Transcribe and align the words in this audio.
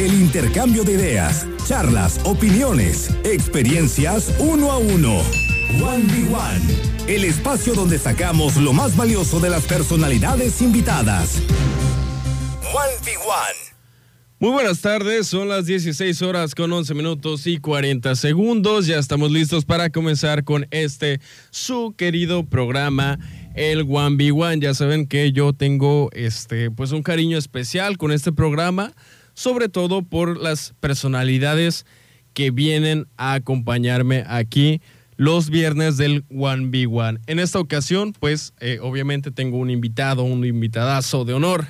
El 0.00 0.14
intercambio 0.14 0.82
de 0.82 0.94
ideas, 0.94 1.46
charlas, 1.66 2.20
opiniones, 2.24 3.10
experiencias 3.22 4.34
uno 4.38 4.72
a 4.72 4.78
uno. 4.78 5.18
One 5.84 6.04
v 6.04 6.34
One. 6.34 6.64
El 7.06 7.22
espacio 7.24 7.74
donde 7.74 7.98
sacamos 7.98 8.56
lo 8.56 8.72
más 8.72 8.96
valioso 8.96 9.40
de 9.40 9.50
las 9.50 9.66
personalidades 9.66 10.62
invitadas. 10.62 11.42
One 12.72 12.94
v 13.04 13.10
One. 13.18 13.70
Muy 14.38 14.52
buenas 14.52 14.80
tardes, 14.80 15.26
son 15.26 15.50
las 15.50 15.66
16 15.66 16.22
horas 16.22 16.54
con 16.54 16.72
11 16.72 16.94
minutos 16.94 17.46
y 17.46 17.58
40 17.58 18.14
segundos. 18.16 18.86
Ya 18.86 18.98
estamos 18.98 19.30
listos 19.30 19.66
para 19.66 19.90
comenzar 19.90 20.44
con 20.44 20.66
este 20.70 21.20
su 21.50 21.94
querido 21.94 22.46
programa 22.46 23.18
el 23.54 23.82
One 23.82 24.16
v 24.16 24.32
One. 24.32 24.60
Ya 24.60 24.72
saben 24.72 25.06
que 25.06 25.32
yo 25.32 25.52
tengo 25.52 26.08
este 26.14 26.70
pues 26.70 26.92
un 26.92 27.02
cariño 27.02 27.36
especial 27.36 27.98
con 27.98 28.12
este 28.12 28.32
programa, 28.32 28.94
sobre 29.40 29.70
todo 29.70 30.02
por 30.02 30.36
las 30.36 30.74
personalidades 30.80 31.86
que 32.34 32.50
vienen 32.50 33.06
a 33.16 33.32
acompañarme 33.32 34.22
aquí 34.28 34.82
los 35.16 35.48
viernes 35.48 35.96
del 35.96 36.26
One 36.28 36.66
v 36.66 36.86
One. 36.86 37.20
En 37.26 37.38
esta 37.38 37.58
ocasión, 37.58 38.12
pues 38.12 38.52
eh, 38.60 38.80
obviamente 38.82 39.30
tengo 39.30 39.56
un 39.56 39.70
invitado, 39.70 40.24
un 40.24 40.44
invitadazo 40.44 41.24
de 41.24 41.32
honor. 41.32 41.66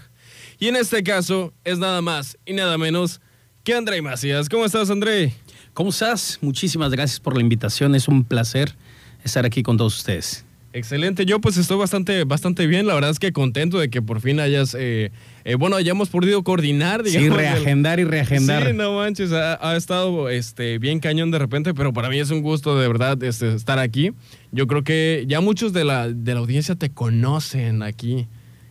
Y 0.59 0.66
en 0.66 0.74
este 0.74 1.05
caso 1.05 1.55
es 1.62 1.79
nada 1.79 2.02
más 2.02 2.37
y 2.45 2.55
nada 2.55 2.77
menos 2.77 3.20
que 3.62 3.73
André 3.74 4.02
Macías. 4.02 4.48
¿Cómo 4.48 4.65
estás, 4.65 4.91
André? 4.91 5.32
¿Cómo 5.73 5.91
estás? 5.91 6.41
Muchísimas 6.41 6.91
gracias 6.91 7.21
por 7.21 7.37
la 7.37 7.41
invitación. 7.41 7.95
Es 7.95 8.09
un 8.09 8.24
placer 8.24 8.74
estar 9.23 9.46
aquí 9.46 9.62
con 9.62 9.77
todos 9.77 9.96
ustedes. 9.96 10.45
Excelente, 10.73 11.27
yo 11.27 11.41
pues 11.41 11.56
estoy 11.56 11.79
bastante, 11.79 12.23
bastante 12.23 12.69
bien, 12.69 12.87
la 12.87 12.95
verdad 12.95 13.10
es 13.10 13.19
que 13.19 13.33
contento 13.33 13.80
de 13.80 13.91
que 13.91 14.02
por 14.02 14.20
fin 14.20 14.38
hayas, 14.38 14.77
eh, 14.79 15.10
eh, 15.45 15.56
bueno, 15.56 15.74
hayamos 15.74 16.10
podido 16.10 16.45
coordinar, 16.45 17.02
digamos. 17.02 17.29
Sí, 17.29 17.34
reagendar 17.34 17.98
y 17.98 18.05
reagendar. 18.05 18.69
Sí, 18.69 18.73
no 18.73 18.95
manches, 18.95 19.33
ha, 19.33 19.77
estado 19.77 20.29
este, 20.29 20.79
bien 20.79 21.01
cañón 21.01 21.32
de 21.32 21.41
repente, 21.41 21.74
pero 21.74 21.93
para 21.93 22.09
mí 22.09 22.21
es 22.21 22.30
un 22.30 22.41
gusto 22.41 22.79
de 22.79 22.87
verdad 22.87 23.21
este, 23.24 23.52
estar 23.52 23.80
aquí. 23.80 24.13
Yo 24.52 24.68
creo 24.68 24.85
que 24.85 25.24
ya 25.26 25.41
muchos 25.41 25.73
de 25.73 25.85
la, 25.85 26.09
de 26.09 26.35
la 26.35 26.41
audiencia 26.41 26.76
te 26.76 26.91
conocen 26.91 27.82
aquí. 27.82 28.29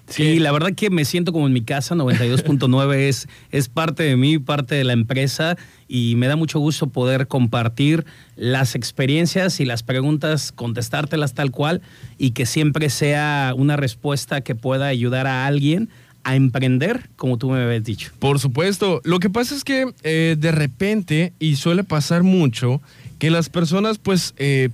Sí, 0.09 0.39
la 0.39 0.51
verdad 0.51 0.73
que 0.73 0.89
me 0.89 1.05
siento 1.05 1.31
como 1.31 1.47
en 1.47 1.53
mi 1.53 1.61
casa, 1.61 1.95
92.9 1.95 2.95
es, 2.97 3.27
es 3.51 3.69
parte 3.69 4.03
de 4.03 4.15
mí, 4.15 4.39
parte 4.39 4.75
de 4.75 4.83
la 4.83 4.93
empresa 4.93 5.55
y 5.87 6.15
me 6.15 6.27
da 6.27 6.35
mucho 6.35 6.59
gusto 6.59 6.87
poder 6.87 7.27
compartir 7.27 8.05
las 8.35 8.75
experiencias 8.75 9.59
y 9.59 9.65
las 9.65 9.83
preguntas, 9.83 10.51
contestártelas 10.51 11.33
tal 11.33 11.51
cual 11.51 11.81
y 12.17 12.31
que 12.31 12.45
siempre 12.45 12.89
sea 12.89 13.53
una 13.55 13.75
respuesta 13.75 14.41
que 14.41 14.55
pueda 14.55 14.87
ayudar 14.87 15.27
a 15.27 15.45
alguien 15.45 15.89
a 16.23 16.35
emprender, 16.35 17.09
como 17.15 17.37
tú 17.37 17.49
me 17.49 17.63
habías 17.63 17.83
dicho. 17.83 18.11
Por 18.19 18.39
supuesto. 18.39 19.01
Lo 19.03 19.19
que 19.19 19.29
pasa 19.29 19.55
es 19.55 19.63
que 19.63 19.93
eh, 20.03 20.35
de 20.37 20.51
repente, 20.51 21.33
y 21.39 21.55
suele 21.55 21.83
pasar 21.83 22.23
mucho, 22.23 22.81
que 23.19 23.29
las 23.31 23.49
personas 23.49 23.97
pues... 23.97 24.33
Eh, 24.37 24.69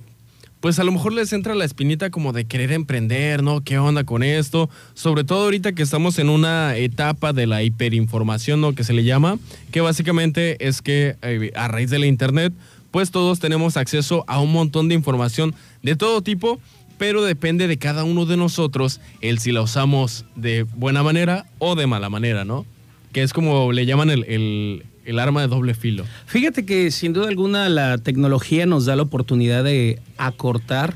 pues 0.66 0.80
a 0.80 0.82
lo 0.82 0.90
mejor 0.90 1.12
les 1.12 1.32
entra 1.32 1.54
la 1.54 1.64
espinita 1.64 2.10
como 2.10 2.32
de 2.32 2.44
querer 2.44 2.72
emprender, 2.72 3.40
¿no? 3.40 3.60
¿Qué 3.60 3.78
onda 3.78 4.02
con 4.02 4.24
esto? 4.24 4.68
Sobre 4.94 5.22
todo 5.22 5.44
ahorita 5.44 5.74
que 5.74 5.82
estamos 5.84 6.18
en 6.18 6.28
una 6.28 6.76
etapa 6.76 7.32
de 7.32 7.46
la 7.46 7.62
hiperinformación, 7.62 8.60
¿no? 8.60 8.74
Que 8.74 8.82
se 8.82 8.92
le 8.92 9.04
llama, 9.04 9.38
que 9.70 9.80
básicamente 9.80 10.56
es 10.66 10.82
que 10.82 11.14
eh, 11.22 11.52
a 11.54 11.68
raíz 11.68 11.90
de 11.90 12.00
la 12.00 12.06
internet, 12.06 12.52
pues 12.90 13.12
todos 13.12 13.38
tenemos 13.38 13.76
acceso 13.76 14.24
a 14.26 14.40
un 14.40 14.50
montón 14.50 14.88
de 14.88 14.96
información 14.96 15.54
de 15.84 15.94
todo 15.94 16.20
tipo, 16.20 16.58
pero 16.98 17.22
depende 17.22 17.68
de 17.68 17.78
cada 17.78 18.02
uno 18.02 18.26
de 18.26 18.36
nosotros 18.36 19.00
el 19.20 19.38
si 19.38 19.52
la 19.52 19.62
usamos 19.62 20.24
de 20.34 20.64
buena 20.64 21.04
manera 21.04 21.46
o 21.60 21.76
de 21.76 21.86
mala 21.86 22.10
manera, 22.10 22.44
¿no? 22.44 22.66
Que 23.12 23.22
es 23.22 23.32
como 23.32 23.70
le 23.70 23.86
llaman 23.86 24.10
el, 24.10 24.24
el 24.24 24.84
arma 25.18 25.40
de 25.42 25.48
doble 25.48 25.74
filo. 25.74 26.04
Fíjate 26.26 26.66
que 26.66 26.90
sin 26.90 27.12
duda 27.12 27.28
alguna 27.28 27.68
la 27.68 27.98
tecnología 27.98 28.66
nos 28.66 28.86
da 28.86 28.96
la 28.96 29.02
oportunidad 29.02 29.64
de 29.64 30.00
acortar 30.16 30.94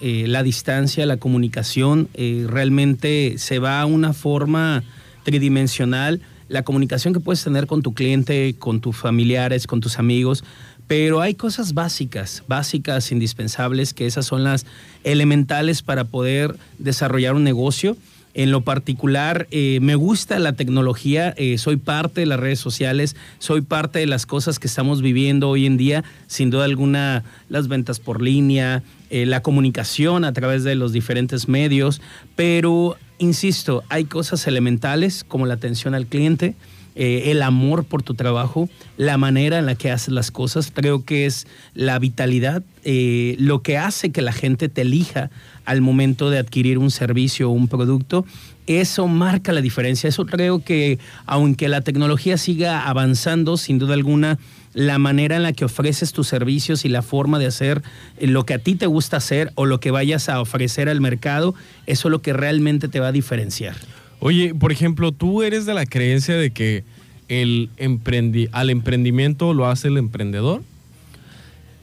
eh, 0.00 0.26
la 0.26 0.42
distancia, 0.42 1.06
la 1.06 1.16
comunicación, 1.16 2.08
eh, 2.14 2.46
realmente 2.48 3.36
se 3.38 3.58
va 3.58 3.80
a 3.80 3.86
una 3.86 4.12
forma 4.12 4.82
tridimensional, 5.22 6.20
la 6.48 6.62
comunicación 6.62 7.14
que 7.14 7.20
puedes 7.20 7.42
tener 7.42 7.66
con 7.66 7.82
tu 7.82 7.94
cliente, 7.94 8.54
con 8.58 8.80
tus 8.80 8.96
familiares, 8.96 9.66
con 9.66 9.80
tus 9.80 9.98
amigos, 9.98 10.44
pero 10.86 11.20
hay 11.22 11.34
cosas 11.34 11.72
básicas, 11.72 12.42
básicas, 12.46 13.10
indispensables, 13.12 13.94
que 13.94 14.06
esas 14.06 14.26
son 14.26 14.44
las 14.44 14.66
elementales 15.02 15.82
para 15.82 16.04
poder 16.04 16.56
desarrollar 16.78 17.34
un 17.34 17.44
negocio 17.44 17.96
en 18.34 18.50
lo 18.50 18.62
particular, 18.62 19.46
eh, 19.52 19.78
me 19.80 19.94
gusta 19.94 20.38
la 20.40 20.54
tecnología, 20.54 21.32
eh, 21.36 21.56
soy 21.56 21.76
parte 21.76 22.20
de 22.20 22.26
las 22.26 22.40
redes 22.40 22.58
sociales, 22.58 23.14
soy 23.38 23.60
parte 23.62 24.00
de 24.00 24.06
las 24.06 24.26
cosas 24.26 24.58
que 24.58 24.66
estamos 24.66 25.02
viviendo 25.02 25.48
hoy 25.48 25.66
en 25.66 25.76
día, 25.76 26.04
sin 26.26 26.50
duda 26.50 26.64
alguna 26.64 27.22
las 27.48 27.68
ventas 27.68 28.00
por 28.00 28.20
línea, 28.20 28.82
eh, 29.10 29.24
la 29.24 29.40
comunicación 29.40 30.24
a 30.24 30.32
través 30.32 30.64
de 30.64 30.74
los 30.74 30.92
diferentes 30.92 31.48
medios, 31.48 32.02
pero, 32.34 32.96
insisto, 33.18 33.84
hay 33.88 34.04
cosas 34.04 34.46
elementales 34.48 35.22
como 35.22 35.46
la 35.46 35.54
atención 35.54 35.94
al 35.94 36.06
cliente, 36.06 36.54
el 36.96 37.42
amor 37.42 37.84
por 37.84 38.04
tu 38.04 38.14
trabajo, 38.14 38.68
la 38.96 39.18
manera 39.18 39.58
en 39.58 39.66
la 39.66 39.74
que 39.74 39.90
haces 39.90 40.14
las 40.14 40.30
cosas, 40.30 40.70
creo 40.72 41.04
que 41.04 41.26
es 41.26 41.48
la 41.74 41.98
vitalidad, 41.98 42.62
lo 42.84 43.62
que 43.62 43.78
hace 43.78 44.12
que 44.12 44.22
la 44.22 44.30
gente 44.30 44.68
te 44.68 44.82
elija 44.82 45.28
al 45.64 45.80
momento 45.80 46.30
de 46.30 46.38
adquirir 46.38 46.78
un 46.78 46.90
servicio 46.90 47.50
o 47.50 47.52
un 47.52 47.68
producto. 47.68 48.24
Eso 48.66 49.06
marca 49.08 49.52
la 49.52 49.60
diferencia. 49.60 50.08
Eso 50.08 50.26
creo 50.26 50.64
que 50.64 50.98
aunque 51.26 51.68
la 51.68 51.82
tecnología 51.82 52.38
siga 52.38 52.88
avanzando, 52.88 53.56
sin 53.56 53.78
duda 53.78 53.94
alguna, 53.94 54.38
la 54.72 54.98
manera 54.98 55.36
en 55.36 55.42
la 55.42 55.52
que 55.52 55.64
ofreces 55.64 56.12
tus 56.12 56.26
servicios 56.26 56.84
y 56.84 56.88
la 56.88 57.02
forma 57.02 57.38
de 57.38 57.46
hacer 57.46 57.82
lo 58.18 58.44
que 58.44 58.54
a 58.54 58.58
ti 58.58 58.74
te 58.74 58.86
gusta 58.86 59.18
hacer 59.18 59.52
o 59.54 59.66
lo 59.66 59.80
que 59.80 59.90
vayas 59.90 60.28
a 60.28 60.40
ofrecer 60.40 60.88
al 60.88 61.00
mercado, 61.00 61.54
eso 61.86 62.08
es 62.08 62.10
lo 62.10 62.22
que 62.22 62.32
realmente 62.32 62.88
te 62.88 63.00
va 63.00 63.08
a 63.08 63.12
diferenciar. 63.12 63.76
Oye, 64.20 64.54
por 64.54 64.72
ejemplo, 64.72 65.12
tú 65.12 65.42
eres 65.42 65.66
de 65.66 65.74
la 65.74 65.86
creencia 65.86 66.34
de 66.34 66.50
que 66.50 66.84
el 67.28 67.70
emprendi 67.76 68.48
al 68.52 68.70
emprendimiento 68.70 69.54
lo 69.54 69.66
hace 69.66 69.88
el 69.88 69.96
emprendedor. 69.96 70.62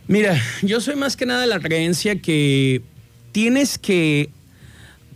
Mira, 0.08 0.42
yo 0.62 0.82
soy 0.82 0.96
más 0.96 1.16
que 1.16 1.26
nada 1.26 1.42
de 1.42 1.48
la 1.48 1.60
creencia 1.60 2.20
que 2.20 2.82
tienes 3.32 3.78
que, 3.78 4.30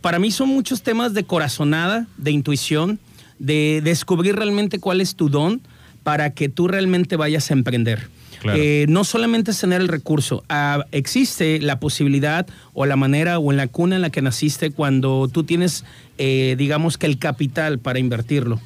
para 0.01 0.19
mí 0.19 0.31
son 0.31 0.49
muchos 0.49 0.81
temas 0.81 1.13
de 1.13 1.23
corazonada, 1.23 2.07
de 2.17 2.31
intuición, 2.31 2.99
de 3.39 3.81
descubrir 3.83 4.35
realmente 4.35 4.79
cuál 4.79 5.01
es 5.01 5.15
tu 5.15 5.29
don 5.29 5.61
para 6.03 6.31
que 6.31 6.49
tú 6.49 6.67
realmente 6.67 7.15
vayas 7.15 7.49
a 7.51 7.53
emprender. 7.53 8.09
Eh, 8.53 8.85
no 8.89 9.03
solamente 9.03 9.49
es 9.49 9.59
tener 9.59 9.81
el 9.81 9.87
recurso, 9.87 10.43
ah, 10.49 10.85
existe 10.91 11.59
la 11.59 11.79
posibilidad 11.79 12.45
o 12.73 12.85
la 12.85 12.95
manera 12.95 13.39
o 13.39 13.51
en 13.51 13.57
la 13.57 13.67
cuna 13.67 13.95
en 13.95 14.03
la 14.03 14.11
que 14.11 14.21
naciste 14.21 14.69
cuando 14.69 15.27
tú 15.31 15.45
tienes, 15.45 15.83
eh, 16.19 16.55
digamos 16.55 16.99
que 16.99 17.07
el 17.07 17.17
capital 17.17 17.79
para 17.79 17.97
invertirlo 17.97 18.61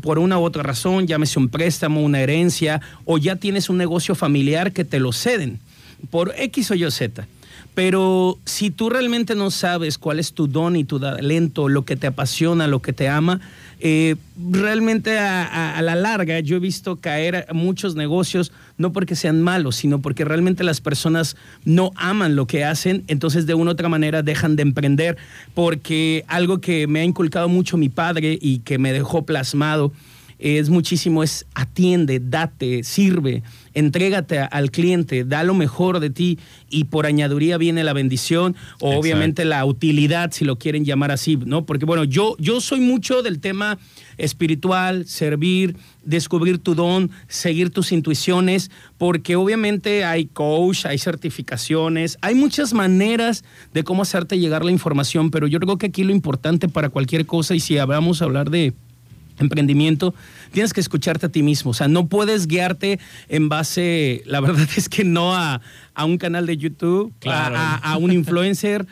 por 0.00 0.18
una 0.18 0.38
u 0.38 0.42
otra 0.42 0.62
razón, 0.62 1.06
llámese 1.06 1.38
un 1.38 1.48
préstamo, 1.48 2.02
una 2.02 2.20
herencia, 2.20 2.80
o 3.04 3.18
ya 3.18 3.36
tienes 3.36 3.68
un 3.70 3.76
negocio 3.78 4.14
familiar 4.14 4.72
que 4.72 4.84
te 4.84 5.00
lo 5.00 5.12
ceden 5.12 5.60
por 6.10 6.34
X 6.36 6.70
o 6.70 6.74
Y 6.74 6.90
Z. 6.90 7.26
Pero 7.76 8.38
si 8.46 8.70
tú 8.70 8.88
realmente 8.88 9.34
no 9.34 9.50
sabes 9.50 9.98
cuál 9.98 10.18
es 10.18 10.32
tu 10.32 10.48
don 10.48 10.76
y 10.76 10.84
tu 10.84 10.98
talento, 10.98 11.68
lo 11.68 11.84
que 11.84 11.94
te 11.94 12.06
apasiona, 12.06 12.66
lo 12.66 12.80
que 12.80 12.94
te 12.94 13.06
ama, 13.06 13.38
eh, 13.80 14.16
realmente 14.50 15.18
a, 15.18 15.78
la 15.82 15.94
larga 15.94 16.40
yo 16.40 16.56
he 16.56 16.58
visto 16.58 16.96
caer 16.96 17.46
muchos 17.52 17.94
negocios, 17.94 18.50
no 18.78 18.94
porque 18.94 19.14
sean 19.14 19.42
malos, 19.42 19.76
sino 19.76 20.00
porque 20.00 20.24
realmente 20.24 20.64
las 20.64 20.80
personas 20.80 21.36
no 21.66 21.90
aman 21.96 22.34
lo 22.34 22.46
que 22.46 22.64
hacen, 22.64 23.04
entonces 23.08 23.44
de 23.44 23.52
una 23.52 23.72
u 23.72 23.74
otra 23.74 23.90
manera 23.90 24.22
dejan 24.22 24.56
de 24.56 24.62
emprender, 24.62 25.18
porque 25.52 26.24
algo 26.28 26.62
que 26.62 26.86
me 26.86 27.00
ha 27.00 27.04
inculcado 27.04 27.50
mucho 27.50 27.76
mi 27.76 27.90
padre 27.90 28.38
y 28.40 28.60
que 28.60 28.78
me 28.78 28.94
dejó 28.94 29.26
plasmado 29.26 29.92
es 30.38 30.70
muchísimo, 30.70 31.22
es 31.22 31.46
atiende, 31.54 32.20
date, 32.20 32.84
sirve, 32.84 33.42
entrégate 33.76 34.40
al 34.40 34.70
cliente, 34.70 35.24
da 35.24 35.44
lo 35.44 35.54
mejor 35.54 36.00
de 36.00 36.08
ti 36.08 36.38
y 36.70 36.84
por 36.84 37.04
añaduría 37.04 37.58
viene 37.58 37.84
la 37.84 37.92
bendición 37.92 38.56
o 38.80 38.96
obviamente 38.96 39.44
la 39.44 39.64
utilidad, 39.66 40.32
si 40.32 40.46
lo 40.46 40.56
quieren 40.56 40.86
llamar 40.86 41.10
así, 41.12 41.36
¿no? 41.36 41.66
Porque 41.66 41.84
bueno, 41.84 42.02
yo, 42.04 42.36
yo 42.38 42.62
soy 42.62 42.80
mucho 42.80 43.22
del 43.22 43.38
tema 43.38 43.78
espiritual, 44.16 45.06
servir, 45.06 45.76
descubrir 46.04 46.58
tu 46.58 46.74
don, 46.74 47.10
seguir 47.28 47.68
tus 47.68 47.92
intuiciones, 47.92 48.70
porque 48.96 49.36
obviamente 49.36 50.04
hay 50.04 50.24
coach, 50.24 50.86
hay 50.86 50.96
certificaciones, 50.96 52.16
hay 52.22 52.34
muchas 52.34 52.72
maneras 52.72 53.44
de 53.74 53.84
cómo 53.84 54.02
hacerte 54.02 54.38
llegar 54.38 54.64
la 54.64 54.72
información, 54.72 55.30
pero 55.30 55.46
yo 55.46 55.60
creo 55.60 55.76
que 55.76 55.86
aquí 55.86 56.02
lo 56.02 56.12
importante 56.12 56.66
para 56.68 56.88
cualquier 56.88 57.26
cosa 57.26 57.54
y 57.54 57.60
si 57.60 57.76
a 58.22 58.24
hablar 58.24 58.48
de 58.48 58.72
emprendimiento, 59.38 60.14
tienes 60.52 60.72
que 60.72 60.80
escucharte 60.80 61.26
a 61.26 61.28
ti 61.28 61.42
mismo. 61.42 61.70
O 61.70 61.74
sea, 61.74 61.88
no 61.88 62.06
puedes 62.08 62.46
guiarte 62.46 62.98
en 63.28 63.48
base, 63.48 64.22
la 64.26 64.40
verdad 64.40 64.68
es 64.76 64.88
que 64.88 65.04
no 65.04 65.34
a, 65.34 65.60
un 66.04 66.18
canal 66.18 66.46
de 66.46 66.56
YouTube, 66.56 67.12
a, 67.26 67.96
un 67.98 68.12
influencer, 68.12 68.86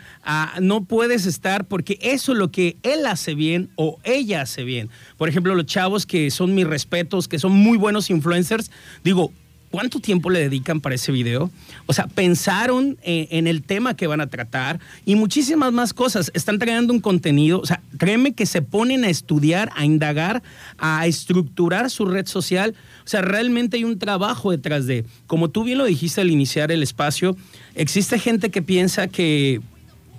no 0.59 0.85
puedes 0.85 1.25
estar 1.25 1.65
porque 1.65 1.99
eso 2.01 2.31
es 2.31 2.37
lo 2.37 2.51
que 2.51 2.77
él 2.83 3.05
hace 3.05 3.35
bien 3.35 3.69
o 3.75 3.99
ella 4.03 4.41
hace 4.41 4.63
bien. 4.63 4.89
Por 5.17 5.29
ejemplo, 5.29 5.53
los 5.55 5.65
chavos 5.65 6.05
que 6.05 6.31
son 6.31 6.55
mis 6.55 6.65
respetos, 6.65 7.27
que 7.27 7.39
son 7.39 7.51
muy 7.51 7.77
buenos 7.77 8.09
influencers, 8.09 8.71
digo, 9.03 9.31
¿Cuánto 9.75 9.99
tiempo 9.99 10.29
le 10.29 10.39
dedican 10.39 10.79
para 10.79 10.95
ese 10.95 11.11
video? 11.11 11.51
O 11.85 11.91
sea, 11.91 12.07
pensaron 12.07 12.97
eh, 13.03 13.27
en, 13.31 13.45
el 13.45 13.61
tema 13.61 13.93
que 13.93 14.07
van 14.07 14.21
a 14.21 14.27
tratar 14.27 14.79
y 15.05 15.15
muchísimas 15.15 15.73
más 15.73 15.93
cosas. 15.93 16.31
Están 16.33 16.59
creando 16.59 16.93
un 16.93 17.01
contenido. 17.01 17.59
O 17.59 17.65
sea, 17.65 17.81
créeme 17.97 18.31
que 18.31 18.45
se 18.45 18.61
ponen 18.61 19.03
a 19.03 19.09
estudiar, 19.09 19.73
a 19.75 19.83
indagar, 19.83 20.41
a 20.77 21.05
estructurar 21.07 21.89
su 21.89 22.05
red 22.05 22.25
social. 22.25 22.73
O 23.03 23.07
sea, 23.09 23.21
realmente 23.21 23.75
hay 23.75 23.83
un 23.83 23.99
trabajo 23.99 24.51
detrás 24.51 24.85
de. 24.85 25.03
Como 25.27 25.49
tú 25.49 25.65
bien 25.65 25.77
lo 25.77 25.83
dijiste 25.83 26.21
al 26.21 26.31
iniciar 26.31 26.71
el 26.71 26.81
espacio, 26.81 27.35
existe 27.73 28.17
gente 28.17 28.51
que 28.51 28.61
piensa 28.61 29.07
que, 29.07 29.59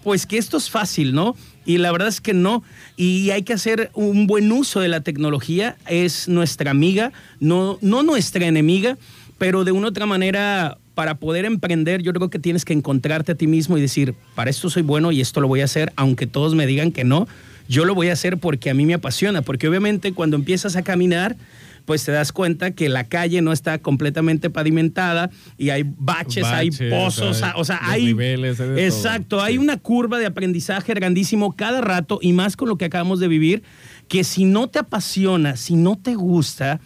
pues, 0.05 0.27
que 0.27 0.37
esto 0.37 0.59
es 0.59 0.69
fácil, 0.69 1.15
¿no? 1.15 1.35
Y 1.65 1.79
la 1.79 1.93
verdad 1.93 2.09
es 2.09 2.21
que 2.21 2.35
no. 2.35 2.63
Y 2.99 3.31
hay 3.31 3.43
que 3.43 3.55
hacer 3.55 3.91
un 3.95 4.27
buen 4.27 4.53
uso 4.53 4.81
de 4.81 4.89
la 4.89 5.01
tecnología. 5.01 5.79
Es 5.89 6.29
nuestra 6.29 6.71
amiga, 6.71 7.13
no, 7.41 7.79
no 7.81 8.03
nuestra 8.03 8.45
enemiga 8.45 8.99
pero 9.39 9.65
de 9.65 9.73
una 9.73 9.89
otra 9.89 10.07
manera, 10.07 10.79
para 10.95 11.17
poder 11.17 11.45
emprender, 11.45 12.03
yo 12.03 12.13
creo 12.13 12.31
que 12.31 12.39
tienes 12.39 12.65
que 12.65 12.73
encontrarte 12.73 13.33
a 13.33 13.35
ti 13.35 13.47
mismo 13.47 13.77
y 13.77 13.81
decir, 13.81 14.15
para 14.35 14.51
esto 14.51 14.71
soy 14.71 14.83
bueno 14.83 15.13
y 15.13 15.21
esto 15.21 15.41
lo 15.41 15.49
voy 15.49 15.61
a 15.61 15.65
hacer, 15.65 15.93
aunque 15.97 16.27
todos 16.27 16.55
me 16.55 16.67
digan 16.67 16.93
que 16.93 17.05
no, 17.05 17.29
yo 17.69 17.85
lo 17.85 17.95
voy 17.95 18.09
a 18.09 18.13
hacer 18.13 18.39
porque 18.39 18.71
a 18.71 18.75
mí 18.75 18.87
me 18.87 18.95
apasiona, 18.95 19.43
porque 19.43 19.69
obviamente 19.69 20.13
cuando 20.13 20.37
empiezas 20.37 20.77
a 20.77 20.83
caminar, 20.83 21.37
pues 21.85 22.05
te 22.05 22.13
das 22.13 22.33
cuenta 22.33 22.73
que 22.73 22.89
la 22.89 23.05
calle 23.05 23.41
no 23.43 23.53
está 23.53 23.79
completamente 23.79 24.51
pavimentada 24.51 25.31
y 25.57 25.71
hay 25.71 25.85
baches, 25.85 26.45
hay 26.45 26.71
pozos, 26.71 27.43
o 27.55 27.65
sea, 27.65 27.79
hay... 27.83 28.07
Niveles, 28.07 28.59
exacto, 28.61 29.41
hay 29.41 29.57
una 29.57 29.77
curva 29.77 30.19
de 30.19 30.27
aprendizaje 30.27 30.93
grandísimo 30.95 31.55
cada 31.55 31.81
rato 31.81 32.19
y 32.21 32.33
más 32.33 32.57
con 32.57 32.69
lo 32.69 32.77
que 32.77 32.87
acabamos 32.87 33.21
de 33.21 33.29
vivir, 33.29 33.63
que 34.09 34.25
si 34.25 34.45
no 34.45 34.69
te 34.69 34.81
apasiona, 34.81 35.57
si 35.57 35.77
no 35.77 35.97
te 35.97 36.15
gusta, 36.15 36.81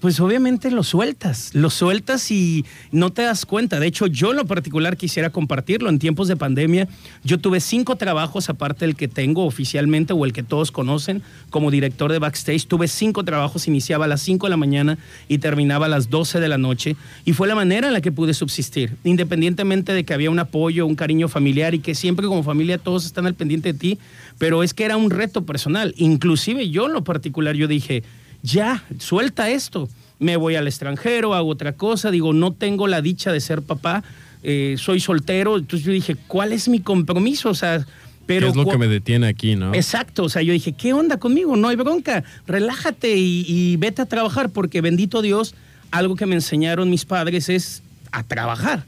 pues 0.00 0.18
obviamente 0.18 0.70
lo 0.70 0.82
sueltas, 0.82 1.54
lo 1.54 1.68
sueltas 1.68 2.30
y 2.30 2.64
no 2.90 3.12
te 3.12 3.22
das 3.22 3.44
cuenta. 3.44 3.78
De 3.78 3.86
hecho, 3.86 4.06
yo 4.06 4.30
en 4.30 4.38
lo 4.38 4.46
particular 4.46 4.96
quisiera 4.96 5.30
compartirlo. 5.30 5.90
En 5.90 5.98
tiempos 5.98 6.26
de 6.26 6.36
pandemia, 6.36 6.88
yo 7.22 7.38
tuve 7.38 7.60
cinco 7.60 7.96
trabajos, 7.96 8.48
aparte 8.48 8.86
del 8.86 8.96
que 8.96 9.08
tengo 9.08 9.44
oficialmente 9.44 10.14
o 10.14 10.24
el 10.24 10.32
que 10.32 10.42
todos 10.42 10.72
conocen 10.72 11.22
como 11.50 11.70
director 11.70 12.10
de 12.10 12.18
backstage. 12.18 12.66
Tuve 12.66 12.88
cinco 12.88 13.24
trabajos, 13.24 13.68
iniciaba 13.68 14.06
a 14.06 14.08
las 14.08 14.22
5 14.22 14.46
de 14.46 14.50
la 14.50 14.56
mañana 14.56 14.98
y 15.28 15.38
terminaba 15.38 15.86
a 15.86 15.88
las 15.88 16.08
12 16.08 16.40
de 16.40 16.48
la 16.48 16.58
noche. 16.58 16.96
Y 17.24 17.32
fue 17.34 17.46
la 17.46 17.54
manera 17.54 17.88
en 17.88 17.92
la 17.92 18.00
que 18.00 18.12
pude 18.12 18.32
subsistir, 18.32 18.96
independientemente 19.04 19.92
de 19.92 20.04
que 20.04 20.14
había 20.14 20.30
un 20.30 20.38
apoyo, 20.38 20.86
un 20.86 20.94
cariño 20.94 21.28
familiar 21.28 21.74
y 21.74 21.80
que 21.80 21.94
siempre 21.94 22.26
como 22.26 22.42
familia 22.42 22.78
todos 22.78 23.04
están 23.04 23.26
al 23.26 23.34
pendiente 23.34 23.72
de 23.72 23.78
ti. 23.78 23.98
Pero 24.38 24.62
es 24.62 24.72
que 24.72 24.84
era 24.84 24.96
un 24.96 25.10
reto 25.10 25.44
personal. 25.44 25.94
Inclusive 25.98 26.70
yo 26.70 26.86
en 26.86 26.94
lo 26.94 27.04
particular, 27.04 27.54
yo 27.54 27.68
dije, 27.68 28.02
ya, 28.42 28.84
suelta 28.98 29.50
esto. 29.50 29.88
Me 30.18 30.36
voy 30.36 30.56
al 30.56 30.66
extranjero, 30.66 31.34
hago 31.34 31.48
otra 31.48 31.72
cosa, 31.72 32.10
digo, 32.10 32.32
no 32.32 32.52
tengo 32.52 32.86
la 32.86 33.00
dicha 33.00 33.32
de 33.32 33.40
ser 33.40 33.62
papá, 33.62 34.04
eh, 34.42 34.76
soy 34.78 35.00
soltero, 35.00 35.56
entonces 35.56 35.86
yo 35.86 35.92
dije, 35.92 36.16
¿cuál 36.26 36.52
es 36.52 36.68
mi 36.68 36.80
compromiso? 36.80 37.50
O 37.50 37.54
sea, 37.54 37.86
pero... 38.26 38.46
¿Qué 38.46 38.50
es 38.50 38.56
lo 38.56 38.70
que 38.70 38.78
me 38.78 38.88
detiene 38.88 39.28
aquí, 39.28 39.56
no? 39.56 39.74
Exacto, 39.74 40.24
o 40.24 40.28
sea, 40.28 40.42
yo 40.42 40.52
dije, 40.52 40.72
¿qué 40.72 40.92
onda 40.92 41.16
conmigo? 41.16 41.56
No 41.56 41.68
hay 41.68 41.76
bronca, 41.76 42.22
relájate 42.46 43.16
y, 43.16 43.44
y 43.48 43.76
vete 43.76 44.02
a 44.02 44.06
trabajar, 44.06 44.50
porque 44.50 44.82
bendito 44.82 45.22
Dios, 45.22 45.54
algo 45.90 46.16
que 46.16 46.26
me 46.26 46.34
enseñaron 46.34 46.90
mis 46.90 47.06
padres 47.06 47.48
es 47.48 47.82
a 48.12 48.22
trabajar. 48.22 48.84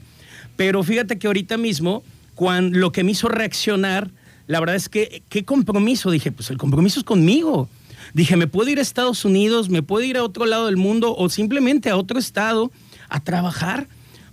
Pero 0.55 0.83
fíjate 0.83 1.17
que 1.17 1.27
ahorita 1.27 1.57
mismo, 1.57 2.03
cuando, 2.35 2.77
lo 2.77 2.91
que 2.91 3.03
me 3.03 3.11
hizo 3.11 3.27
reaccionar, 3.27 4.11
la 4.47 4.59
verdad 4.59 4.75
es 4.75 4.89
que, 4.89 5.23
¿qué 5.29 5.43
compromiso? 5.45 6.11
Dije, 6.11 6.31
pues 6.31 6.49
el 6.49 6.57
compromiso 6.57 6.99
es 6.99 7.05
conmigo. 7.05 7.69
Dije, 8.13 8.37
me 8.37 8.47
puedo 8.47 8.69
ir 8.69 8.79
a 8.79 8.81
Estados 8.81 9.25
Unidos, 9.25 9.69
me 9.69 9.83
puedo 9.83 10.05
ir 10.05 10.17
a 10.17 10.23
otro 10.23 10.45
lado 10.45 10.67
del 10.67 10.77
mundo 10.77 11.15
o 11.15 11.29
simplemente 11.29 11.89
a 11.89 11.97
otro 11.97 12.19
estado 12.19 12.71
a 13.09 13.23
trabajar, 13.23 13.87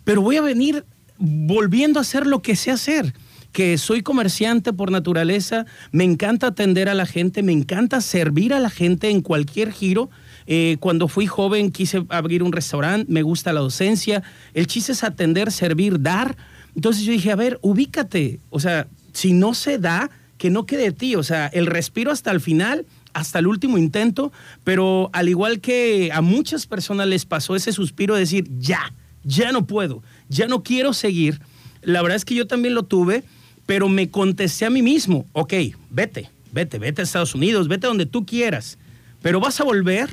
pero 0.05 0.23
voy 0.23 0.37
a 0.37 0.43
venir 0.43 0.85
volviendo 1.19 1.99
a 1.99 2.03
hacer 2.03 2.27
lo 2.27 2.43
que 2.43 2.57
sé 2.57 2.71
hacer 2.71 3.13
que 3.53 3.79
soy 3.79 4.03
comerciante 4.03 4.73
por 4.73 4.91
naturaleza, 4.91 5.67
me 5.93 6.05
encanta 6.05 6.49
atender 6.49 6.89
a 6.89 6.95
la 6.95 7.07
gente, 7.07 7.43
me 7.43 7.53
encanta 7.53 8.01
servir 8.01 8.55
a 8.55 8.61
la 8.61 8.71
gente 8.71 9.11
en 9.11 9.23
cualquier 9.23 9.73
giro. 9.73 10.11
Eh, 10.47 10.77
cuando 10.81 11.09
fui 11.09 11.27
joven 11.27 11.71
quise 11.71 12.05
abrir 12.09 12.43
un 12.43 12.53
restaurante, 12.53 13.13
me 13.13 13.23
gusta 13.23 13.53
la 13.53 13.61
docencia, 13.61 14.23
el 14.55 14.67
chiste 14.67 14.93
es 14.93 15.05
atender, 15.05 15.51
servir, 15.51 16.01
dar. 16.01 16.37
Entonces 16.75 17.05
yo 17.05 17.13
dije, 17.13 17.33
a 17.33 17.37
ver, 17.37 17.59
ubícate, 17.63 18.41
o 18.51 18.61
sea, 18.61 18.87
si 19.13 19.33
no 19.33 19.55
se 19.55 19.79
da, 19.79 20.11
que 20.39 20.51
no 20.51 20.65
quede 20.65 20.85
de 20.85 20.93
ti, 20.93 21.17
o 21.17 21.23
sea, 21.23 21.49
el 21.49 21.67
respiro 21.67 22.11
hasta 22.11 22.31
el 22.31 22.41
final 22.41 22.87
hasta 23.13 23.39
el 23.39 23.47
último 23.47 23.79
intento, 23.79 24.33
pero 24.65 25.11
al 25.13 25.29
igual 25.29 25.61
que 25.61 26.11
a 26.13 26.21
muchas 26.21 26.67
personas 26.67 27.07
les 27.07 27.25
pasó 27.25 27.57
ese 27.57 27.73
suspiro 27.73 28.15
de 28.15 28.21
decir, 28.21 28.49
ya, 28.59 28.93
ya 29.25 29.53
no 29.53 29.67
puedo, 29.67 30.03
ya 30.29 30.47
no 30.47 30.63
quiero 30.63 30.93
seguir, 30.93 31.41
la 31.83 32.03
verdad 32.03 32.17
es 32.17 32.25
que 32.25 32.35
yo 32.35 32.47
también 32.47 32.75
lo 32.75 32.85
tuve, 32.85 33.25
pero 33.67 33.89
me 33.89 34.11
contesté 34.11 34.67
a 34.67 34.71
mí 34.71 34.83
mismo, 34.83 35.27
ok, 35.33 35.55
vete, 35.91 36.31
vete, 36.53 36.79
vete 36.79 37.03
a 37.03 37.05
Estados 37.05 37.35
Unidos, 37.35 37.69
vete 37.69 37.87
donde 37.87 38.07
tú 38.07 38.27
quieras, 38.27 38.79
pero 39.23 39.41
vas 39.41 39.61
a 39.61 39.65
volver 39.65 40.11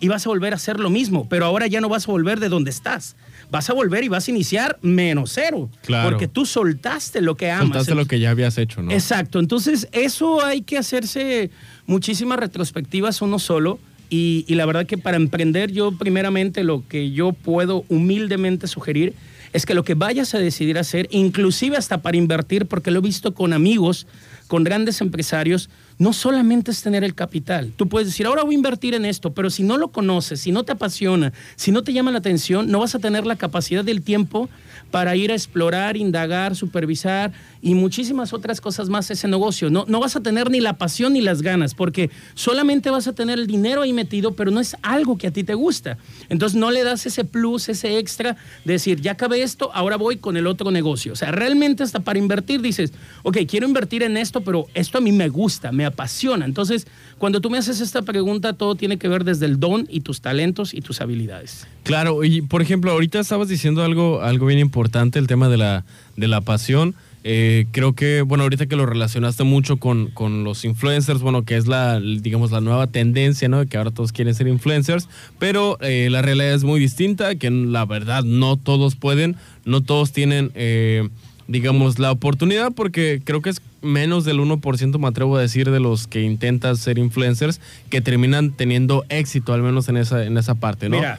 y 0.00 0.08
vas 0.08 0.26
a 0.26 0.30
volver 0.30 0.54
a 0.54 0.56
hacer 0.56 0.80
lo 0.80 0.90
mismo, 0.90 1.28
pero 1.28 1.44
ahora 1.44 1.66
ya 1.66 1.80
no 1.80 1.88
vas 1.88 2.08
a 2.08 2.12
volver 2.12 2.40
de 2.40 2.48
donde 2.48 2.70
estás. 2.70 3.16
Vas 3.50 3.68
a 3.68 3.74
volver 3.74 4.04
y 4.04 4.08
vas 4.08 4.28
a 4.28 4.30
iniciar 4.30 4.78
menos 4.80 5.32
cero. 5.34 5.68
Claro. 5.82 6.08
Porque 6.08 6.28
tú 6.28 6.46
soltaste 6.46 7.20
lo 7.20 7.36
que 7.36 7.50
amas. 7.50 7.68
Soltaste 7.68 7.94
lo 7.94 8.06
que 8.06 8.18
ya 8.20 8.30
habías 8.30 8.56
hecho, 8.58 8.82
¿no? 8.82 8.92
Exacto. 8.92 9.40
Entonces, 9.40 9.88
eso 9.92 10.42
hay 10.42 10.62
que 10.62 10.78
hacerse 10.78 11.50
muchísimas 11.90 12.38
retrospectivas 12.38 13.20
uno 13.20 13.38
solo. 13.38 13.78
Y, 14.08 14.44
y 14.48 14.54
la 14.54 14.66
verdad 14.66 14.86
que 14.86 14.98
para 14.98 15.16
emprender, 15.16 15.70
yo 15.70 15.92
primeramente 15.92 16.64
lo 16.64 16.82
que 16.88 17.12
yo 17.12 17.32
puedo 17.32 17.84
humildemente 17.88 18.66
sugerir 18.66 19.14
es 19.52 19.66
que 19.66 19.74
lo 19.74 19.84
que 19.84 19.94
vayas 19.94 20.34
a 20.34 20.38
decidir 20.38 20.78
hacer, 20.78 21.08
inclusive 21.10 21.76
hasta 21.76 21.98
para 21.98 22.16
invertir, 22.16 22.66
porque 22.66 22.90
lo 22.90 23.00
he 23.00 23.02
visto 23.02 23.34
con 23.34 23.52
amigos, 23.52 24.06
con 24.46 24.64
grandes 24.64 25.00
empresarios, 25.00 25.68
no 26.00 26.14
solamente 26.14 26.70
es 26.70 26.80
tener 26.82 27.04
el 27.04 27.14
capital. 27.14 27.72
Tú 27.76 27.86
puedes 27.86 28.08
decir, 28.08 28.26
ahora 28.26 28.42
voy 28.42 28.54
a 28.54 28.56
invertir 28.56 28.94
en 28.94 29.04
esto, 29.04 29.34
pero 29.34 29.50
si 29.50 29.62
no 29.62 29.76
lo 29.76 29.88
conoces, 29.88 30.40
si 30.40 30.50
no 30.50 30.64
te 30.64 30.72
apasiona, 30.72 31.34
si 31.56 31.72
no 31.72 31.84
te 31.84 31.92
llama 31.92 32.10
la 32.10 32.18
atención, 32.18 32.70
no 32.70 32.80
vas 32.80 32.94
a 32.94 32.98
tener 33.00 33.26
la 33.26 33.36
capacidad 33.36 33.84
del 33.84 34.00
tiempo 34.00 34.48
para 34.90 35.14
ir 35.14 35.30
a 35.30 35.34
explorar, 35.34 35.98
indagar, 35.98 36.56
supervisar 36.56 37.32
y 37.60 37.74
muchísimas 37.74 38.32
otras 38.32 38.62
cosas 38.62 38.88
más 38.88 39.10
ese 39.10 39.28
negocio. 39.28 39.68
No, 39.68 39.84
no 39.88 40.00
vas 40.00 40.16
a 40.16 40.22
tener 40.22 40.50
ni 40.50 40.60
la 40.60 40.78
pasión 40.78 41.12
ni 41.12 41.20
las 41.20 41.42
ganas, 41.42 41.74
porque 41.74 42.10
solamente 42.34 42.88
vas 42.88 43.06
a 43.06 43.12
tener 43.12 43.38
el 43.38 43.46
dinero 43.46 43.82
ahí 43.82 43.92
metido, 43.92 44.32
pero 44.32 44.50
no 44.50 44.58
es 44.58 44.76
algo 44.80 45.18
que 45.18 45.26
a 45.26 45.30
ti 45.30 45.44
te 45.44 45.52
gusta. 45.52 45.98
Entonces 46.30 46.58
no 46.58 46.70
le 46.70 46.82
das 46.82 47.04
ese 47.04 47.24
plus, 47.24 47.68
ese 47.68 47.98
extra 47.98 48.38
de 48.64 48.72
decir, 48.72 49.02
ya 49.02 49.12
acabé 49.12 49.42
esto, 49.42 49.70
ahora 49.74 49.96
voy 49.96 50.16
con 50.16 50.38
el 50.38 50.46
otro 50.46 50.70
negocio. 50.70 51.12
O 51.12 51.16
sea, 51.16 51.30
realmente 51.30 51.82
hasta 51.82 52.00
para 52.00 52.18
invertir 52.18 52.62
dices, 52.62 52.94
ok, 53.22 53.36
quiero 53.46 53.66
invertir 53.66 54.02
en 54.02 54.16
esto, 54.16 54.40
pero 54.40 54.66
esto 54.72 54.96
a 54.96 55.02
mí 55.02 55.12
me 55.12 55.28
gusta, 55.28 55.70
me 55.72 55.89
apasiona. 55.90 56.44
Entonces, 56.44 56.86
cuando 57.18 57.40
tú 57.40 57.50
me 57.50 57.58
haces 57.58 57.80
esta 57.80 58.02
pregunta, 58.02 58.54
todo 58.54 58.74
tiene 58.74 58.96
que 58.98 59.08
ver 59.08 59.24
desde 59.24 59.46
el 59.46 59.60
don 59.60 59.86
y 59.90 60.00
tus 60.00 60.20
talentos 60.20 60.74
y 60.74 60.80
tus 60.80 61.00
habilidades. 61.00 61.66
Claro, 61.84 62.24
y 62.24 62.42
por 62.42 62.62
ejemplo, 62.62 62.90
ahorita 62.90 63.20
estabas 63.20 63.48
diciendo 63.48 63.84
algo, 63.84 64.22
algo 64.22 64.46
bien 64.46 64.58
importante, 64.58 65.18
el 65.18 65.26
tema 65.26 65.48
de 65.48 65.56
la, 65.56 65.84
de 66.16 66.28
la 66.28 66.40
pasión. 66.40 66.94
Eh, 67.22 67.66
creo 67.72 67.92
que, 67.92 68.22
bueno, 68.22 68.44
ahorita 68.44 68.66
que 68.66 68.76
lo 68.76 68.86
relacionaste 68.86 69.44
mucho 69.44 69.76
con, 69.76 70.06
con, 70.10 70.42
los 70.42 70.64
influencers, 70.64 71.20
bueno, 71.20 71.44
que 71.44 71.56
es 71.56 71.66
la, 71.66 72.00
digamos, 72.00 72.50
la 72.50 72.62
nueva 72.62 72.86
tendencia, 72.86 73.48
¿no? 73.48 73.66
Que 73.66 73.76
ahora 73.76 73.90
todos 73.90 74.12
quieren 74.12 74.34
ser 74.34 74.48
influencers, 74.48 75.06
pero 75.38 75.76
eh, 75.82 76.08
la 76.10 76.22
realidad 76.22 76.54
es 76.54 76.64
muy 76.64 76.80
distinta, 76.80 77.34
que 77.34 77.50
la 77.50 77.84
verdad 77.84 78.24
no 78.24 78.56
todos 78.56 78.96
pueden, 78.96 79.36
no 79.66 79.82
todos 79.82 80.12
tienen, 80.12 80.50
eh, 80.54 81.10
digamos, 81.50 81.98
la 81.98 82.12
oportunidad, 82.12 82.70
porque 82.70 83.20
creo 83.24 83.42
que 83.42 83.50
es 83.50 83.60
menos 83.82 84.24
del 84.24 84.38
1%, 84.38 84.98
me 84.98 85.08
atrevo 85.08 85.36
a 85.36 85.40
decir, 85.40 85.68
de 85.70 85.80
los 85.80 86.06
que 86.06 86.22
intentan 86.22 86.76
ser 86.76 86.96
influencers, 86.96 87.60
que 87.90 88.00
terminan 88.00 88.52
teniendo 88.52 89.04
éxito, 89.08 89.52
al 89.52 89.62
menos 89.62 89.88
en 89.88 89.96
esa, 89.96 90.24
en 90.24 90.38
esa 90.38 90.54
parte, 90.54 90.88
¿no? 90.88 90.96
Mira, 90.96 91.18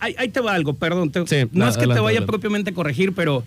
ahí, 0.00 0.28
te 0.28 0.40
va 0.40 0.54
algo, 0.54 0.74
perdón. 0.74 1.10
no 1.52 1.68
es 1.68 1.78
que 1.78 1.86
te 1.86 2.00
vaya 2.00 2.26
propiamente 2.26 2.70
a 2.70 2.74
corregir, 2.74 3.14
pero 3.14 3.42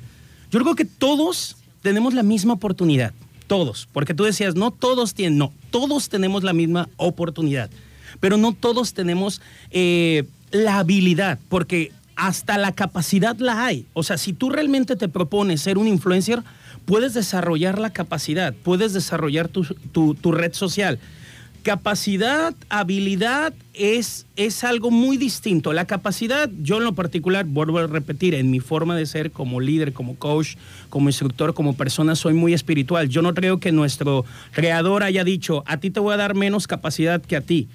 yo 0.51 0.59
creo 0.59 0.73
que 0.73 0.85
todos 0.85 1.55
tenemos 1.83 2.15
la 2.15 2.23
misma 2.23 2.53
oportunidad. 2.53 3.13
Todos. 3.45 3.87
Porque 3.93 4.13
tú 4.13 4.23
decías, 4.23 4.55
no 4.55 4.71
todos 4.71 5.13
tienen, 5.13 5.37
no, 5.37 5.53
todos 5.69 6.09
tenemos 6.09 6.43
la 6.43 6.51
misma 6.51 6.89
oportunidad. 6.97 7.69
Pero 8.19 8.37
no 8.37 8.53
todos 8.53 8.93
tenemos 8.93 9.39
eh, 9.69 10.23
la 10.51 10.79
habilidad, 10.79 11.37
porque 11.47 11.91
hasta 12.17 12.57
la 12.57 12.73
capacidad 12.73 13.37
la 13.37 13.63
hay. 13.63 13.85
O 13.93 14.03
sea, 14.03 14.17
si 14.17 14.33
tú 14.33 14.49
realmente 14.49 14.95
te 14.95 15.07
propones 15.07 15.61
ser 15.61 15.77
un 15.77 15.87
influencer, 15.87 16.41
puedes 16.85 17.13
desarrollar 17.13 17.79
la 17.79 17.91
capacidad, 17.91 18.53
puedes 18.63 18.91
desarrollar 18.91 19.47
tu, 19.47 20.31
red 20.31 20.53
social. 20.53 20.99
Capacidad, 21.61 22.55
habilidad 22.69 23.53
es, 23.73 24.25
es 24.35 24.63
algo 24.63 24.89
muy 24.89 25.17
distinto. 25.17 25.73
La 25.73 25.85
capacidad, 25.85 26.49
yo 26.59 26.77
en 26.77 26.85
lo 26.85 26.95
particular, 26.95 27.45
vuelvo 27.45 27.77
a 27.77 27.87
repetir, 27.87 28.33
en 28.33 28.49
mi 28.49 28.61
forma 28.61 28.95
de 28.95 29.05
ser 29.05 29.31
como 29.31 29.59
líder, 29.59 29.93
como 29.93 30.15
coach, 30.15 30.55
como 30.89 31.09
instructor, 31.09 31.53
como 31.53 31.75
persona, 31.75 32.15
soy 32.15 32.33
muy 32.33 32.53
espiritual. 32.53 33.09
Yo 33.09 33.21
no 33.21 33.35
creo 33.35 33.59
que 33.59 33.71
nuestro 33.71 34.25
creador 34.53 35.03
haya 35.03 35.23
dicho, 35.23 35.63
a 35.67 35.77
ti 35.77 35.91
te 35.91 35.99
voy 35.99 36.15
a 36.15 36.17
dar 36.17 36.33
menos 36.33 36.65
capacidad 36.65 37.21
que 37.21 37.35
a 37.35 37.41
ti. 37.41 37.67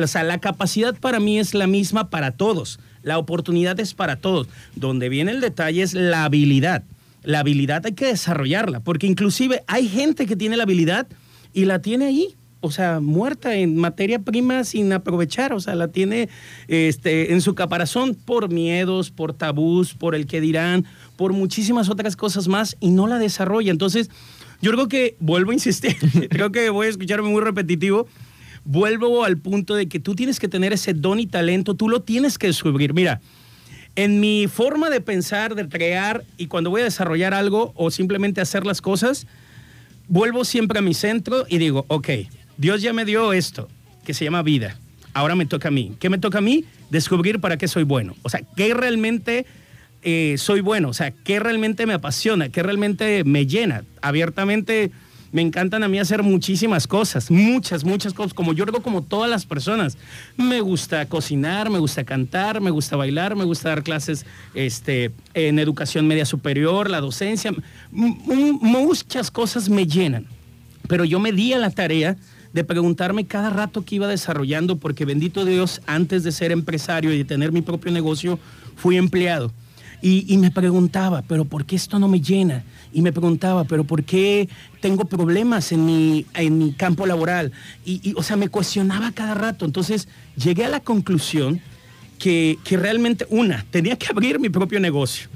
O 0.00 0.06
sea, 0.06 0.22
la 0.22 0.38
capacidad 0.38 0.94
para 0.94 1.18
mí 1.18 1.40
es 1.40 1.54
la 1.54 1.66
misma 1.66 2.08
para 2.08 2.32
todos. 2.32 2.78
La 3.02 3.18
oportunidad 3.18 3.78
es 3.80 3.94
para 3.94 4.16
todos. 4.16 4.48
Donde 4.74 5.08
viene 5.08 5.32
el 5.32 5.40
detalle 5.40 5.82
es 5.82 5.94
la 5.94 6.24
habilidad. 6.24 6.82
La 7.22 7.40
habilidad 7.40 7.84
hay 7.84 7.92
que 7.92 8.06
desarrollarla, 8.06 8.80
porque 8.80 9.06
inclusive 9.06 9.62
hay 9.66 9.88
gente 9.88 10.26
que 10.26 10.36
tiene 10.36 10.56
la 10.56 10.62
habilidad 10.62 11.06
y 11.52 11.66
la 11.66 11.82
tiene 11.82 12.06
ahí 12.06 12.36
o 12.60 12.70
sea, 12.70 13.00
muerta 13.00 13.54
en 13.54 13.76
materia 13.76 14.18
prima 14.18 14.64
sin 14.64 14.92
aprovechar, 14.92 15.52
o 15.52 15.60
sea, 15.60 15.74
la 15.74 15.88
tiene 15.88 16.28
este, 16.68 17.32
en 17.32 17.40
su 17.40 17.54
caparazón 17.54 18.14
por 18.14 18.50
miedos, 18.50 19.10
por 19.10 19.32
tabús, 19.32 19.94
por 19.94 20.14
el 20.14 20.26
que 20.26 20.40
dirán, 20.40 20.84
por 21.16 21.32
muchísimas 21.32 21.88
otras 21.88 22.16
cosas 22.16 22.48
más 22.48 22.76
y 22.80 22.90
no 22.90 23.06
la 23.06 23.18
desarrolla. 23.18 23.70
Entonces, 23.70 24.10
yo 24.60 24.72
creo 24.72 24.88
que, 24.88 25.16
vuelvo 25.20 25.52
a 25.52 25.54
insistir, 25.54 25.96
creo 26.30 26.52
que 26.52 26.68
voy 26.68 26.86
a 26.86 26.90
escucharme 26.90 27.30
muy 27.30 27.42
repetitivo, 27.42 28.06
vuelvo 28.64 29.24
al 29.24 29.38
punto 29.38 29.74
de 29.74 29.88
que 29.88 30.00
tú 30.00 30.14
tienes 30.14 30.38
que 30.38 30.48
tener 30.48 30.72
ese 30.72 30.94
don 30.94 31.20
y 31.20 31.26
talento, 31.26 31.74
tú 31.74 31.88
lo 31.88 32.02
tienes 32.02 32.38
que 32.38 32.48
descubrir. 32.48 32.94
Mira, 32.94 33.20
en 33.96 34.20
mi 34.20 34.46
forma 34.46 34.90
de 34.90 35.00
pensar, 35.00 35.54
de 35.54 35.68
crear 35.68 36.24
y 36.36 36.46
cuando 36.46 36.70
voy 36.70 36.82
a 36.82 36.84
desarrollar 36.84 37.34
algo 37.34 37.72
o 37.76 37.90
simplemente 37.90 38.40
hacer 38.40 38.66
las 38.66 38.80
cosas, 38.80 39.26
vuelvo 40.08 40.44
siempre 40.44 40.78
a 40.78 40.82
mi 40.82 40.94
centro 40.94 41.44
y 41.48 41.58
digo, 41.58 41.84
ok, 41.88 42.08
Dios 42.56 42.82
ya 42.82 42.92
me 42.92 43.04
dio 43.04 43.32
esto, 43.32 43.68
que 44.04 44.14
se 44.14 44.24
llama 44.24 44.42
vida. 44.42 44.76
Ahora 45.12 45.34
me 45.34 45.46
toca 45.46 45.68
a 45.68 45.70
mí. 45.70 45.96
¿Qué 45.98 46.08
me 46.08 46.18
toca 46.18 46.38
a 46.38 46.42
mí? 46.42 46.64
Descubrir 46.90 47.40
para 47.40 47.56
qué 47.56 47.66
soy 47.66 47.82
bueno. 47.82 48.14
O 48.22 48.28
sea, 48.28 48.42
qué 48.56 48.74
realmente 48.74 49.44
eh, 50.02 50.36
soy 50.38 50.60
bueno. 50.60 50.88
O 50.88 50.92
sea, 50.92 51.10
qué 51.10 51.40
realmente 51.40 51.86
me 51.86 51.94
apasiona, 51.94 52.48
qué 52.48 52.62
realmente 52.62 53.24
me 53.24 53.46
llena. 53.46 53.84
Abiertamente 54.02 54.92
me 55.32 55.42
encantan 55.42 55.82
a 55.82 55.88
mí 55.88 55.98
hacer 55.98 56.22
muchísimas 56.22 56.86
cosas, 56.86 57.30
muchas, 57.30 57.84
muchas 57.84 58.12
cosas, 58.12 58.34
como 58.34 58.52
yo 58.52 58.66
creo 58.66 58.82
como 58.82 59.02
todas 59.02 59.30
las 59.30 59.46
personas. 59.46 59.96
Me 60.36 60.60
gusta 60.60 61.06
cocinar, 61.06 61.70
me 61.70 61.78
gusta 61.78 62.04
cantar, 62.04 62.60
me 62.60 62.70
gusta 62.70 62.96
bailar, 62.96 63.36
me 63.36 63.44
gusta 63.44 63.68
dar 63.68 63.82
clases 63.82 64.26
este, 64.54 65.12
en 65.34 65.58
educación 65.58 66.06
media 66.06 66.26
superior, 66.26 66.90
la 66.90 67.00
docencia. 67.00 67.52
muchas 67.92 69.30
cosas 69.30 69.68
me 69.68 69.86
llenan, 69.86 70.26
pero 70.88 71.04
yo 71.04 71.20
me 71.20 71.32
di 71.32 71.52
a 71.52 71.58
la 71.58 71.70
tarea 71.70 72.16
de 72.52 72.64
preguntarme 72.64 73.26
cada 73.26 73.50
rato 73.50 73.84
que 73.84 73.94
iba 73.94 74.08
desarrollando, 74.08 74.76
porque 74.76 75.04
bendito 75.04 75.44
Dios, 75.44 75.80
antes 75.86 76.24
de 76.24 76.32
ser 76.32 76.50
empresario 76.50 77.12
y 77.12 77.18
de 77.18 77.24
tener 77.24 77.52
mi 77.52 77.62
propio 77.62 77.92
negocio, 77.92 78.40
fui 78.74 78.96
empleado. 78.96 79.52
Y, 80.02 80.36
me 80.38 80.50
preguntaba, 80.50 81.22
pero 81.22 81.44
¿por 81.44 81.66
qué 81.66 81.76
esto 81.76 81.98
no 81.98 82.08
me 82.08 82.20
llena? 82.20 82.64
Y 82.92 83.02
me 83.02 83.12
preguntaba, 83.12 83.64
pero 83.64 83.84
¿por 83.84 84.02
qué 84.02 84.48
tengo 84.80 85.04
problemas 85.04 85.72
en 85.72 85.84
mi, 85.84 86.26
en 86.34 86.58
mi 86.58 86.72
campo 86.72 87.06
laboral? 87.06 87.52
Y, 87.84 88.14
o 88.16 88.22
sea, 88.22 88.36
me 88.36 88.48
cuestionaba 88.48 89.12
cada 89.12 89.34
rato. 89.34 89.66
Entonces, 89.66 90.08
llegué 90.36 90.64
a 90.64 90.68
la 90.70 90.80
conclusión 90.80 91.60
que, 92.18 92.58
que 92.64 92.78
realmente, 92.78 93.26
una, 93.28 93.66
tenía 93.70 93.96
que 93.96 94.06
abrir 94.08 94.38
mi 94.38 94.48
propio 94.48 94.80
negocio. 94.80 95.28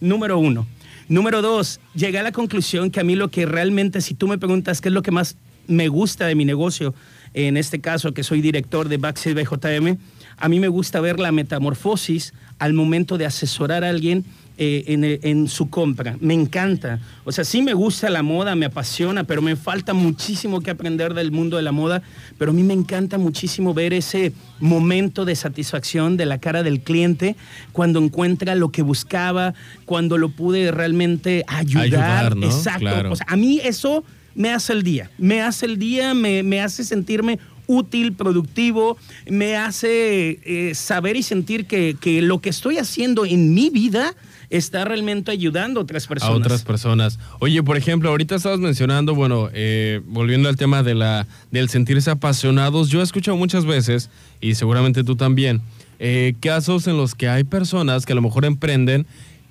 Número 0.00 0.38
uno. 0.38 0.66
Número 1.08 1.42
dos, 1.42 1.80
llegué 1.94 2.18
a 2.18 2.22
la 2.22 2.32
conclusión 2.32 2.90
que 2.90 3.00
a 3.00 3.04
mí 3.04 3.16
lo 3.16 3.28
que 3.28 3.46
realmente, 3.46 4.00
si 4.00 4.14
tú 4.14 4.28
me 4.28 4.38
preguntas 4.38 4.80
qué 4.80 4.88
es 4.88 4.94
lo 4.94 5.02
que 5.02 5.10
más 5.10 5.36
me 5.66 5.88
gusta 5.88 6.26
de 6.26 6.34
mi 6.34 6.44
negocio, 6.44 6.94
en 7.34 7.56
este 7.56 7.80
caso 7.80 8.12
que 8.12 8.22
soy 8.22 8.40
director 8.40 8.88
de 8.88 8.98
Backside 8.98 9.42
BJM, 9.42 9.98
a 10.36 10.48
mí 10.48 10.60
me 10.60 10.68
gusta 10.68 11.00
ver 11.00 11.20
la 11.20 11.32
metamorfosis 11.32 12.34
al 12.58 12.72
momento 12.72 13.18
de 13.18 13.26
asesorar 13.26 13.84
a 13.84 13.88
alguien 13.88 14.24
eh, 14.58 15.18
en, 15.22 15.48
su 15.48 15.70
compra. 15.70 16.16
Me 16.20 16.34
encanta. 16.34 17.00
O 17.24 17.32
sea, 17.32 17.42
sí 17.42 17.62
me 17.62 17.72
gusta 17.72 18.10
la 18.10 18.22
moda, 18.22 18.54
me 18.54 18.66
apasiona, 18.66 19.24
pero 19.24 19.40
me 19.42 19.56
falta 19.56 19.94
muchísimo 19.94 20.60
que 20.60 20.70
aprender 20.70 21.14
del 21.14 21.32
mundo 21.32 21.56
de 21.56 21.62
la 21.62 21.72
moda. 21.72 22.02
Pero 22.38 22.50
a 22.50 22.54
mí 22.54 22.62
me 22.62 22.74
encanta 22.74 23.18
muchísimo 23.18 23.74
ver 23.74 23.94
ese 23.94 24.32
momento 24.60 25.24
de 25.24 25.34
satisfacción 25.34 26.16
de 26.16 26.26
la 26.26 26.38
cara 26.38 26.62
del 26.62 26.80
cliente 26.80 27.34
cuando 27.72 27.98
encuentra 27.98 28.54
lo 28.54 28.70
que 28.70 28.82
buscaba, 28.82 29.54
cuando 29.86 30.18
lo 30.18 30.28
pude 30.28 30.70
realmente 30.70 31.44
ayudar. 31.48 32.36
Exacto. 32.42 33.10
O 33.10 33.16
sea, 33.16 33.26
a 33.28 33.36
mí 33.36 33.58
eso 33.64 34.04
me 34.34 34.50
hace 34.50 34.72
el 34.72 34.82
día. 34.82 35.10
Me 35.18 35.42
hace 35.42 35.66
el 35.66 35.78
día, 35.78 36.14
me, 36.14 36.60
hace 36.60 36.84
sentirme 36.84 37.38
útil, 37.72 38.12
productivo, 38.12 38.96
me 39.28 39.56
hace 39.56 40.38
eh, 40.44 40.74
saber 40.74 41.16
y 41.16 41.22
sentir 41.22 41.66
que, 41.66 41.96
lo 42.22 42.40
que 42.40 42.50
estoy 42.50 42.78
haciendo 42.78 43.24
en 43.24 43.54
mi 43.54 43.70
vida 43.70 44.14
está 44.50 44.84
realmente 44.84 45.30
ayudando 45.30 45.80
a 45.80 45.82
otras 45.84 46.06
personas. 46.06 46.34
A 46.34 46.36
otras 46.36 46.62
personas. 46.62 47.18
Oye, 47.38 47.62
por 47.62 47.78
ejemplo, 47.78 48.10
ahorita 48.10 48.34
estabas 48.34 48.58
mencionando, 48.58 49.14
bueno, 49.14 49.48
eh, 49.54 50.02
volviendo 50.06 50.50
al 50.50 50.56
tema 50.56 50.82
de 50.82 50.94
la, 50.94 51.26
del 51.50 51.70
sentirse 51.70 52.10
apasionados, 52.10 52.90
yo 52.90 53.00
he 53.00 53.02
escuchado 53.02 53.36
muchas 53.36 53.64
veces, 53.64 54.10
y 54.40 54.54
seguramente 54.54 55.04
tú 55.04 55.16
también, 55.16 55.62
eh, 55.98 56.34
casos 56.40 56.86
en 56.86 56.98
los 56.98 57.14
que 57.14 57.28
hay 57.28 57.44
personas 57.44 58.04
que 58.04 58.12
a 58.12 58.16
lo 58.16 58.22
mejor 58.22 58.44
emprenden 58.44 59.06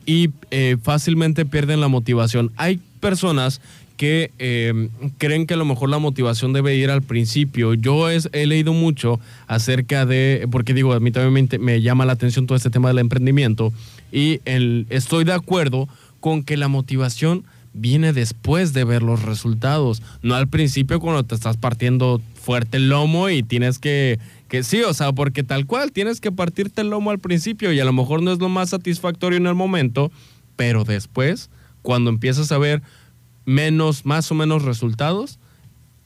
y 0.06 0.30
fácilmente 0.82 1.46
pierden 1.46 1.80
la 1.80 1.88
motivación. 1.88 2.52
Hay 2.58 2.80
personas 3.00 3.62
que 4.02 4.32
em, 4.40 4.90
creen 5.20 5.46
que 5.46 5.54
a 5.54 5.58
lo 5.58 5.64
mejor 5.64 5.88
la 5.88 6.00
motivación 6.00 6.54
debe 6.54 6.76
ir 6.76 6.90
al 6.90 7.04
principio. 7.04 7.76
Yo 7.76 8.10
he 8.10 8.48
leído 8.48 8.74
mucho 8.74 9.20
acerca 9.46 10.08
de, 10.08 10.48
porque 10.50 10.74
digo, 10.74 10.94
a 10.94 11.00
mí 11.00 11.12
también 11.12 11.48
me, 11.60 11.82
llama 11.84 12.08
la 12.08 12.14
atención 12.14 12.48
todo 12.48 12.56
este 12.56 12.72
tema 12.72 12.88
del 12.88 12.98
emprendimiento 12.98 13.72
y 14.12 14.42
el, 14.46 14.88
estoy 14.90 15.24
de 15.24 15.34
acuerdo 15.34 15.88
con 16.20 16.42
que 16.42 16.58
la 16.58 16.68
motivación 16.68 17.44
viene 17.74 18.12
después 18.12 18.74
de 18.74 18.86
ver 18.86 19.04
los 19.04 19.22
resultados, 19.22 20.02
no 20.24 20.34
al 20.34 20.48
principio 20.48 21.00
cuando 21.00 21.22
te 21.22 21.36
estás 21.36 21.58
partiendo 21.58 22.24
fuerte 22.34 22.78
el 22.78 22.90
lomo 22.90 23.30
y 23.30 23.44
tienes 23.44 23.78
que, 23.78 24.18
que 24.48 24.64
sí, 24.64 24.82
o 24.82 24.96
sea, 24.96 25.14
porque 25.14 25.44
tal 25.44 25.68
cual 25.68 25.92
tienes 25.92 26.22
que 26.22 26.32
partirte 26.32 26.82
el 26.82 26.90
lomo 26.90 27.12
al 27.12 27.20
principio 27.20 27.72
y 27.72 27.80
a 27.80 27.86
lo 27.86 27.94
mejor 27.94 28.24
no 28.24 28.32
es 28.32 28.40
lo 28.40 28.50
más 28.50 28.72
satisfactorio 28.72 29.38
en 29.38 29.46
el 29.46 29.54
momento, 29.54 30.12
pero 30.56 30.86
después, 30.86 31.52
cuando 31.84 32.10
empiezas 32.10 32.52
a 32.52 32.58
ver 32.58 32.82
menos, 33.52 34.06
más 34.06 34.32
o 34.32 34.36
menos 34.36 34.64
resultados, 34.64 35.40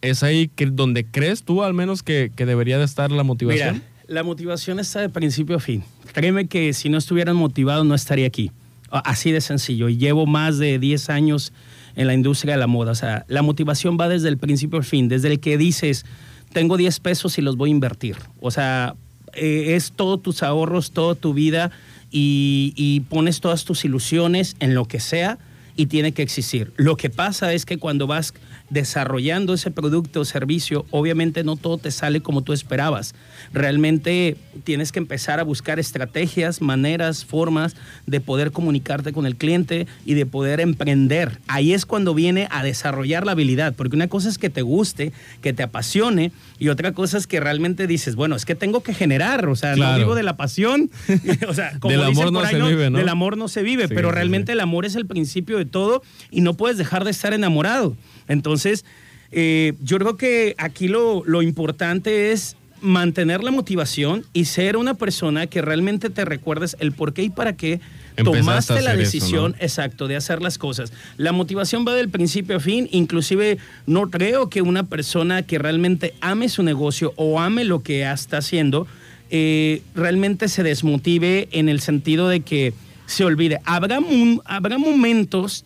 es 0.02 0.24
ahí 0.24 0.52
donde 0.58 1.06
crees 1.06 1.44
tú 1.44 1.64
al 1.64 1.74
menos 1.74 2.04
que, 2.04 2.32
debería 2.36 2.78
de 2.78 2.86
estar 2.86 3.12
la 3.12 3.24
motivación. 3.24 3.76
Mira, 3.76 3.88
la 4.08 4.24
motivación 4.24 4.80
está 4.80 5.02
de 5.02 5.10
principio 5.10 5.56
a 5.56 5.60
fin. 5.60 5.84
Créeme 6.14 6.48
que 6.48 6.74
si 6.74 6.90
no 6.90 6.98
estuvieran 6.98 7.36
motivados 7.36 7.86
no 7.86 7.96
estaría 7.96 8.28
aquí. 8.28 8.52
Así 8.90 9.32
de 9.32 9.42
sencillo. 9.42 9.90
Y 9.90 9.98
llevo 9.98 10.26
más 10.26 10.58
de 10.58 10.80
10 10.80 11.10
años 11.10 11.54
en 11.96 12.08
la 12.08 12.14
industria 12.14 12.54
de 12.54 12.60
la 12.60 12.68
moda. 12.68 12.92
O 12.92 12.96
sea, 12.96 13.26
la 13.28 13.42
motivación 13.42 13.98
va 14.00 14.08
desde 14.08 14.30
el 14.30 14.38
principio 14.38 14.78
al 14.78 14.86
fin, 14.86 15.10
desde 15.10 15.30
el 15.30 15.40
que 15.40 15.58
dices, 15.58 16.06
tengo 16.54 16.78
10 16.78 17.00
pesos 17.00 17.38
y 17.38 17.42
los 17.42 17.58
voy 17.58 17.70
a 17.70 17.72
invertir. 17.72 18.16
O 18.40 18.52
sea, 18.52 18.96
eh, 19.34 19.76
es 19.76 19.92
todos 19.92 20.22
tus 20.22 20.44
ahorros, 20.44 20.92
toda 20.92 21.16
tu 21.16 21.34
vida 21.34 21.72
y 22.18 23.02
pones 23.10 23.42
todas 23.42 23.66
tus 23.66 23.84
ilusiones 23.84 24.56
en 24.62 24.74
lo 24.74 24.86
que 24.86 25.02
sea 25.02 25.38
y 25.76 25.88
tiene 25.88 26.14
que 26.14 26.22
existir. 26.22 26.74
Lo 26.78 26.96
que 26.98 27.10
pasa 27.10 27.54
es 27.54 27.66
que 27.66 27.78
cuando 27.78 28.08
vas 28.08 28.34
desarrollando 28.70 29.54
ese 29.54 29.72
producto 29.72 30.22
o 30.22 30.26
servicio, 30.26 30.86
obviamente 30.92 31.44
no 31.44 31.56
todo 31.56 31.78
te 31.78 31.92
sale 31.92 32.22
como 32.22 32.42
tú 32.42 32.54
esperabas. 32.54 33.14
Realmente 33.54 34.38
tienes 34.64 34.92
que 34.92 35.00
empezar 35.00 35.40
a 35.40 35.44
buscar 35.44 35.80
estrategias, 35.80 36.62
maneras, 36.62 37.26
formas 37.26 37.76
de 38.08 38.20
poder 38.22 38.52
comunicarte 38.52 39.14
con 39.14 39.26
el 39.26 39.36
cliente 39.36 39.88
y 40.06 40.16
de 40.16 40.26
poder 40.26 40.60
emprender. 40.60 41.40
Ahí 41.48 41.74
es 41.74 41.86
cuando 41.86 42.14
viene 42.14 42.48
a 42.52 42.64
desarrollar 42.64 43.26
la 43.26 43.34
habilidad, 43.34 43.74
porque 43.76 43.96
una 43.96 44.08
cosa 44.08 44.30
es 44.30 44.38
que 44.38 44.50
te 44.50 44.62
guste, 44.62 45.12
que 45.42 45.54
te 45.54 45.64
apasione, 45.64 46.32
y 46.58 46.70
otra 46.70 46.94
cosa 46.94 47.18
es 47.18 47.28
que 47.28 47.40
realmente 47.40 47.88
dices, 47.88 48.16
bueno, 48.16 48.36
es 48.36 48.46
que 48.46 48.56
tengo 48.56 48.82
que 48.82 48.94
generar, 48.94 49.48
o 49.48 49.56
sea, 49.56 49.76
no 49.76 49.98
vivo 49.98 50.16
de 50.16 50.24
la 50.24 50.38
pasión, 50.38 50.90
o 51.48 51.54
sea, 51.54 51.78
como 51.80 51.92
del 51.92 52.04
amor 52.04 52.32
no 52.32 52.46
se 52.46 52.62
vive, 52.62 52.90
¿no? 52.90 52.98
Del 52.98 53.10
amor 53.10 53.38
no 53.38 53.48
se 53.48 53.62
vive, 53.62 53.88
pero 53.88 54.12
realmente 54.12 54.54
el 54.54 54.60
amor 54.60 54.86
es 54.86 54.96
el 54.96 55.06
principio 55.06 55.58
de 55.58 55.66
todo 55.66 56.02
y 56.32 56.42
no 56.42 56.56
puedes 56.56 56.78
dejar 56.78 57.04
de 57.04 57.12
estar 57.12 57.34
enamorado. 57.34 57.96
Entonces, 58.28 58.86
eh, 59.32 59.74
yo 59.82 59.98
creo 59.98 60.18
que 60.18 60.56
aquí 60.58 60.88
lo, 60.88 61.24
lo 61.26 61.42
importante 61.42 62.32
es 62.32 62.56
mantener 62.82 63.44
la 63.44 63.52
motivación 63.52 64.26
y 64.34 64.46
ser 64.46 64.78
una 64.78 64.94
persona 64.94 65.48
que 65.48 65.62
realmente 65.62 66.10
te 66.10 66.24
recuerdes 66.24 66.76
el 66.80 66.92
por 66.92 67.14
qué 67.14 67.24
y 67.24 67.30
para 67.30 67.56
qué 67.56 67.80
tomaste 68.24 68.82
la 68.82 68.96
decisión, 68.96 69.56
exacto, 69.60 70.08
de 70.08 70.16
hacer 70.16 70.42
las 70.42 70.58
cosas. 70.58 70.94
La 71.18 71.32
motivación 71.32 71.86
va 71.88 71.94
del 71.94 72.10
principio 72.10 72.58
a 72.58 72.60
fin, 72.60 72.88
inclusive 72.92 73.58
no 73.88 74.10
creo 74.10 74.50
que 74.50 74.62
una 74.62 74.84
persona 74.84 75.42
que 75.44 75.58
realmente 75.58 76.14
ame 76.22 76.48
su 76.48 76.64
negocio 76.64 77.14
o 77.18 77.40
ame 77.40 77.66
lo 77.66 77.84
que 77.84 78.10
está 78.10 78.38
haciendo, 78.38 78.88
eh, 79.32 79.82
realmente 79.96 80.48
se 80.48 80.64
desmotive 80.64 81.50
en 81.52 81.68
el 81.68 81.82
sentido 81.82 82.30
de 82.30 82.42
que 82.42 82.74
se 83.06 83.26
olvide. 83.26 83.60
Habrá, 83.66 84.00
habrá 84.46 84.78
momentos, 84.78 85.66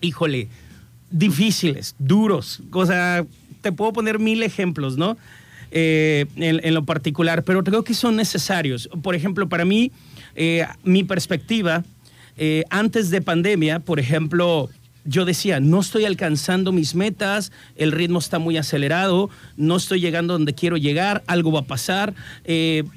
híjole, 0.00 0.48
difíciles, 1.10 1.94
duros, 1.98 2.60
o 2.72 2.86
te 2.86 3.72
puedo 3.72 3.92
poner 3.92 4.18
mil 4.18 4.42
ejemplos, 4.42 4.96
¿no? 4.96 5.16
eh, 5.70 6.26
en, 6.36 6.74
lo 6.74 6.84
particular, 6.84 7.42
pero 7.42 7.62
creo 7.64 7.84
que 7.84 7.94
son 7.94 8.16
necesarios. 8.16 8.88
Por 9.02 9.14
ejemplo, 9.14 9.48
para 9.48 9.64
mí, 9.64 9.92
eh, 10.34 10.66
mi 10.84 11.04
perspectiva, 11.04 11.84
eh, 12.36 12.64
antes 12.70 13.10
de 13.10 13.20
pandemia, 13.20 13.80
por 13.80 13.98
ejemplo, 13.98 14.70
yo 15.06 15.24
decía, 15.24 15.60
no 15.60 15.80
estoy 15.80 16.04
alcanzando 16.04 16.72
mis 16.72 16.94
metas, 16.94 17.52
el 17.76 17.92
ritmo 17.92 18.18
está 18.18 18.38
muy 18.38 18.56
acelerado, 18.56 19.30
no 19.56 19.76
estoy 19.76 20.00
llegando 20.00 20.34
donde 20.34 20.54
quiero 20.54 20.76
llegar, 20.76 21.22
algo 21.26 21.52
va 21.52 21.60
a 21.60 21.66
pasar. 21.66 22.14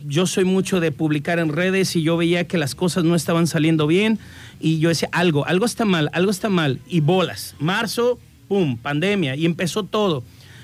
yo 0.06 0.28
soy 0.28 0.46
mucho 0.46 0.80
de 0.80 0.92
publicar 0.92 1.40
en 1.40 1.50
redes 1.50 1.96
y 1.96 2.04
yo 2.04 2.18
veía 2.18 2.46
que 2.46 2.58
las 2.58 2.76
cosas 2.76 3.04
no 3.04 3.16
estaban 3.16 3.48
saliendo 3.48 3.88
bien 3.88 4.20
y 4.60 4.80
yo 4.80 4.90
decía, 4.90 5.10
algo, 5.12 5.46
algo 5.46 5.66
está 5.66 5.86
mal, 5.86 6.10
algo 6.14 6.32
está 6.32 6.50
mal. 6.50 6.80
Y 6.88 7.00
bolas, 7.00 7.56
marzo, 7.60 8.20
¡pum!, 8.48 8.78
pandemia 8.78 9.36
y 9.36 9.46
empezó 9.46 9.84
todo. 9.84 10.24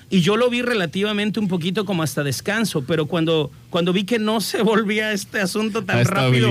Y 0.10 0.22
yo 0.22 0.38
lo 0.38 0.50
vi 0.50 0.62
relativamente 0.62 1.40
un 1.40 1.48
poquito 1.48 1.86
como 1.86 2.04
hasta 2.04 2.24
descanso, 2.24 2.84
pero 2.86 3.08
cuando, 3.08 3.52
cuando 3.70 3.92
vi 3.92 4.04
que 4.04 4.20
no 4.20 4.42
se 4.42 4.62
volvía 4.64 5.12
este 5.12 5.40
asunto 5.40 5.84
tan 5.84 6.06
rápido 6.06 6.50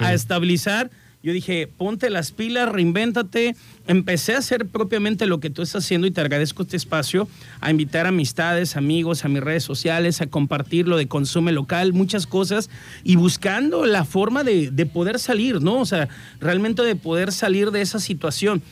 a 0.00 0.12
estabilizar, 0.14 0.90
yo 1.24 1.32
dije, 1.32 1.66
ponte 1.66 2.10
las 2.10 2.30
pilas, 2.30 2.68
reinvéntate. 2.68 3.56
Empecé 3.88 4.34
a 4.34 4.38
hacer 4.38 4.66
propiamente 4.66 5.26
lo 5.26 5.40
que 5.40 5.50
tú 5.50 5.62
estás 5.62 5.84
haciendo 5.84 6.06
y 6.06 6.12
te 6.12 6.20
agradezco 6.20 6.62
este 6.62 6.76
espacio, 6.76 7.26
a 7.60 7.70
invitar 7.70 8.06
amistades, 8.06 8.76
amigos, 8.76 9.24
a 9.24 9.28
mis 9.28 9.42
redes 9.42 9.64
sociales, 9.64 10.20
a 10.20 10.26
compartir 10.26 10.86
lo 10.86 10.96
de 10.96 11.08
consume 11.08 11.50
local, 11.50 11.92
muchas 11.94 12.26
cosas, 12.26 12.70
y 13.02 13.16
buscando 13.16 13.86
la 13.86 14.04
forma 14.04 14.44
de, 14.44 14.70
de 14.70 14.86
poder 14.86 15.18
salir, 15.18 15.60
¿no? 15.60 15.80
O 15.80 15.86
sea, 15.86 16.08
realmente 16.40 16.82
de 16.82 16.94
poder 16.94 17.32
salir 17.32 17.72
de 17.72 17.80
esa 17.80 17.98
situación. 17.98 18.62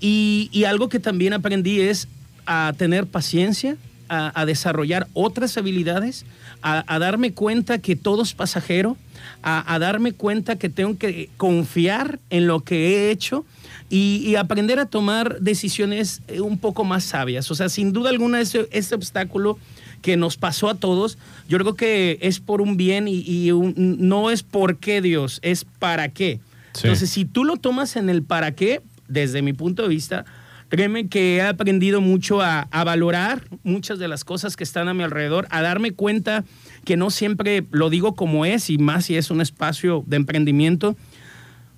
Y, 0.00 0.64
algo 0.66 0.88
que 0.88 0.98
también 0.98 1.34
aprendí 1.34 1.80
es 1.80 2.08
a 2.46 2.72
tener 2.76 3.06
paciencia, 3.06 3.76
a, 4.08 4.44
desarrollar 4.44 5.06
otras 5.12 5.56
habilidades, 5.56 6.24
a, 6.62 6.98
darme 6.98 7.32
cuenta 7.32 7.78
que 7.78 7.96
todo 7.96 8.22
es 8.22 8.34
pasajero, 8.34 8.96
a, 9.42 9.78
darme 9.78 10.12
cuenta 10.12 10.56
que 10.56 10.68
tengo 10.68 10.98
que 10.98 11.30
confiar 11.36 12.18
en 12.30 12.46
lo 12.46 12.60
que 12.60 12.88
he 12.88 13.10
hecho 13.10 13.44
y, 13.88 14.34
aprender 14.36 14.78
a 14.78 14.86
tomar 14.86 15.40
decisiones 15.40 16.22
eh, 16.28 16.40
un 16.40 16.58
poco 16.58 16.84
más 16.84 17.04
sabias. 17.04 17.50
O 17.50 17.54
sea, 17.54 17.68
sin 17.68 17.92
duda 17.92 18.10
alguna 18.10 18.40
ese, 18.40 18.94
obstáculo 18.94 19.58
que 20.02 20.16
nos 20.16 20.36
pasó 20.36 20.68
a 20.68 20.74
todos, 20.74 21.18
yo 21.48 21.58
creo 21.58 21.74
que 21.74 22.18
es 22.22 22.40
por 22.40 22.60
un 22.60 22.76
bien 22.76 23.06
y, 23.08 23.50
no 23.76 24.30
es 24.30 24.42
por 24.42 24.76
qué 24.78 25.00
Dios, 25.00 25.40
es 25.42 25.64
para 25.64 26.08
qué. 26.08 26.40
Entonces, 26.76 27.10
si 27.10 27.24
tú 27.24 27.44
lo 27.44 27.56
tomas 27.56 27.96
en 27.96 28.08
el 28.08 28.22
para 28.22 28.52
qué, 28.52 28.80
desde 29.08 29.42
mi 29.42 29.52
punto 29.52 29.82
de 29.82 29.88
vista, 29.88 30.24
créeme 30.70 31.08
que 31.08 31.36
he 31.36 31.42
aprendido 31.42 32.00
mucho 32.00 32.40
a, 32.40 32.66
valorar 32.70 33.42
muchas 33.64 33.98
de 33.98 34.08
las 34.08 34.24
cosas 34.24 34.56
que 34.56 34.64
están 34.64 34.88
a 34.88 34.94
mi 34.94 35.02
alrededor, 35.02 35.46
a 35.50 35.60
darme 35.60 35.92
cuenta 35.92 36.44
que 36.84 36.96
no 36.96 37.10
siempre 37.10 37.64
lo 37.72 37.90
digo 37.90 38.14
como 38.14 38.46
es 38.46 38.70
y 38.70 38.78
más 38.78 39.04
si 39.04 39.16
es 39.16 39.30
un 39.30 39.42
espacio 39.42 40.02
de 40.06 40.16
emprendimiento. 40.16 40.96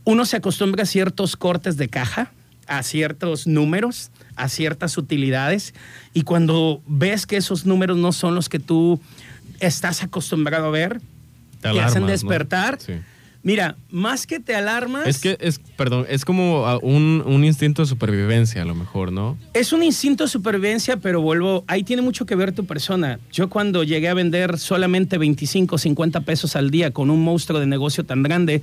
Uno 0.05 0.25
se 0.27 0.37
acostumbra 0.37 0.85
a 0.85 0.87
ciertos 0.87 1.37
cortes 1.37 1.77
de 1.77 1.89
caja, 1.89 2.33
a 2.69 2.83
ciertos 2.83 3.47
números, 3.47 4.11
a 4.37 4.49
ciertas 4.49 4.99
utilidades 4.99 5.75
y 6.13 6.23
cuando 6.23 6.83
ves 6.87 7.27
que 7.27 7.39
esos 7.39 7.65
números 7.65 7.97
no 7.97 8.13
son 8.13 8.35
los 8.35 8.49
que 8.49 8.59
tú 8.59 9.01
estás 9.59 10.03
acostumbrado 10.03 10.67
a 10.67 10.71
ver, 10.71 11.01
te, 11.63 11.81
hacen 11.81 12.07
despertar. 12.07 12.79
Mira, 13.45 13.77
más 13.91 14.27
que 14.27 14.39
te 14.39 14.55
alarmas. 14.55 15.07
Es 15.07 15.19
que 15.19 15.37
es, 15.41 15.61
perdón, 15.77 16.07
es 16.09 16.25
como 16.25 16.63
un, 16.79 17.25
un, 17.27 17.45
instinto 17.45 17.83
de 17.83 17.89
supervivencia, 17.89 18.63
a 18.63 18.65
lo 18.65 18.77
mejor, 18.77 19.11
¿no? 19.11 19.37
Es 19.53 19.73
un 19.73 19.83
instinto 19.83 20.25
de 20.25 20.31
supervivencia, 20.31 20.99
pero 20.99 21.21
vuelvo, 21.21 21.65
ahí 21.67 21.83
tiene 21.83 22.03
mucho 22.03 22.25
que 22.25 22.37
ver 22.37 22.53
tu 22.53 22.67
persona. 22.67 23.19
Yo 23.33 23.51
cuando 23.51 23.83
llegué 23.83 24.09
a 24.09 24.15
vender 24.15 24.59
solamente 24.59 25.19
25, 25.19 25.77
50 25.77 26.21
pesos 26.21 26.55
al 26.55 26.71
día 26.71 26.93
con 26.93 27.11
un 27.11 27.25
monstruo 27.25 27.59
de 27.59 27.67
negocio 27.67 28.05
tan 28.05 28.23
grande, 28.23 28.63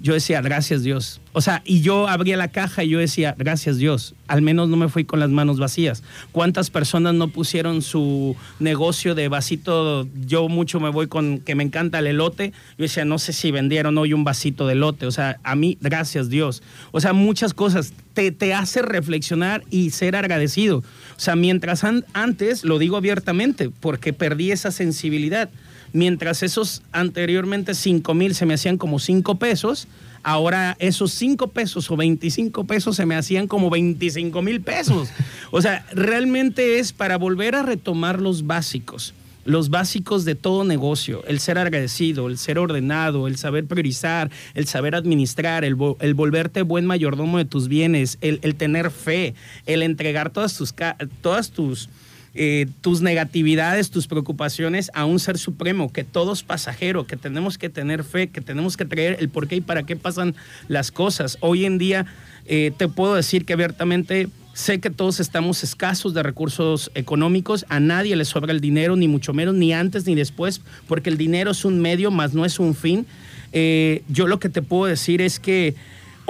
yo 0.00 0.14
decía, 0.14 0.40
gracias 0.40 0.82
Dios. 0.82 1.20
O 1.32 1.42
sea, 1.42 1.62
y 1.64 1.82
yo 1.82 2.08
abría 2.08 2.38
la 2.38 2.48
caja 2.48 2.82
y 2.82 2.88
yo 2.88 2.98
decía, 2.98 3.34
gracias 3.36 3.76
Dios. 3.76 4.14
Al 4.28 4.40
menos 4.40 4.68
no 4.68 4.76
me 4.76 4.88
fui 4.88 5.04
con 5.04 5.20
las 5.20 5.28
manos 5.28 5.58
vacías. 5.58 6.02
¿Cuántas 6.32 6.70
personas 6.70 7.14
no 7.14 7.28
pusieron 7.28 7.82
su 7.82 8.34
negocio 8.58 9.14
de 9.14 9.28
vasito? 9.28 10.08
Yo 10.26 10.48
mucho 10.48 10.80
me 10.80 10.88
voy 10.88 11.06
con 11.06 11.40
que 11.40 11.54
me 11.54 11.62
encanta 11.62 11.98
el 11.98 12.06
elote. 12.06 12.52
Yo 12.78 12.84
decía, 12.84 13.04
no 13.04 13.18
sé 13.18 13.34
si 13.34 13.50
vendieron 13.50 13.98
hoy 13.98 14.14
un 14.14 14.24
vasito 14.24 14.66
de 14.66 14.72
elote. 14.72 15.06
O 15.06 15.10
sea, 15.10 15.38
a 15.42 15.54
mí, 15.54 15.76
gracias 15.80 16.30
Dios. 16.30 16.62
O 16.92 17.00
sea, 17.00 17.12
muchas 17.12 17.52
cosas 17.52 17.92
te, 18.14 18.32
te 18.32 18.54
hace 18.54 18.80
reflexionar 18.80 19.62
y 19.70 19.90
ser 19.90 20.16
agradecido. 20.16 20.78
O 20.78 21.20
sea, 21.20 21.36
mientras 21.36 21.84
antes, 21.84 22.64
lo 22.64 22.78
digo 22.78 22.96
abiertamente, 22.96 23.68
porque 23.68 24.14
perdí 24.14 24.50
esa 24.50 24.70
sensibilidad 24.70 25.50
Mientras 25.92 26.42
esos 26.42 26.82
anteriormente 26.92 27.74
5 27.74 28.14
mil 28.14 28.34
se 28.34 28.46
me 28.46 28.54
hacían 28.54 28.78
como 28.78 28.98
5 28.98 29.36
pesos, 29.36 29.88
ahora 30.22 30.76
esos 30.78 31.12
5 31.12 31.48
pesos 31.48 31.90
o 31.90 31.96
25 31.96 32.64
pesos 32.64 32.96
se 32.96 33.06
me 33.06 33.16
hacían 33.16 33.48
como 33.48 33.70
25 33.70 34.42
mil 34.42 34.60
pesos. 34.60 35.08
O 35.50 35.60
sea, 35.60 35.86
realmente 35.92 36.78
es 36.78 36.92
para 36.92 37.18
volver 37.18 37.54
a 37.54 37.62
retomar 37.62 38.20
los 38.20 38.46
básicos 38.46 39.14
los 39.44 39.70
básicos 39.70 40.24
de 40.24 40.34
todo 40.34 40.64
negocio, 40.64 41.24
el 41.26 41.40
ser 41.40 41.58
agradecido, 41.58 42.28
el 42.28 42.38
ser 42.38 42.58
ordenado, 42.58 43.26
el 43.26 43.36
saber 43.36 43.66
priorizar, 43.66 44.30
el 44.54 44.66
saber 44.66 44.94
administrar, 44.94 45.64
el, 45.64 45.74
volverte 45.74 46.62
buen 46.62 46.86
mayordomo 46.86 47.38
de 47.38 47.44
tus 47.46 47.68
bienes, 47.68 48.18
el, 48.20 48.38
el, 48.42 48.54
tener 48.54 48.90
fe, 48.90 49.34
el 49.66 49.82
entregar 49.82 50.30
todas 50.30 50.56
tus, 50.56 50.74
todas 51.22 51.50
tus 51.50 51.88
eh, 52.34 52.66
tus 52.80 53.02
negatividades, 53.02 53.90
tus 53.90 54.06
preocupaciones 54.06 54.90
a 54.94 55.04
un 55.04 55.18
ser 55.18 55.38
supremo, 55.38 55.92
que 55.92 56.04
todo 56.04 56.32
es 56.32 56.42
pasajero, 56.42 57.06
que 57.06 57.16
tenemos 57.16 57.58
que 57.58 57.68
tener 57.68 58.04
fe, 58.04 58.28
que 58.28 58.40
tenemos 58.40 58.76
que 58.76 58.86
creer 58.86 59.16
el 59.20 59.28
por 59.28 59.48
qué 59.48 59.56
y 59.56 59.60
para 59.60 59.82
qué 59.82 59.96
pasan 59.96 60.34
las 60.68 60.92
cosas. 60.92 61.38
Hoy 61.40 61.64
en 61.64 61.78
día 61.78 62.06
eh, 62.46 62.72
te 62.76 62.88
puedo 62.88 63.14
decir 63.14 63.44
que 63.44 63.54
abiertamente 63.54 64.28
sé 64.52 64.78
que 64.78 64.90
todos 64.90 65.20
estamos 65.20 65.64
escasos 65.64 66.14
de 66.14 66.22
recursos 66.22 66.90
económicos, 66.94 67.64
a 67.68 67.80
nadie 67.80 68.14
le 68.16 68.24
sobra 68.24 68.52
el 68.52 68.60
dinero, 68.60 68.96
ni 68.96 69.08
mucho 69.08 69.32
menos, 69.32 69.54
ni 69.54 69.72
antes 69.72 70.06
ni 70.06 70.14
después, 70.14 70.60
porque 70.86 71.10
el 71.10 71.16
dinero 71.16 71.50
es 71.52 71.64
un 71.64 71.80
medio, 71.80 72.10
más 72.10 72.34
no 72.34 72.44
es 72.44 72.58
un 72.58 72.74
fin. 72.74 73.06
Eh, 73.52 74.02
yo 74.08 74.26
lo 74.26 74.38
que 74.38 74.48
te 74.48 74.62
puedo 74.62 74.86
decir 74.86 75.20
es 75.20 75.40
que 75.40 75.74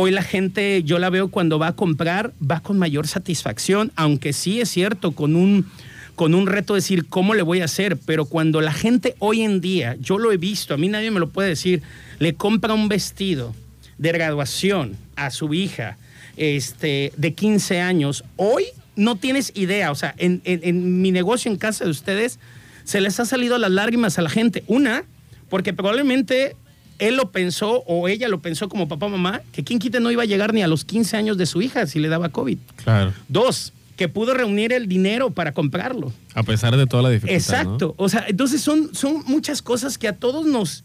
hoy 0.01 0.13
la 0.13 0.23
gente, 0.23 0.83
yo 0.83 0.99
la 0.99 1.11
veo 1.11 1.29
cuando 1.29 1.59
va 1.59 1.69
a 1.69 1.77
comprar, 1.77 2.33
va 2.41 2.61
con 2.61 2.79
mayor 2.79 3.07
satisfacción, 3.07 3.93
aunque 3.97 4.33
sí 4.33 4.59
es 4.59 4.71
cierto, 4.71 5.13
con 5.13 5.37
un 5.37 5.67
con 6.15 6.35
un 6.35 6.47
reto 6.47 6.75
de 6.75 6.79
decir 6.79 7.07
cómo 7.07 7.35
le 7.35 7.43
voy 7.43 7.61
a 7.61 7.65
hacer, 7.65 7.99
pero 7.99 8.25
cuando 8.25 8.61
la 8.61 8.73
gente 8.73 9.15
hoy 9.21 9.43
en 9.43 9.61
día, 9.61 9.97
yo 10.01 10.19
lo 10.19 10.33
he 10.33 10.37
visto, 10.39 10.75
a 10.75 10.77
mí 10.77 10.89
nadie 10.89 11.11
me 11.11 11.21
lo 11.21 11.31
puede 11.31 11.51
decir, 11.51 11.83
le 12.19 12.35
compra 12.35 12.75
un 12.75 12.89
vestido 12.89 13.55
de 13.97 14.13
graduación 14.13 14.97
a 15.17 15.31
su 15.31 15.55
hija 15.55 15.97
este, 16.37 17.13
de 17.17 17.35
15 17.35 17.81
años, 17.81 18.25
hoy 18.37 18.65
no 18.97 19.17
tienes 19.17 19.53
idea, 19.55 19.91
o 19.91 19.95
sea, 19.95 20.15
en, 20.19 21.01
mi 21.01 21.11
negocio 21.11 21.51
en 21.51 21.57
casa 21.57 21.85
de 21.85 21.91
ustedes, 21.91 22.39
se 22.85 23.01
les 23.01 23.21
ha 23.21 23.25
salido 23.25 23.57
las 23.57 23.71
lágrimas 23.71 24.19
a 24.19 24.23
la 24.23 24.31
gente. 24.31 24.63
Una, 24.67 25.05
porque 25.49 25.73
probablemente 25.73 26.57
él 27.01 27.17
lo 27.17 27.33
pensó 27.33 27.83
o 27.87 28.09
ella 28.09 28.29
lo 28.29 28.41
pensó 28.41 28.69
como 28.69 28.87
papá 28.87 29.09
mamá, 29.09 29.43
que 29.53 29.65
quien 29.65 29.79
quite 29.79 30.01
no 30.01 30.11
iba 30.11 30.23
a 30.23 30.27
llegar 30.27 30.55
ni 30.55 30.63
a 30.63 30.69
los 30.69 30.85
15 30.85 31.17
años 31.17 31.37
de 31.37 31.47
su 31.47 31.63
hija 31.63 31.87
si 31.87 31.99
le 31.99 32.09
daba 32.09 32.29
COVID. 32.29 32.59
Claro. 32.85 33.13
Dos, 33.29 33.73
que 33.97 34.09
pudo 34.09 34.35
reunir 34.35 34.73
el 34.73 34.87
dinero 34.87 35.31
para 35.31 35.53
comprarlo. 35.53 36.13
A 36.35 36.43
pesar 36.43 36.77
de 36.77 36.87
toda 36.87 37.03
la 37.03 37.11
dificultad. 37.11 37.37
Exacto. 37.37 37.95
O 37.97 38.09
sea, 38.09 38.25
entonces 38.29 38.61
son, 38.61 38.95
son 38.95 39.25
muchas 39.27 39.63
cosas 39.63 39.99
que 39.99 40.09
a 40.09 40.17
todos 40.17 40.47
nos 40.47 40.85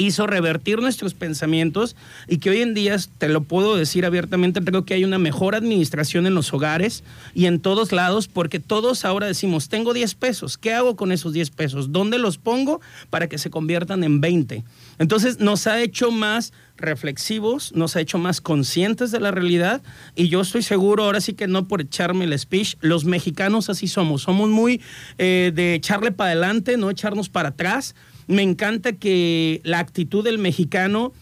hizo 0.00 0.26
revertir 0.26 0.80
nuestros 0.80 1.14
pensamientos 1.14 1.94
y 2.26 2.38
que 2.38 2.50
hoy 2.50 2.62
en 2.62 2.74
día, 2.74 2.96
te 3.18 3.28
lo 3.28 3.42
puedo 3.42 3.76
decir 3.76 4.04
abiertamente, 4.06 4.62
creo 4.62 4.84
que 4.84 4.94
hay 4.94 5.04
una 5.04 5.18
mejor 5.18 5.54
administración 5.54 6.26
en 6.26 6.34
los 6.34 6.52
hogares 6.52 7.04
y 7.34 7.46
en 7.46 7.60
todos 7.60 7.92
lados, 7.92 8.26
porque 8.26 8.60
todos 8.60 9.04
ahora 9.04 9.26
decimos, 9.26 9.68
tengo 9.68 9.92
10 9.92 10.14
pesos, 10.14 10.58
¿qué 10.58 10.72
hago 10.72 10.96
con 10.96 11.12
esos 11.12 11.32
10 11.32 11.50
pesos? 11.50 11.92
¿Dónde 11.92 12.18
los 12.18 12.38
pongo 12.38 12.80
para 13.10 13.28
que 13.28 13.38
se 13.38 13.50
conviertan 13.50 14.02
en 14.02 14.20
20? 14.20 14.64
Entonces 14.98 15.38
nos 15.38 15.66
ha 15.66 15.80
hecho 15.80 16.10
más 16.10 16.52
reflexivos, 16.80 17.72
nos 17.74 17.94
ha 17.94 18.00
hecho 18.00 18.18
más 18.18 18.40
conscientes 18.40 19.10
de 19.10 19.20
la 19.20 19.30
realidad 19.30 19.82
y 20.14 20.28
yo 20.28 20.40
estoy 20.40 20.62
seguro, 20.62 21.04
ahora 21.04 21.20
sí 21.20 21.34
que 21.34 21.46
no 21.46 21.68
por 21.68 21.82
echarme 21.82 22.24
el 22.24 22.38
speech, 22.38 22.76
los 22.80 23.04
mexicanos 23.04 23.68
así 23.68 23.86
somos, 23.86 24.22
somos 24.22 24.48
muy 24.48 24.80
eh, 25.18 25.52
de 25.54 25.74
echarle 25.74 26.10
para 26.10 26.30
adelante, 26.30 26.76
no 26.76 26.90
echarnos 26.90 27.28
para 27.28 27.50
atrás. 27.50 27.94
Me 28.30 28.42
encanta 28.42 28.92
que 28.92 29.60
la 29.64 29.80
actitud 29.80 30.22
del 30.22 30.38
mexicano, 30.38 31.12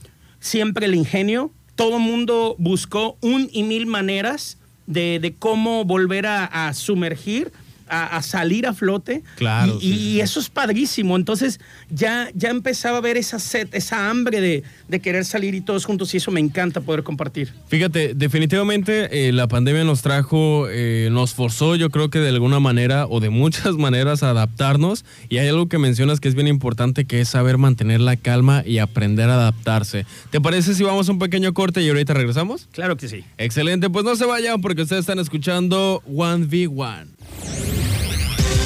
siempre 0.41 0.85
el 0.85 0.95
ingenio, 0.95 1.51
todo 1.75 1.99
mundo 1.99 2.55
buscó 2.59 3.17
un 3.23 3.49
y 3.51 3.63
mil 3.63 3.87
maneras 3.87 4.59
de, 4.87 5.35
cómo 5.39 5.87
volver 5.87 6.27
a, 6.27 6.71
sumergir 6.75 7.51
a, 7.91 8.23
salir 8.23 8.67
a 8.67 8.75
flote. 8.75 9.23
Claro. 9.37 9.79
Y, 9.81 10.21
eso 10.21 10.41
es 10.41 10.49
padrísimo. 10.49 11.17
Entonces 11.17 11.61
ya, 11.91 12.29
ya 12.35 12.51
empezaba 12.51 12.99
a 12.99 13.01
ver 13.01 13.17
esa 13.17 13.39
sed, 13.39 13.69
esa 13.73 14.09
hambre 14.11 14.41
de, 14.41 15.01
querer 15.01 15.25
salir 15.25 15.55
y 15.55 15.61
todos 15.61 15.85
juntos 15.85 16.13
y 16.15 16.17
eso 16.17 16.33
me 16.33 16.41
encanta 16.41 16.81
poder 16.81 17.05
compartir. 17.05 17.53
Fíjate, 17.69 18.15
definitivamente 18.15 19.29
eh, 19.29 19.33
la 19.33 19.47
pandemia 19.47 19.85
nos 19.85 20.03
trajo, 20.03 20.67
eh, 20.69 21.09
nos 21.13 21.35
forzó 21.35 21.77
yo 21.77 21.91
creo 21.91 22.11
que 22.11 22.19
de 22.19 22.31
alguna 22.31 22.59
manera 22.59 23.07
o 23.07 23.21
de 23.21 23.31
muchas 23.31 23.75
maneras 23.77 24.23
a 24.23 24.31
adaptarnos 24.31 25.05
y 25.29 25.39
hay 25.39 25.49
algo 25.49 25.69
que 25.69 25.79
mencionas 25.79 26.21
que 26.21 26.29
es 26.29 26.35
bien 26.35 26.49
importante 26.49 27.05
que 27.05 27.21
es 27.21 27.29
saber 27.29 27.59
mantener 27.59 28.01
la 28.01 28.17
calma 28.17 28.63
y 28.67 28.79
aprender 28.79 29.31
a 29.31 29.35
adaptarse. 29.35 30.07
¿Te 30.31 30.41
parece 30.41 30.75
si 30.75 30.83
vamos 30.83 31.09
a 31.09 31.13
un 31.13 31.19
pequeño 31.19 31.55
corte 31.55 31.83
y 31.83 31.89
ahorita 31.89 32.15
regresamos? 32.15 32.69
Claro 32.73 32.97
que 32.97 33.09
sí. 33.09 33.25
Excelente, 33.39 33.91
pues 33.91 34.05
no 34.05 34.17
se 34.17 34.27
vayan 34.27 34.61
porque 34.61 34.83
ustedes 34.83 35.01
están 35.01 35.19
escuchando 35.19 36.03
One 36.07 36.47
v 36.47 36.67
One. 36.69 37.78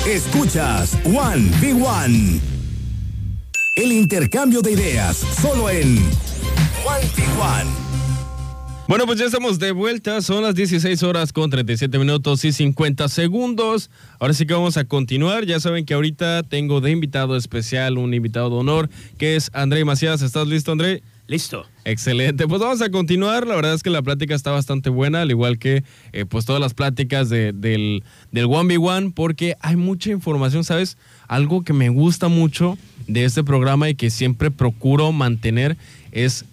Escuchas 0.07 0.99
One 1.05 1.49
v 1.61 1.75
One. 1.75 2.41
El 3.77 3.93
intercambio 3.93 4.61
de 4.61 4.73
ideas 4.73 5.17
solo 5.17 5.71
en 5.71 5.97
One 6.85 7.07
v 7.17 7.23
One. 7.41 7.71
Bueno, 8.88 9.07
pues 9.07 9.21
ya 9.21 9.27
estamos 9.27 9.61
de 9.61 9.71
vuelta. 9.71 10.21
Son 10.21 10.43
las 10.43 10.57
16 10.57 11.05
horas 11.05 11.33
con 11.33 11.51
37 11.51 12.01
minutos 12.01 12.45
y 12.45 12.51
50 12.51 13.09
segundos. 13.09 13.91
Ahora 14.19 14.35
sí 14.35 14.45
que 14.45 14.55
vamos 14.55 14.77
a 14.77 14.87
continuar. 14.87 15.47
Ya 15.47 15.61
saben 15.61 15.87
que 15.87 15.95
ahorita 15.95 16.43
tengo 16.43 16.81
de 16.81 16.91
invitado 16.91 17.37
especial 17.37 17.97
un 17.97 18.12
invitado 18.12 18.51
de 18.51 18.57
honor 18.57 18.91
que 19.19 19.37
es 19.37 19.51
André 19.53 19.85
Macías. 19.85 20.21
¿Estás 20.21 20.49
listo, 20.49 20.73
André? 20.73 21.05
Listo. 21.26 21.64
Excelente, 21.85 22.46
pues 22.46 22.61
vamos 22.61 22.82
a 22.82 22.90
continuar. 22.90 23.46
La 23.46 23.54
verdad 23.54 23.74
es 23.74 23.82
que 23.82 23.90
la 23.90 24.02
plática 24.02 24.35
está 24.35 24.50
bastante 24.50 24.90
buena, 24.90 25.22
al 25.22 25.30
igual 25.30 25.58
que 25.58 25.85
eh, 26.12 26.24
pues 26.24 26.44
todas 26.44 26.61
las 26.61 26.74
pláticas 26.74 27.28
del, 27.28 27.61
del 27.61 28.04
1v1, 28.46 29.14
porque 29.14 29.56
hay 29.61 29.76
mucha 29.76 30.11
información, 30.11 30.64
¿sabes? 30.64 30.98
Algo 31.28 31.62
que 31.62 31.72
me 31.72 31.88
gusta 31.88 32.28
mucho 32.28 32.76
de 33.06 33.24
este 33.24 33.44
programa 33.44 33.88
y 33.88 33.94
que 33.94 34.11
siempre 34.11 34.50
procuro 34.50 35.12
mantener 35.12 35.76
es 36.11 36.44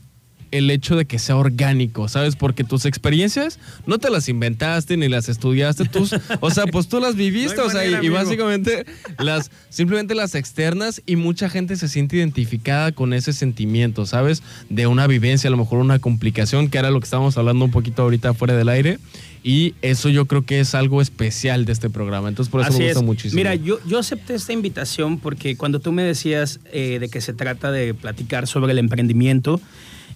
el 0.51 0.69
hecho 0.71 0.95
de 0.95 1.05
que 1.05 1.19
sea 1.19 1.35
orgánico, 1.35 2.07
¿sabes? 2.07 2.35
Porque 2.35 2.63
tus 2.63 2.85
experiencias 2.85 3.59
no 3.85 3.99
te 3.99 4.09
las 4.09 4.29
inventaste 4.29 4.97
ni 4.97 5.07
las 5.07 5.29
estudiaste, 5.29 5.85
tú, 5.85 6.07
o 6.39 6.51
sea, 6.51 6.65
pues 6.67 6.87
tú 6.87 6.99
las 6.99 7.15
viviste, 7.17 7.61
o 7.61 7.69
sea, 7.69 7.85
y, 7.85 8.09
básicamente 8.09 8.85
las 9.17 9.51
simplemente 9.69 10.15
las 10.15 10.35
externas 10.35 11.01
y 11.05 11.15
mucha 11.15 11.49
gente 11.49 11.75
se 11.75 11.87
siente 11.87 12.17
identificada 12.17 12.91
con 12.91 13.13
ese 13.13 13.33
sentimiento, 13.33 14.05
¿sabes? 14.05 14.43
De 14.69 14.87
una 14.87 15.07
vivencia, 15.07 15.47
a 15.47 15.51
lo 15.51 15.57
mejor 15.57 15.79
una 15.79 15.99
complicación, 15.99 16.69
que 16.69 16.77
era 16.77 16.91
lo 16.91 16.99
que 16.99 17.05
estábamos 17.05 17.37
hablando 17.37 17.65
un 17.65 17.71
poquito 17.71 18.03
ahorita 18.03 18.33
fuera 18.33 18.55
del 18.55 18.69
aire. 18.69 18.99
Y 19.41 19.73
eso 19.81 20.09
yo 20.09 20.25
creo 20.25 20.45
que 20.45 20.59
es 20.59 20.75
algo 20.75 21.01
especial 21.01 21.63
de 21.63 21.71
este 21.71 21.89
programa. 21.89 22.27
Entonces, 22.27 22.51
por 22.51 22.61
eso 22.61 22.77
me 22.77 22.85
gusta 22.85 23.01
muchísimo. 23.01 23.37
Mira, 23.37 23.55
yo, 23.55 23.79
yo 23.85 23.99
acepté 23.99 24.35
esta 24.35 24.51
invitación 24.51 25.17
porque 25.17 25.55
cuando 25.55 25.79
tú 25.79 25.93
me 25.93 26.03
decías 26.03 26.59
eh, 26.73 26.97
de 26.99 27.09
que 27.09 27.21
se 27.21 27.33
trata 27.33 27.71
de 27.71 27.93
platicar 27.93 28.47
sobre 28.47 28.73
el 28.73 28.79
emprendimiento, 28.79 29.61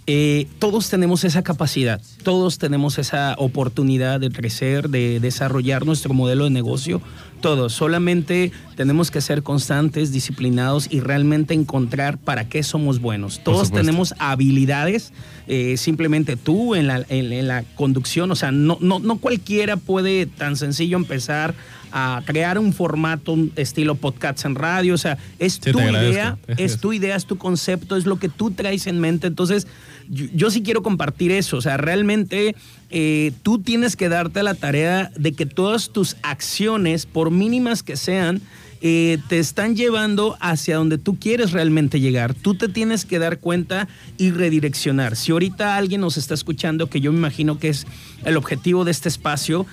eh, 0.06 0.48
todos 0.60 0.90
tenemos 0.90 1.24
esa 1.24 1.44
capacidad, 1.44 2.02
todos 2.24 2.58
tenemos 2.58 2.98
esa 2.98 3.36
oportunidad 3.38 4.20
de 4.20 4.32
crecer, 4.32 4.90
de 4.90 5.20
desarrollar 5.20 5.86
nuestro 5.86 6.14
modelo 6.14 6.44
de 6.44 6.50
negocio, 6.50 7.02
todos. 7.44 7.74
Solamente 7.74 8.54
tenemos 8.78 9.12
que 9.12 9.20
ser 9.20 9.44
constantes, 9.44 10.14
disciplinados 10.14 10.88
y 10.90 11.02
realmente 11.02 11.54
encontrar 11.54 12.18
para 12.18 12.48
qué 12.48 12.64
somos 12.64 13.02
buenos. 13.02 13.44
Todos 13.44 13.70
tenemos 13.70 14.16
habilidades, 14.18 15.12
eh, 15.48 15.76
simplemente 15.76 16.38
tú 16.38 16.74
en 16.74 16.88
la, 16.88 17.06
en, 17.10 17.48
la, 17.48 17.64
conducción, 17.76 18.32
o 18.32 18.36
sea, 18.36 18.54
no, 18.54 18.78
no, 18.80 19.00
no 19.00 19.18
cualquiera 19.18 19.76
puede 19.76 20.26
tan 20.26 20.56
sencillo 20.56 20.96
empezar 20.96 21.54
a 21.92 22.24
crear 22.26 22.58
un 22.58 22.72
formato 22.72 23.34
un 23.34 23.52
estilo 23.58 23.96
podcast 23.96 24.46
en 24.46 24.56
radio, 24.56 24.94
o 24.94 24.98
sea, 24.98 25.18
es 25.38 25.60
tu 25.60 25.80
idea, 25.80 26.38
es 26.58 26.80
tu 26.80 26.94
idea, 26.94 27.16
es 27.18 27.26
tu 27.26 27.38
concepto, 27.38 27.98
es 27.98 28.06
lo 28.06 28.18
que 28.18 28.30
tú 28.30 28.52
traes 28.52 28.88
en 28.88 29.00
mente, 29.00 29.28
entonces 29.28 29.68
yo, 30.10 30.50
sí 30.50 30.64
quiero 30.64 30.84
compartir 30.84 31.32
eso. 31.32 31.58
O 31.58 31.62
sea, 31.62 31.78
realmente 31.78 32.56
eh, 32.96 33.32
tú 33.42 33.58
tienes 33.58 33.96
que 33.96 34.08
darte 34.08 34.44
la 34.44 34.54
tarea 34.54 35.12
de 35.18 35.34
que 35.34 35.48
todas 35.48 35.90
tus 35.90 36.16
acciones, 36.22 37.08
por 37.08 37.32
mínimas 37.32 37.82
que 37.82 37.98
sean, 37.98 38.40
eh, 38.82 39.18
te 39.30 39.40
están 39.40 39.76
llevando 39.76 40.38
hacia 40.40 40.76
donde 40.76 41.00
tú 41.00 41.18
quieres 41.18 41.54
realmente 41.54 42.00
llegar. 42.00 42.36
Tú 42.36 42.54
te 42.54 42.68
tienes 42.68 43.06
que 43.06 43.18
dar 43.18 43.40
cuenta 43.40 43.88
y 44.20 44.30
redireccionar. 44.30 45.16
Si 45.16 45.32
ahorita 45.32 45.76
alguien 45.76 46.02
nos 46.02 46.18
está 46.18 46.36
escuchando, 46.36 46.86
que 46.88 47.02
yo 47.02 47.12
me 47.12 47.18
imagino 47.18 47.58
que 47.58 47.70
es 47.70 47.88
el 48.26 48.38
objetivo 48.38 48.86
de 48.86 48.92
este 48.92 49.10
espacio, 49.10 49.66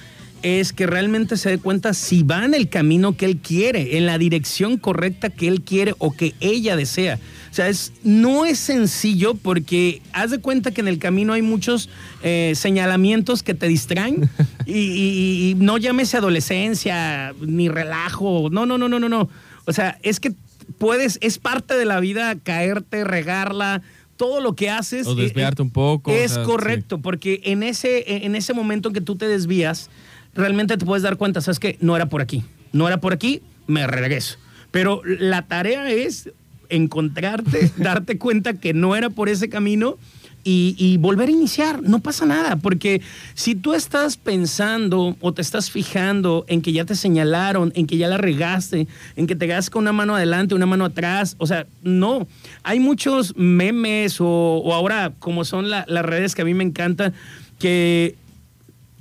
es 0.42 0.72
que 0.72 0.86
realmente 0.86 1.36
se 1.36 1.50
dé 1.50 1.58
cuenta 1.58 1.94
si 1.94 2.22
va 2.22 2.44
en 2.44 2.54
el 2.54 2.68
camino 2.68 3.16
que 3.16 3.26
él 3.26 3.38
quiere, 3.38 3.96
en 3.98 4.06
la 4.06 4.18
dirección 4.18 4.78
correcta 4.78 5.30
que 5.30 5.48
él 5.48 5.62
quiere 5.62 5.94
o 5.98 6.12
que 6.12 6.34
ella 6.40 6.76
desea. 6.76 7.18
O 7.50 7.54
sea, 7.54 7.68
es, 7.68 7.92
no 8.04 8.46
es 8.46 8.58
sencillo 8.58 9.34
porque 9.34 10.02
haz 10.12 10.30
de 10.30 10.38
cuenta 10.38 10.70
que 10.70 10.80
en 10.80 10.88
el 10.88 10.98
camino 10.98 11.32
hay 11.32 11.42
muchos 11.42 11.88
eh, 12.22 12.52
señalamientos 12.54 13.42
que 13.42 13.54
te 13.54 13.66
distraen 13.66 14.30
y, 14.66 15.54
no 15.58 15.78
llámese 15.78 16.16
adolescencia 16.16 17.34
ni 17.40 17.68
relajo. 17.68 18.48
No, 18.50 18.66
no, 18.66 18.78
no, 18.78 18.88
no, 18.88 19.00
no, 19.00 19.08
no. 19.08 19.28
O 19.66 19.72
sea, 19.72 19.98
es 20.02 20.20
que 20.20 20.32
puedes, 20.78 21.18
es 21.20 21.38
parte 21.38 21.74
de 21.74 21.84
la 21.84 22.00
vida 22.00 22.36
caerte, 22.36 23.04
regarla 23.04 23.82
todo 24.16 24.40
lo 24.40 24.54
que 24.54 24.70
haces. 24.70 25.06
O 25.06 25.14
desviarte 25.14 25.62
un 25.62 25.70
poco. 25.70 26.10
Es 26.10 26.38
correcto, 26.38 26.98
porque 26.98 27.40
en 27.44 27.62
ese, 27.62 28.24
en 28.24 28.36
ese 28.36 28.54
momento 28.54 28.90
en 28.90 28.94
que 28.94 29.00
tú 29.00 29.16
te 29.16 29.26
desvías, 29.26 29.90
realmente 30.34 30.76
te 30.76 30.84
puedes 30.84 31.02
dar 31.02 31.16
cuenta, 31.16 31.40
sabes 31.40 31.58
que 31.58 31.76
no 31.80 31.96
era 31.96 32.06
por 32.06 32.20
aquí, 32.20 32.44
no 32.72 32.86
era 32.86 33.00
por 33.00 33.12
aquí, 33.12 33.42
me 33.66 33.86
regreso. 33.86 34.38
Pero 34.70 35.02
la 35.04 35.42
tarea 35.42 35.90
es 35.90 36.30
encontrarte, 36.68 37.70
darte 37.76 38.18
cuenta 38.18 38.54
que 38.54 38.72
no 38.74 38.96
era 38.96 39.10
por 39.10 39.28
ese 39.28 39.48
camino 39.48 39.98
y, 40.42 40.96
volver 40.98 41.28
a 41.28 41.32
iniciar. 41.32 41.82
No 41.82 42.00
pasa 42.00 42.24
nada, 42.24 42.56
porque 42.56 43.02
si 43.34 43.54
tú 43.54 43.74
estás 43.74 44.16
pensando 44.16 45.16
o 45.20 45.32
te 45.34 45.42
estás 45.42 45.70
fijando 45.70 46.44
en 46.48 46.62
que 46.62 46.72
ya 46.72 46.84
te 46.84 46.94
señalaron, 46.94 47.72
en 47.74 47.86
que 47.86 47.98
ya 47.98 48.08
la 48.08 48.16
regaste, 48.16 48.86
en 49.16 49.26
que 49.26 49.36
te 49.36 49.50
con 49.70 49.82
una 49.82 49.92
mano 49.92 50.14
adelante, 50.14 50.54
una 50.54 50.66
mano 50.66 50.84
atrás, 50.84 51.34
o 51.38 51.46
sea, 51.46 51.66
no. 51.82 52.26
Hay 52.62 52.80
muchos 52.80 53.36
memes 53.36 54.16
o, 54.20 54.72
ahora 54.72 55.12
como 55.18 55.44
son 55.44 55.68
las 55.68 55.86
redes 55.86 56.34
que 56.34 56.42
a 56.42 56.44
mí 56.44 56.54
me 56.54 56.64
encantan, 56.64 57.12
que 57.58 58.16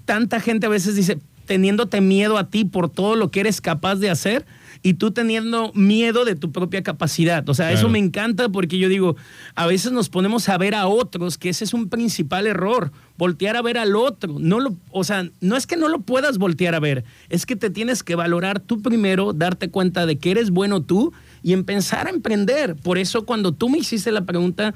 tanta 0.10 0.40
gente 0.40 0.66
a 0.66 0.70
veces 0.70 0.96
dice, 0.96 1.20
teniéndote 1.46 2.02
miedo 2.02 2.40
a 2.40 2.50
ti 2.50 2.66
por 2.66 2.90
todo 2.90 3.16
lo 3.16 3.30
que 3.30 3.42
eres 3.42 3.62
capaz 3.62 3.98
de 3.98 4.10
hacer 4.10 4.44
y 4.82 4.96
tú 4.96 5.12
teniendo 5.12 5.72
miedo 5.76 6.26
de 6.26 6.34
tu 6.36 6.52
propia 6.52 6.82
capacidad. 6.82 7.48
O 7.48 7.54
sea, 7.54 7.72
eso 7.72 7.90
me 7.90 8.00
encanta 8.00 8.50
porque 8.50 8.80
yo 8.80 8.90
digo, 8.90 9.18
a 9.54 9.68
veces 9.68 9.92
nos 9.92 10.10
ponemos 10.10 10.50
a 10.50 10.58
ver 10.58 10.74
a 10.74 10.88
otros, 10.88 11.38
que 11.38 11.50
ese 11.50 11.64
es 11.64 11.76
un 11.76 11.90
principal 11.90 12.48
error, 12.48 12.92
voltear 13.20 13.56
a 13.56 13.62
ver 13.62 13.78
al 13.78 13.96
otro. 13.96 14.38
No 14.40 14.60
lo, 14.60 14.76
o 14.90 15.04
sea, 15.04 15.30
no 15.42 15.56
es 15.56 15.68
que 15.68 15.78
no 15.78 15.90
lo 15.90 16.00
puedas 16.00 16.40
voltear 16.40 16.74
a 16.74 16.80
ver, 16.80 17.04
es 17.30 17.46
que 17.46 17.56
te 17.56 17.70
tienes 17.70 18.02
que 18.02 18.16
valorar 18.16 18.60
tú 18.60 18.82
primero, 18.82 19.34
darte 19.34 19.70
cuenta 19.70 20.08
de 20.08 20.18
que 20.18 20.32
eres 20.32 20.50
bueno 20.50 20.82
tú 20.82 21.14
y 21.44 21.54
empezar 21.54 22.08
a 22.08 22.10
emprender. 22.10 22.76
Por 22.78 22.98
eso 22.98 23.26
cuando 23.28 23.52
tú 23.52 23.70
me 23.70 23.78
hiciste 23.78 24.12
la 24.12 24.22
pregunta, 24.22 24.74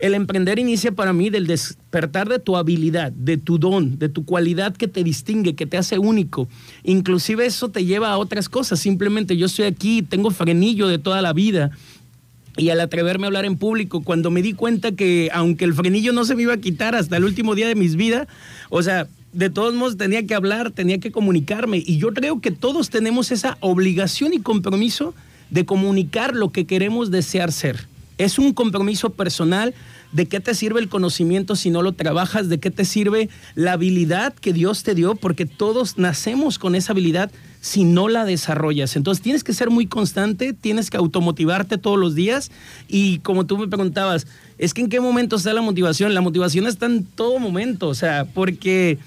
el 0.00 0.14
emprender 0.14 0.58
inicia 0.58 0.92
para 0.92 1.12
mí 1.12 1.28
del 1.28 1.46
despertar 1.46 2.28
de 2.28 2.38
tu 2.38 2.56
habilidad, 2.56 3.12
de 3.12 3.36
tu 3.36 3.58
don, 3.58 3.98
de 3.98 4.08
tu 4.08 4.24
cualidad 4.24 4.74
que 4.74 4.88
te 4.88 5.04
distingue, 5.04 5.54
que 5.54 5.66
te 5.66 5.76
hace 5.76 5.98
único. 5.98 6.48
Inclusive 6.84 7.44
eso 7.44 7.68
te 7.68 7.84
lleva 7.84 8.10
a 8.10 8.18
otras 8.18 8.48
cosas. 8.48 8.80
Simplemente 8.80 9.36
yo 9.36 9.46
estoy 9.46 9.66
aquí, 9.66 10.02
tengo 10.02 10.30
frenillo 10.30 10.88
de 10.88 10.98
toda 10.98 11.20
la 11.20 11.34
vida. 11.34 11.70
Y 12.56 12.70
al 12.70 12.80
atreverme 12.80 13.26
a 13.26 13.28
hablar 13.28 13.44
en 13.44 13.56
público, 13.56 14.02
cuando 14.02 14.30
me 14.30 14.42
di 14.42 14.54
cuenta 14.54 14.92
que 14.92 15.28
aunque 15.32 15.66
el 15.66 15.74
frenillo 15.74 16.12
no 16.12 16.24
se 16.24 16.34
me 16.34 16.42
iba 16.42 16.54
a 16.54 16.60
quitar 16.60 16.94
hasta 16.94 17.18
el 17.18 17.24
último 17.24 17.54
día 17.54 17.68
de 17.68 17.74
mis 17.74 17.96
vidas, 17.96 18.26
o 18.70 18.82
sea, 18.82 19.06
de 19.32 19.50
todos 19.50 19.74
modos 19.74 19.96
tenía 19.98 20.26
que 20.26 20.34
hablar, 20.34 20.70
tenía 20.70 20.98
que 20.98 21.12
comunicarme. 21.12 21.82
Y 21.84 21.98
yo 21.98 22.12
creo 22.14 22.40
que 22.40 22.50
todos 22.50 22.88
tenemos 22.88 23.30
esa 23.32 23.58
obligación 23.60 24.32
y 24.32 24.40
compromiso 24.40 25.14
de 25.50 25.66
comunicar 25.66 26.34
lo 26.34 26.50
que 26.50 26.64
queremos 26.64 27.10
desear 27.10 27.52
ser. 27.52 27.86
Es 28.20 28.38
un 28.38 28.52
compromiso 28.52 29.08
personal. 29.08 29.72
¿De 30.12 30.26
qué 30.26 30.40
te 30.40 30.54
sirve 30.54 30.78
el 30.78 30.90
conocimiento 30.90 31.56
si 31.56 31.70
no 31.70 31.80
lo 31.80 31.92
trabajas? 31.92 32.50
¿De 32.50 32.60
qué 32.60 32.70
te 32.70 32.84
sirve 32.84 33.30
la 33.54 33.72
habilidad 33.72 34.34
que 34.34 34.52
Dios 34.52 34.82
te 34.82 34.94
dio? 34.94 35.14
Porque 35.14 35.46
todos 35.46 35.96
nacemos 35.96 36.58
con 36.58 36.74
esa 36.74 36.92
habilidad 36.92 37.30
si 37.62 37.84
no 37.84 38.08
la 38.08 38.26
desarrollas. 38.26 38.94
Entonces 38.96 39.22
tienes 39.22 39.42
que 39.42 39.54
ser 39.54 39.70
muy 39.70 39.86
constante, 39.86 40.52
tienes 40.52 40.90
que 40.90 40.98
automotivarte 40.98 41.78
todos 41.78 41.98
los 41.98 42.14
días 42.14 42.50
y 42.88 43.20
como 43.20 43.46
tú 43.46 43.56
me 43.56 43.68
preguntabas, 43.68 44.26
es 44.58 44.74
que 44.74 44.82
en 44.82 44.90
qué 44.90 45.00
momento 45.00 45.36
está 45.36 45.54
la 45.54 45.62
motivación? 45.62 46.12
La 46.12 46.20
motivación 46.20 46.66
está 46.66 46.84
en 46.84 47.06
todo 47.06 47.38
momento, 47.38 47.88
o 47.88 47.94
sea, 47.94 48.26
porque 48.26 48.98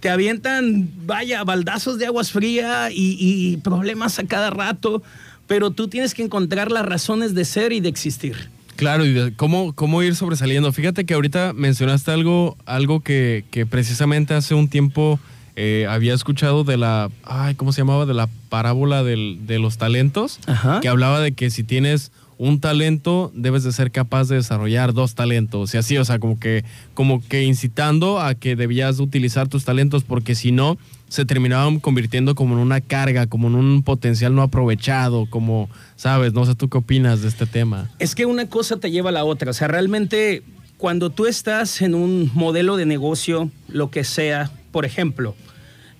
te 0.00 0.10
avientan, 0.10 0.90
vaya, 1.06 1.42
baldazos 1.42 1.98
de 1.98 2.04
aguas 2.04 2.32
frías 2.32 2.92
y, 2.92 3.16
y 3.18 3.56
problemas 3.56 4.18
a 4.18 4.26
cada 4.26 4.50
rato, 4.50 5.02
pero 5.46 5.70
tú 5.70 5.88
tienes 5.88 6.12
que 6.12 6.22
encontrar 6.22 6.70
las 6.70 6.84
razones 6.84 7.34
de 7.34 7.46
ser 7.46 7.72
y 7.72 7.80
de 7.80 7.88
existir. 7.88 8.57
Claro, 8.78 9.04
y 9.04 9.32
cómo, 9.32 9.72
cómo 9.74 10.04
ir 10.04 10.14
sobresaliendo. 10.14 10.72
Fíjate 10.72 11.04
que 11.04 11.14
ahorita 11.14 11.52
mencionaste 11.52 12.12
algo, 12.12 12.56
algo 12.64 13.00
que, 13.00 13.44
precisamente 13.68 14.34
hace 14.34 14.54
un 14.54 14.68
tiempo 14.68 15.18
eh, 15.56 15.88
había 15.90 16.14
escuchado 16.14 16.62
de 16.62 16.76
la, 16.76 17.10
ay, 17.24 17.56
¿cómo 17.56 17.72
se 17.72 17.80
llamaba? 17.80 18.06
De 18.06 18.14
la 18.14 18.28
parábola 18.48 19.02
del- 19.02 19.40
de 19.48 19.58
los 19.58 19.78
talentos, 19.78 20.38
Ajá. 20.46 20.78
que 20.80 20.86
hablaba 20.88 21.18
de 21.20 21.32
que 21.32 21.50
si 21.50 21.64
tienes 21.64 22.12
un 22.38 22.60
talento, 22.60 23.32
debes 23.34 23.64
de 23.64 23.72
ser 23.72 23.90
capaz 23.90 24.28
de 24.28 24.36
desarrollar 24.36 24.94
dos 24.94 25.16
talentos. 25.16 25.74
Y 25.74 25.78
así, 25.78 25.98
o 25.98 26.04
sea, 26.04 26.20
como 26.20 26.38
que, 26.38 26.64
como 26.94 27.20
que 27.26 27.42
incitando 27.42 28.20
a 28.20 28.36
que 28.36 28.54
debías 28.54 29.00
utilizar 29.00 29.48
tus 29.48 29.64
talentos, 29.64 30.04
porque 30.04 30.36
si 30.36 30.52
no, 30.52 30.78
se 31.08 31.24
terminaban 31.24 31.80
convirtiendo 31.80 32.34
como 32.34 32.54
en 32.54 32.60
una 32.60 32.80
carga, 32.80 33.26
como 33.26 33.48
en 33.48 33.54
un 33.54 33.82
potencial 33.82 34.34
no 34.34 34.42
aprovechado, 34.42 35.26
como, 35.28 35.68
sabes, 35.96 36.32
no 36.34 36.44
sé 36.44 36.54
tú 36.54 36.68
qué 36.68 36.78
opinas 36.78 37.22
de 37.22 37.28
este 37.28 37.46
tema. 37.46 37.90
Es 37.98 38.14
que 38.14 38.26
una 38.26 38.48
cosa 38.48 38.76
te 38.76 38.90
lleva 38.90 39.10
a 39.10 39.12
la 39.12 39.24
otra. 39.24 39.50
O 39.50 39.54
sea, 39.54 39.68
realmente 39.68 40.42
cuando 40.76 41.10
tú 41.10 41.26
estás 41.26 41.82
en 41.82 41.94
un 41.94 42.30
modelo 42.34 42.76
de 42.76 42.86
negocio, 42.86 43.50
lo 43.68 43.90
que 43.90 44.04
sea, 44.04 44.50
por 44.70 44.84
ejemplo, 44.84 45.34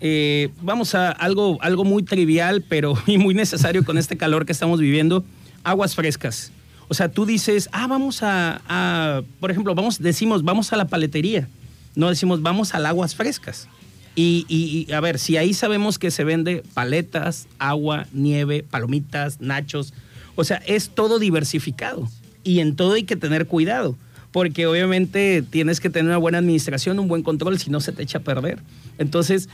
eh, 0.01 0.51
vamos 0.63 0.95
a 0.95 1.11
algo, 1.11 1.59
algo 1.61 1.85
muy 1.85 2.03
trivial, 2.03 2.65
pero 2.69 2.95
y 3.07 3.19
muy 3.19 3.35
necesario 3.35 3.85
con 3.85 3.99
este 3.99 4.17
calor 4.17 4.47
que 4.47 4.53
estamos 4.53 4.81
viviendo, 4.81 5.25
aguas 5.65 5.95
frescas. 5.95 6.53
O 6.89 6.95
sea, 6.95 7.11
tú 7.11 7.27
dices, 7.27 7.69
ah, 7.73 7.87
vamos 7.87 8.21
a, 8.23 9.23
por 9.41 9.51
ejemplo, 9.51 9.75
vamos, 9.75 9.99
decimos, 9.99 10.43
vamos 10.43 10.73
a 10.73 10.77
la 10.77 10.87
paletería. 10.87 11.49
No 11.95 12.09
decimos, 12.09 12.41
vamos 12.41 12.75
al 12.75 12.87
aguas 12.87 13.15
frescas. 13.15 13.69
Y, 14.21 14.45
y- 14.49 14.87
y, 14.89 14.93
a 14.93 15.01
ver, 15.01 15.21
si 15.21 15.37
ahí 15.37 15.55
sabemos 15.55 15.97
que 15.99 16.11
se 16.11 16.25
vende 16.25 16.65
paletas, 16.75 17.47
agua, 17.61 18.09
nieve, 18.13 18.65
palomitas, 18.69 19.41
nachos, 19.41 19.95
o 20.35 20.43
sea, 20.43 20.57
es 20.67 20.91
todo 20.91 21.21
diversificado. 21.21 22.09
Y 22.43 22.59
en 22.59 22.75
todo 22.75 22.95
hay 22.95 23.05
que 23.05 23.15
tener 23.15 23.47
cuidado, 23.47 23.97
porque 24.33 24.67
obviamente 24.67 25.43
tienes 25.49 25.79
que 25.79 25.89
tener 25.89 26.07
una 26.09 26.17
buena 26.17 26.39
administración, 26.39 26.99
un 26.99 27.07
buen 27.07 27.23
control, 27.23 27.61
si 27.61 27.71
no 27.71 27.81
se 27.81 27.93
te 27.93 28.03
echa 28.03 28.19
a 28.19 28.23
perder. 28.23 28.59
Entonces, 28.99 29.49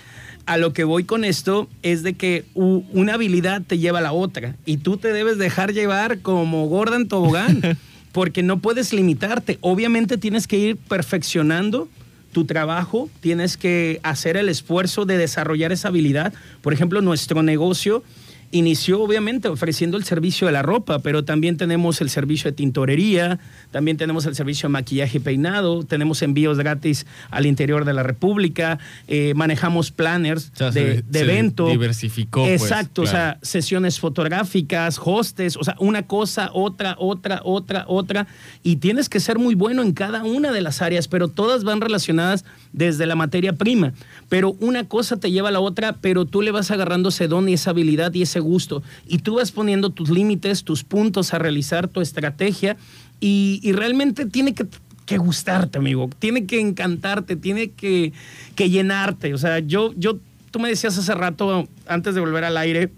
a 0.46 0.56
lo 0.56 0.72
que 0.72 0.84
voy 0.84 1.04
con 1.04 1.24
esto 1.24 1.68
es 1.82 2.02
de 2.02 2.14
que 2.14 2.44
una 2.54 3.14
habilidad 3.14 3.60
te 3.66 3.76
lleva 3.78 3.98
a 3.98 4.02
la 4.02 4.12
otra 4.12 4.56
y 4.64 4.78
tú 4.78 4.96
te 4.96 5.12
debes 5.12 5.36
dejar 5.36 5.74
llevar 5.74 6.20
como 6.20 6.66
gorda 6.68 6.96
en 6.96 7.08
tobogán, 7.08 7.60
porque 8.12 8.42
no 8.42 8.60
puedes 8.60 8.94
limitarte. 8.94 9.58
Obviamente 9.60 10.16
tienes 10.16 10.46
que 10.46 10.56
ir 10.58 10.76
perfeccionando 10.78 11.88
tu 12.34 12.44
trabajo, 12.44 13.08
tienes 13.20 13.56
que 13.56 14.00
hacer 14.02 14.36
el 14.36 14.50
esfuerzo 14.50 15.06
de 15.06 15.16
desarrollar 15.16 15.72
esa 15.72 15.88
habilidad. 15.88 16.34
Por 16.60 16.74
ejemplo, 16.74 17.00
nuestro 17.00 17.42
negocio 17.42 18.02
inició 18.50 19.02
obviamente 19.02 19.48
ofreciendo 19.48 19.96
el 19.96 20.04
servicio 20.04 20.46
de 20.46 20.52
la 20.52 20.62
ropa, 20.62 21.00
pero 21.00 21.24
también 21.24 21.56
tenemos 21.56 22.00
el 22.00 22.10
servicio 22.10 22.50
de 22.50 22.56
tintorería, 22.56 23.38
también 23.72 23.96
tenemos 23.96 24.26
el 24.26 24.34
servicio 24.34 24.68
de 24.68 24.72
maquillaje 24.72 25.18
y 25.18 25.20
peinado, 25.20 25.82
tenemos 25.84 26.22
envíos 26.22 26.58
gratis 26.58 27.06
al 27.30 27.46
interior 27.46 27.84
de 27.84 27.92
la 27.92 28.02
República, 28.02 28.78
eh, 29.08 29.32
manejamos 29.34 29.90
planners 29.90 30.50
O 30.54 30.56
sea, 30.56 30.70
de, 30.70 30.96
se- 30.96 31.02
de 31.02 31.18
se 31.18 31.24
evento. 31.24 31.68
diversificó, 31.68 32.42
pues, 32.44 32.62
Exacto, 32.62 33.02
o 33.02 33.06
sea, 33.06 33.38
sesiones 33.42 33.98
fotográficas, 34.00 35.00
hostes, 35.04 35.56
o 35.56 35.64
sea, 35.64 35.74
una 35.78 36.02
cosa, 36.06 36.50
otra, 36.52 36.96
otra, 36.98 37.40
otra, 37.44 37.84
otra. 37.88 38.26
Y 38.62 38.76
tienes 38.76 39.08
que 39.08 39.20
ser 39.20 39.38
muy 39.38 39.54
bueno 39.54 39.82
en 39.82 39.92
cada 39.92 40.22
una 40.24 40.52
de 40.52 40.60
las 40.60 40.80
áreas, 40.82 41.08
pero 41.08 41.28
todas 41.28 41.64
van 41.64 41.80
relacionadas 41.80 42.44
desde 42.72 43.06
la 43.06 43.16
materia 43.16 43.52
prima. 43.54 43.92
Pero 44.28 44.56
una 44.60 44.84
cosa 44.88 45.16
te 45.18 45.30
lleva 45.30 45.48
a 45.48 45.52
la 45.52 45.60
otra, 45.60 45.94
pero 46.00 46.24
tú 46.24 46.42
le 46.42 46.50
vas 46.50 46.70
agarrando 46.70 47.08
ese 47.10 47.28
don 47.28 47.48
y 47.48 47.54
esa 47.54 47.70
habilidad 47.70 48.12
y 48.14 48.22
ese 48.22 48.33
gusto. 48.40 48.82
Y 49.06 49.18
tú 49.18 49.36
vas 49.36 49.52
poniendo 49.52 49.90
tus 49.90 50.10
límites, 50.10 50.64
tus 50.64 50.84
puntos 50.84 51.34
a 51.34 51.38
realizar, 51.38 51.88
tu 51.88 52.00
estrategia. 52.00 52.76
Y, 53.20 53.72
realmente 53.72 54.26
tiene 54.26 54.54
que 54.54 54.66
que 55.06 55.18
gustarte, 55.18 55.76
amigo. 55.76 56.08
Tiene 56.18 56.46
que 56.46 56.58
encantarte, 56.60 57.36
tiene 57.36 57.72
que, 57.72 58.14
que 58.54 58.70
llenarte. 58.70 59.34
O 59.34 59.38
sea, 59.38 59.58
yo, 59.58 59.92
yo, 59.98 60.18
tú 60.50 60.58
me 60.58 60.70
decías 60.70 60.96
hace 60.96 61.14
rato, 61.14 61.68
antes 61.86 62.14
de 62.14 62.22
volver 62.22 62.44
al 62.44 62.56
aire, 62.56 62.90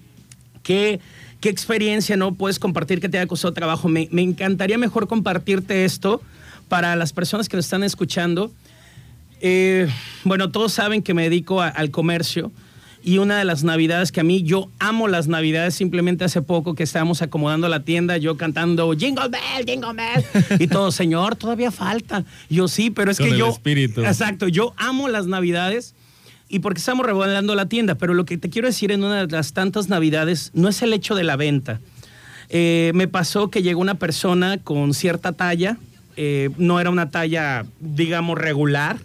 ¿Qué, 0.67 0.99
qué 1.41 1.49
experiencia 1.49 2.17
no 2.17 2.35
puedes 2.35 2.59
compartir 2.59 3.01
que 3.01 3.09
te 3.09 3.19
haya 3.19 3.29
costado 3.29 3.55
trabajo? 3.55 3.89
Me, 3.89 4.09
me 4.11 4.23
encantaría 4.23 4.77
mejor 4.79 5.07
compartirte 5.07 5.85
esto 5.85 6.21
para 6.69 6.97
las 6.97 7.13
personas 7.13 7.49
que 7.49 7.57
nos 7.57 7.67
están 7.67 7.85
escuchando. 7.85 8.51
Eh, 9.41 9.87
bueno, 10.25 10.51
todos 10.51 10.73
saben 10.73 11.03
que 11.03 11.15
me 11.15 11.23
dedico 11.23 11.63
al 11.63 11.93
comercio 11.93 12.51
y 13.07 13.19
una 13.19 13.39
de 13.39 13.45
las 13.45 13.63
navidades 13.63 14.11
que 14.11 14.19
a 14.19 14.25
mí, 14.25 14.43
yo 14.43 14.69
amo 14.81 15.07
las 15.07 15.29
navidades, 15.29 15.77
simplemente 15.77 16.25
hace 16.25 16.43
poco 16.43 16.75
que 16.75 16.83
estábamos 16.83 17.23
acomodando 17.23 17.69
la 17.69 17.85
tienda, 17.85 18.17
yo 18.17 18.37
cantando 18.37 18.93
Jingle 18.95 19.29
Bell, 19.29 19.65
Jingle 19.65 19.93
Bell, 19.93 20.25
y 20.61 20.67
todo, 20.67 20.91
señor, 20.91 21.37
todavía 21.37 21.71
falta. 21.71 22.25
Yo 22.51 22.67
sí, 22.67 22.91
pero 22.91 23.13
es 23.13 23.19
Con 23.19 23.29
que 23.29 23.35
el 23.35 23.39
yo... 23.39 23.49
espíritu. 23.51 24.01
Exacto, 24.01 24.49
yo 24.49 24.75
amo 24.77 25.07
las 25.07 25.29
navidades 25.29 25.95
y 26.49 26.59
porque 26.59 26.81
estamos 26.81 27.07
remodelando 27.07 27.55
la 27.55 27.69
tienda, 27.69 27.95
pero 27.95 28.13
lo 28.13 28.25
que 28.25 28.39
te 28.39 28.51
quiero 28.51 28.67
decir 28.67 28.91
en 28.91 29.05
una 29.05 29.25
de 29.25 29.33
las 29.33 29.53
tantas 29.53 29.89
navidades 29.89 30.51
no 30.53 30.69
es 30.69 30.83
el 30.83 30.93
hecho 30.93 31.15
de 31.15 31.23
la 31.23 31.37
venta. 31.37 31.79
Eh, 32.49 32.91
me 32.93 33.07
pasó 33.07 33.51
que 33.51 33.63
llegó 33.63 33.81
una 33.81 34.01
persona 34.01 34.59
con 34.59 34.95
cierta 34.95 35.31
talla, 35.31 35.79
eh, 36.17 36.51
no 36.59 36.81
era 36.81 36.91
una 36.91 37.09
talla, 37.11 37.67
digamos, 37.79 38.37
regular, 38.37 38.99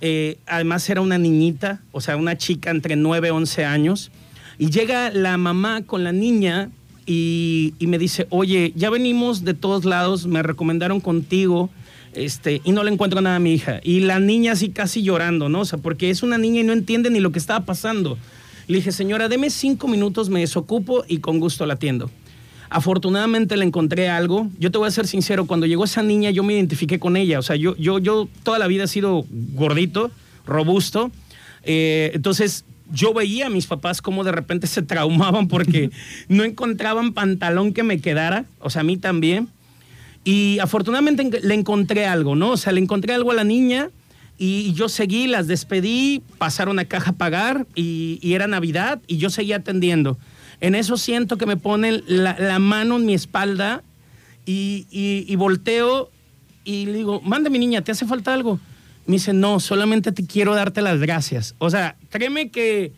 eh, 0.00 0.38
además 0.46 0.88
era 0.90 1.00
una 1.00 1.18
niñita, 1.18 1.80
o 1.92 2.00
sea, 2.00 2.16
una 2.16 2.36
chica 2.36 2.70
entre 2.70 2.96
9 2.96 3.28
y 3.28 3.30
11 3.30 3.64
años, 3.64 4.10
y 4.58 4.70
llega 4.70 5.10
la 5.10 5.36
mamá 5.36 5.82
con 5.82 6.04
la 6.04 6.12
niña 6.12 6.70
y, 7.06 7.74
me 7.80 7.98
dice, 7.98 8.26
oye, 8.30 8.72
ya 8.74 8.90
venimos 8.90 9.44
de 9.44 9.54
todos 9.54 9.84
lados, 9.84 10.26
me 10.26 10.42
recomendaron 10.42 11.00
contigo, 11.00 11.70
este, 12.14 12.60
y 12.64 12.72
no 12.72 12.82
le 12.82 12.90
encuentro 12.90 13.20
nada 13.20 13.36
a 13.36 13.40
mi 13.40 13.52
hija. 13.52 13.80
Y 13.84 14.00
la 14.00 14.18
niña 14.18 14.52
así 14.52 14.70
casi 14.70 15.02
llorando, 15.02 15.48
¿no? 15.48 15.60
O 15.60 15.64
sea, 15.64 15.78
porque 15.78 16.10
es 16.10 16.22
una 16.22 16.38
niña 16.38 16.62
y 16.62 16.64
no 16.64 16.72
entiende 16.72 17.10
ni 17.10 17.20
lo 17.20 17.30
que 17.30 17.38
estaba 17.38 17.64
pasando. 17.64 18.18
Le 18.66 18.78
dije, 18.78 18.90
señora, 18.90 19.28
deme 19.28 19.50
cinco 19.50 19.86
minutos, 19.86 20.30
me 20.30 20.40
desocupo 20.40 21.04
y 21.06 21.18
con 21.18 21.38
gusto 21.38 21.66
la 21.66 21.74
atiendo. 21.74 22.10
Afortunadamente 22.70 23.56
le 23.56 23.64
encontré 23.64 24.08
algo. 24.08 24.48
Yo 24.58 24.70
te 24.70 24.78
voy 24.78 24.88
a 24.88 24.90
ser 24.90 25.06
sincero, 25.06 25.46
cuando 25.46 25.66
llegó 25.66 25.84
esa 25.84 26.02
niña 26.02 26.30
yo 26.30 26.42
me 26.42 26.54
identifiqué 26.54 26.98
con 26.98 27.16
ella. 27.16 27.38
O 27.38 27.42
sea, 27.42 27.56
yo, 27.56 27.76
yo, 27.76 27.98
yo 27.98 28.28
toda 28.42 28.58
la 28.58 28.66
vida 28.66 28.84
he 28.84 28.88
sido 28.88 29.24
gordito, 29.54 30.10
robusto. 30.46 31.10
Eh, 31.62 32.10
entonces 32.14 32.64
yo 32.92 33.12
veía 33.14 33.46
a 33.46 33.50
mis 33.50 33.66
papás 33.66 34.00
cómo 34.02 34.22
de 34.24 34.32
repente 34.32 34.66
se 34.66 34.82
traumaban 34.82 35.48
porque 35.48 35.90
no 36.28 36.44
encontraban 36.44 37.12
pantalón 37.12 37.72
que 37.72 37.82
me 37.82 38.00
quedara. 38.00 38.44
O 38.60 38.70
sea, 38.70 38.80
a 38.80 38.84
mí 38.84 38.96
también. 38.96 39.48
Y 40.24 40.58
afortunadamente 40.58 41.22
en- 41.22 41.48
le 41.48 41.54
encontré 41.54 42.06
algo, 42.06 42.34
¿no? 42.34 42.50
O 42.52 42.56
sea, 42.56 42.72
le 42.72 42.80
encontré 42.80 43.14
algo 43.14 43.30
a 43.30 43.34
la 43.34 43.44
niña 43.44 43.90
y 44.38 44.72
yo 44.74 44.88
seguí, 44.88 45.28
las 45.28 45.46
despedí, 45.46 46.20
pasaron 46.36 46.78
a 46.78 46.84
caja 46.84 47.12
a 47.12 47.14
pagar 47.14 47.66
y, 47.74 48.18
y 48.20 48.34
era 48.34 48.46
Navidad 48.48 49.00
y 49.06 49.16
yo 49.18 49.30
seguía 49.30 49.56
atendiendo. 49.56 50.18
En 50.60 50.74
eso 50.74 50.96
siento 50.96 51.36
que 51.36 51.46
me 51.46 51.56
ponen 51.56 52.02
la, 52.06 52.36
la 52.38 52.58
mano 52.58 52.96
en 52.96 53.06
mi 53.06 53.14
espalda 53.14 53.82
y, 54.44 54.86
y- 54.90 55.24
y 55.28 55.36
volteo 55.36 56.10
y 56.64 56.86
le 56.86 56.92
digo, 56.94 57.20
manda 57.22 57.50
mi 57.50 57.58
niña, 57.58 57.82
¿te 57.82 57.92
hace 57.92 58.06
falta 58.06 58.32
algo? 58.34 58.58
Me 59.06 59.14
dice, 59.14 59.32
no, 59.32 59.60
solamente 59.60 60.10
te 60.12 60.26
quiero 60.26 60.54
darte 60.54 60.82
las 60.82 60.98
gracias. 60.98 61.54
O 61.58 61.70
sea, 61.70 61.96
créeme 62.10 62.50
que, 62.50 62.92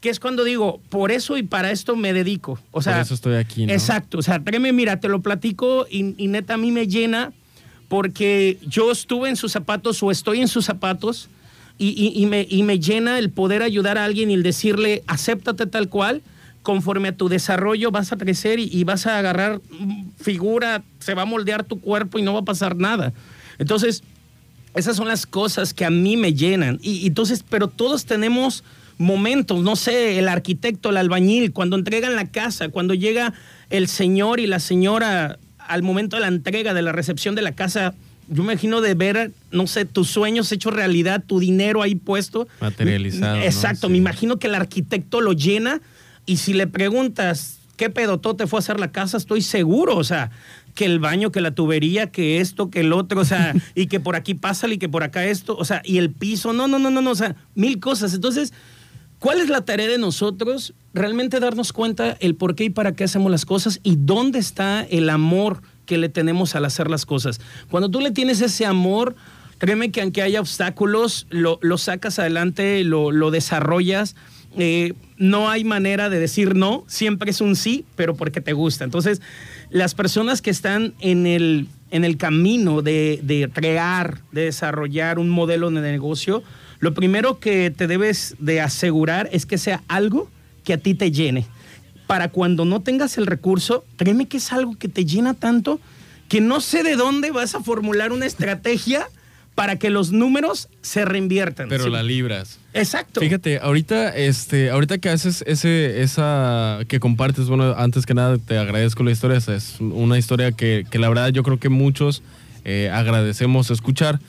que 0.00 0.08
es 0.10 0.18
cuando 0.18 0.42
digo, 0.42 0.80
por 0.88 1.12
eso 1.12 1.36
y 1.38 1.42
para 1.44 1.70
esto 1.70 1.94
me 1.94 2.12
dedico. 2.12 2.58
O 2.72 2.82
sea, 2.82 2.94
Por 2.94 3.02
eso 3.02 3.14
estoy 3.14 3.34
aquí, 3.36 3.66
¿no? 3.66 3.72
Exacto, 3.72 4.18
o 4.18 4.22
sea, 4.22 4.42
créeme, 4.42 4.72
mira, 4.72 4.98
te 4.98 5.08
lo 5.08 5.20
platico 5.22 5.86
y, 5.88 6.14
y 6.22 6.26
neta 6.28 6.54
a 6.54 6.56
mí 6.56 6.72
me 6.72 6.88
llena 6.88 7.32
porque 7.88 8.58
yo 8.66 8.90
estuve 8.90 9.28
en 9.28 9.36
sus 9.36 9.52
zapatos 9.52 10.02
o 10.02 10.10
estoy 10.10 10.40
en 10.40 10.48
sus 10.48 10.64
zapatos 10.64 11.28
y, 11.78 11.88
y- 11.90 12.20
y 12.22 12.26
me, 12.26 12.46
y 12.48 12.62
me 12.62 12.78
llena 12.80 13.18
el 13.18 13.30
poder 13.30 13.62
ayudar 13.62 13.98
a 13.98 14.04
alguien 14.04 14.30
y 14.30 14.34
el 14.34 14.42
decirle, 14.42 15.02
acéptate 15.06 15.66
tal 15.66 15.88
cual, 15.88 16.22
conforme 16.62 17.08
a 17.08 17.16
tu 17.16 17.28
desarrollo 17.28 17.90
vas 17.90 18.12
a 18.12 18.16
crecer 18.16 18.58
y, 18.58 18.68
y 18.72 18.84
vas 18.84 19.06
a 19.06 19.18
agarrar 19.18 19.60
figura, 20.20 20.82
se 21.00 21.14
va 21.14 21.22
a 21.22 21.26
moldear 21.26 21.64
tu 21.64 21.80
cuerpo 21.80 22.18
y 22.18 22.22
no 22.22 22.32
va 22.34 22.40
a 22.40 22.44
pasar 22.44 22.76
nada. 22.76 23.12
Entonces, 23.58 24.02
esas 24.74 24.96
son 24.96 25.08
las 25.08 25.26
cosas 25.26 25.74
que 25.74 25.84
a 25.84 25.90
mí 25.90 26.16
me 26.16 26.34
llenan. 26.34 26.78
Y, 26.82 26.92
y 26.98 27.06
entonces, 27.08 27.44
pero 27.48 27.68
todos 27.68 28.04
tenemos 28.06 28.64
momentos, 28.98 29.62
no 29.62 29.76
sé, 29.76 30.18
el 30.18 30.28
arquitecto, 30.28 30.90
el 30.90 30.96
albañil, 30.96 31.52
cuando 31.52 31.76
entregan 31.76 32.14
la 32.14 32.26
casa, 32.28 32.68
cuando 32.68 32.94
llega 32.94 33.32
el 33.70 33.88
señor 33.88 34.38
y 34.40 34.46
la 34.46 34.60
señora 34.60 35.38
al 35.58 35.82
momento 35.82 36.16
de 36.16 36.22
la 36.22 36.28
entrega, 36.28 36.74
de 36.74 36.82
la 36.82 36.92
recepción 36.92 37.34
de 37.34 37.42
la 37.42 37.52
casa, 37.52 37.94
yo 38.28 38.42
me 38.44 38.52
imagino 38.52 38.80
de 38.80 38.94
ver, 38.94 39.32
no 39.50 39.66
sé, 39.66 39.84
tus 39.84 40.08
sueños 40.08 40.50
hechos 40.52 40.72
realidad, 40.72 41.22
tu 41.26 41.40
dinero 41.40 41.82
ahí 41.82 41.94
puesto. 41.94 42.46
Materializado, 42.60 43.36
¿no? 43.38 43.42
Exacto, 43.42 43.86
Sí. 43.88 43.92
me 43.92 43.98
imagino 43.98 44.38
que 44.38 44.46
el 44.46 44.54
arquitecto 44.54 45.20
lo 45.20 45.32
llena 45.32 45.80
y 46.26 46.38
si 46.38 46.52
le 46.52 46.66
preguntas 46.66 47.58
qué 47.76 47.90
pedotote 47.90 48.46
fue 48.46 48.58
a 48.58 48.60
hacer 48.60 48.78
la 48.78 48.92
casa, 48.92 49.16
estoy 49.16 49.42
seguro, 49.42 49.96
o 49.96 50.04
sea, 50.04 50.30
que 50.74 50.84
el 50.84 50.98
baño, 50.98 51.32
que 51.32 51.40
la 51.40 51.54
tubería, 51.54 52.10
que 52.10 52.40
esto, 52.40 52.70
que 52.70 52.80
el 52.80 52.92
otro, 52.92 53.20
o 53.20 53.24
sea, 53.24 53.54
y 53.74 53.86
que 53.86 54.00
por 54.00 54.16
aquí 54.16 54.34
pasa 54.34 54.68
y 54.68 54.78
que 54.78 54.88
por 54.88 55.02
acá 55.02 55.24
esto, 55.24 55.56
o 55.56 55.64
sea, 55.64 55.82
y 55.84 55.98
el 55.98 56.10
piso, 56.10 56.52
no, 56.52 56.68
no, 56.68 56.78
no, 56.78 56.90
no, 56.90 57.00
no, 57.00 57.10
o 57.10 57.14
sea, 57.14 57.36
mil 57.54 57.80
cosas. 57.80 58.14
Entonces, 58.14 58.52
¿cuál 59.18 59.40
es 59.40 59.48
la 59.48 59.64
tarea 59.64 59.88
de 59.88 59.98
nosotros? 59.98 60.74
Realmente 60.94 61.40
darnos 61.40 61.72
cuenta 61.72 62.16
el 62.20 62.34
por 62.34 62.54
qué 62.54 62.64
y 62.64 62.70
para 62.70 62.92
qué 62.94 63.04
hacemos 63.04 63.30
las 63.30 63.44
cosas 63.44 63.80
y 63.82 63.96
dónde 63.96 64.38
está 64.38 64.82
el 64.82 65.10
amor 65.10 65.62
que 65.86 65.98
le 65.98 66.08
tenemos 66.08 66.54
al 66.54 66.64
hacer 66.64 66.88
las 66.88 67.04
cosas. 67.04 67.40
Cuando 67.70 67.90
tú 67.90 68.00
le 68.00 68.12
tienes 68.12 68.40
ese 68.40 68.64
amor, 68.64 69.16
Créeme 69.62 69.92
que 69.92 70.02
aunque 70.02 70.22
haya 70.22 70.40
obstáculos, 70.40 71.28
lo, 71.30 71.78
sacas 71.78 72.18
adelante, 72.18 72.82
lo, 72.82 73.30
desarrollas. 73.30 74.16
Eh, 74.58 74.94
no 75.22 75.48
hay 75.48 75.62
manera 75.62 76.10
de 76.10 76.18
decir 76.18 76.56
no, 76.56 76.84
siempre 76.88 77.30
es 77.30 77.40
un 77.40 77.54
sí, 77.54 77.84
pero 77.94 78.16
porque 78.16 78.40
te 78.40 78.54
gusta. 78.54 78.82
Entonces, 78.82 79.22
las 79.70 79.94
personas 79.94 80.42
que 80.42 80.50
están 80.50 80.94
en 80.98 81.28
el, 81.28 81.68
en 81.92 82.04
el 82.04 82.16
camino 82.16 82.82
de, 82.82 83.20
de 83.22 83.48
crear, 83.48 84.18
de 84.32 84.46
desarrollar 84.46 85.20
un 85.20 85.30
modelo 85.30 85.70
de 85.70 85.80
negocio, 85.80 86.42
lo 86.80 86.92
primero 86.92 87.38
que 87.38 87.70
te 87.70 87.86
debes 87.86 88.34
de 88.40 88.60
asegurar 88.60 89.28
es 89.30 89.46
que 89.46 89.58
sea 89.58 89.84
algo 89.86 90.28
que 90.64 90.72
a 90.72 90.78
ti 90.78 90.94
te 90.94 91.12
llene. 91.12 91.46
Para 92.08 92.28
cuando 92.28 92.64
no 92.64 92.82
tengas 92.82 93.16
el 93.16 93.26
recurso, 93.26 93.84
créeme 93.96 94.26
que 94.26 94.38
es 94.38 94.52
algo 94.52 94.76
que 94.76 94.88
te 94.88 95.04
llena 95.04 95.34
tanto 95.34 95.78
que 96.28 96.40
no 96.40 96.60
sé 96.60 96.82
de 96.82 96.96
dónde 96.96 97.30
vas 97.30 97.54
a 97.54 97.62
formular 97.62 98.10
una 98.10 98.26
estrategia 98.26 99.06
para 99.54 99.76
que 99.76 99.90
los 99.90 100.12
números 100.12 100.68
se 100.80 101.04
reinviertan. 101.04 101.68
Pero 101.68 101.88
la 101.88 102.02
libras. 102.02 102.58
Exacto. 102.74 103.20
Fíjate, 103.20 103.58
ahorita, 103.58 104.16
este, 104.16 104.70
ahorita 104.70 104.98
que 104.98 105.10
haces 105.10 105.44
ese, 105.46 106.02
esa, 106.02 106.80
que 106.88 107.00
compartes, 107.00 107.46
bueno, 107.48 107.74
antes 107.76 108.06
que 108.06 108.14
nada 108.14 108.38
te 108.38 108.56
agradezco 108.58 109.02
la 109.02 109.10
historia, 109.10 109.36
es 109.36 109.76
una 109.80 110.18
historia 110.18 110.52
que, 110.52 110.86
la 110.92 111.08
verdad 111.08 111.28
yo 111.28 111.42
creo 111.42 111.58
que 111.58 111.68
muchos 111.68 112.22
eh, 112.64 112.90
agradecemos 112.92 113.70
escuchar. 113.70 114.20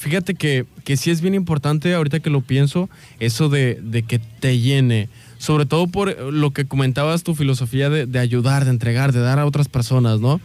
Fíjate 0.00 0.34
que, 0.34 0.64
que 0.84 0.96
sí 0.96 1.10
es 1.10 1.20
bien 1.20 1.34
importante, 1.34 1.92
ahorita 1.92 2.20
que 2.20 2.30
lo 2.30 2.40
pienso, 2.40 2.88
eso 3.18 3.50
de, 3.50 4.04
que 4.08 4.18
te 4.18 4.58
llene. 4.58 5.10
Sobre 5.36 5.66
todo 5.66 5.88
por 5.88 6.32
lo 6.32 6.52
que 6.52 6.64
comentabas, 6.64 7.22
tu 7.22 7.34
filosofía 7.34 7.90
de, 7.90 8.18
ayudar, 8.18 8.64
de 8.64 8.70
entregar, 8.70 9.12
de 9.12 9.20
dar 9.20 9.38
a 9.38 9.46
otras 9.46 9.68
personas, 9.68 10.20
¿no? 10.20 10.40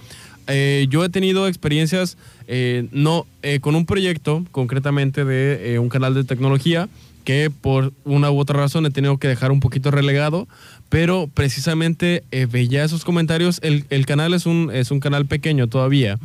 Eh, 0.47 0.87
yo 0.89 1.03
he 1.03 1.09
tenido 1.09 1.47
experiencias, 1.47 2.17
eh, 2.47 2.87
no, 2.91 3.25
eh, 3.41 3.59
con 3.59 3.75
un 3.75 3.85
proyecto 3.85 4.45
concretamente 4.51 5.25
de 5.25 5.79
un 5.79 5.89
canal 5.89 6.13
de 6.13 6.23
tecnología 6.23 6.87
que 7.23 7.49
por 7.49 7.91
una 8.03 8.29
u 8.29 8.39
otra 8.39 8.59
razón 8.59 8.85
he 8.85 8.91
tenido 8.91 9.17
que 9.17 9.27
dejar 9.27 9.51
un 9.51 9.59
poquito 9.59 9.89
relegado, 9.89 10.47
pero 10.89 11.27
precisamente 11.33 12.23
veía 12.49 12.83
esos 12.83 13.03
comentarios. 13.03 13.59
El, 13.63 13.85
el, 13.89 14.05
canal 14.05 14.35
es 14.35 14.45
un, 14.45 14.69
es 14.71 14.91
un 14.91 14.99
canal 14.99 15.25
pequeño 15.25 15.67
todavía, 15.67 16.19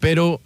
pero 0.00 0.40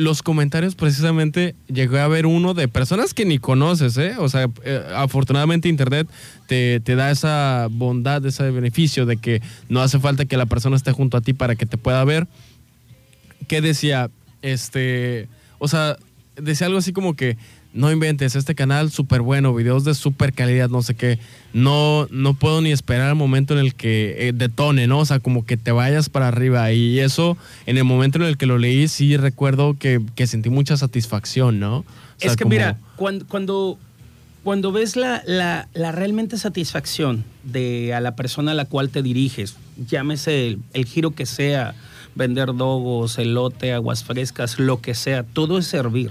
los 0.00 0.22
comentarios 0.22 0.74
precisamente 0.74 1.54
llegué 1.68 2.00
a 2.00 2.08
ver 2.08 2.26
uno 2.26 2.54
de 2.54 2.68
personas 2.68 3.12
que 3.12 3.26
ni 3.26 3.38
conoces, 3.38 3.96
¿eh? 3.98 4.14
O 4.18 4.28
sea, 4.28 4.48
eh, 4.64 4.82
afortunadamente 4.96 5.68
Internet 5.68 6.08
te, 6.46 6.80
te, 6.80 6.94
da 6.94 7.10
esa 7.10 7.68
bondad, 7.70 8.24
ese 8.24 8.50
beneficio 8.50 9.04
de 9.04 9.18
que 9.18 9.42
no 9.68 9.80
hace 9.80 9.98
falta 9.98 10.24
que 10.24 10.36
la 10.36 10.46
persona 10.46 10.76
esté 10.76 10.92
junto 10.92 11.16
a 11.16 11.20
ti 11.20 11.34
para 11.34 11.54
que 11.54 11.66
te 11.66 11.76
pueda 11.76 12.02
ver. 12.04 12.26
¿Qué 13.50 13.60
decía? 13.60 14.12
Este, 14.42 15.26
o 15.58 15.66
sea, 15.66 15.96
decía 16.36 16.68
algo 16.68 16.78
así 16.78 16.92
como 16.92 17.16
que 17.16 17.36
no 17.72 17.90
inventes, 17.90 18.36
este 18.36 18.54
canal 18.54 18.92
súper 18.92 19.22
bueno, 19.22 19.52
videos 19.52 19.82
de 19.82 19.94
súper 19.94 20.32
calidad, 20.32 20.68
no 20.68 20.82
sé 20.82 20.94
qué. 20.94 21.18
No, 21.52 22.06
no 22.12 22.34
puedo 22.34 22.60
ni 22.60 22.70
esperar 22.70 23.08
el 23.08 23.16
momento 23.16 23.54
en 23.54 23.58
el 23.58 23.74
que 23.74 24.28
eh, 24.28 24.32
detone, 24.32 24.86
¿no? 24.86 25.00
O 25.00 25.04
sea, 25.04 25.18
como 25.18 25.44
que 25.44 25.56
te 25.56 25.72
vayas 25.72 26.08
para 26.08 26.28
arriba. 26.28 26.70
Y 26.70 27.00
eso, 27.00 27.36
en 27.66 27.76
el 27.76 27.82
momento 27.82 28.18
en 28.18 28.26
el 28.26 28.36
que 28.36 28.46
lo 28.46 28.56
leí, 28.56 28.86
sí 28.86 29.16
recuerdo 29.16 29.76
que, 29.76 30.00
sentí 30.28 30.48
mucha 30.48 30.76
satisfacción, 30.76 31.58
¿no? 31.58 31.84
es 32.20 32.36
que 32.36 32.44
mira, 32.44 32.78
cuando, 32.94 33.26
cuando, 33.26 33.78
cuando 34.44 34.70
ves 34.70 34.94
la, 34.94 35.24
la, 35.26 35.66
la, 35.74 35.90
realmente 35.90 36.38
satisfacción 36.38 37.24
de 37.42 37.94
a 37.94 38.00
la 38.00 38.14
persona 38.14 38.52
a 38.52 38.54
la 38.54 38.66
cual 38.66 38.90
te 38.90 39.02
diriges, 39.02 39.56
llámese 39.88 40.46
el, 40.46 40.58
el 40.72 40.84
giro 40.84 41.10
que 41.16 41.26
sea, 41.26 41.74
vender 42.14 42.54
dogos, 42.54 43.18
elote, 43.18 43.72
aguas 43.72 44.04
frescas, 44.04 44.58
lo 44.58 44.80
que 44.80 44.94
sea, 44.94 45.22
todo 45.22 45.58
es 45.58 45.66
servir 45.66 46.10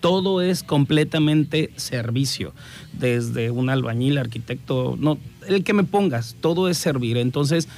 todo 0.00 0.40
es 0.40 0.62
completamente 0.62 1.70
servicio, 1.74 2.52
desde 2.92 3.50
un 3.50 3.70
albañil, 3.70 4.18
arquitecto, 4.18 4.96
no, 5.00 5.18
el 5.48 5.64
que 5.64 5.72
me 5.72 5.82
pongas, 5.82 6.36
todo 6.40 6.68
es 6.68 6.78
servir. 6.78 7.16
Entonces, 7.16 7.68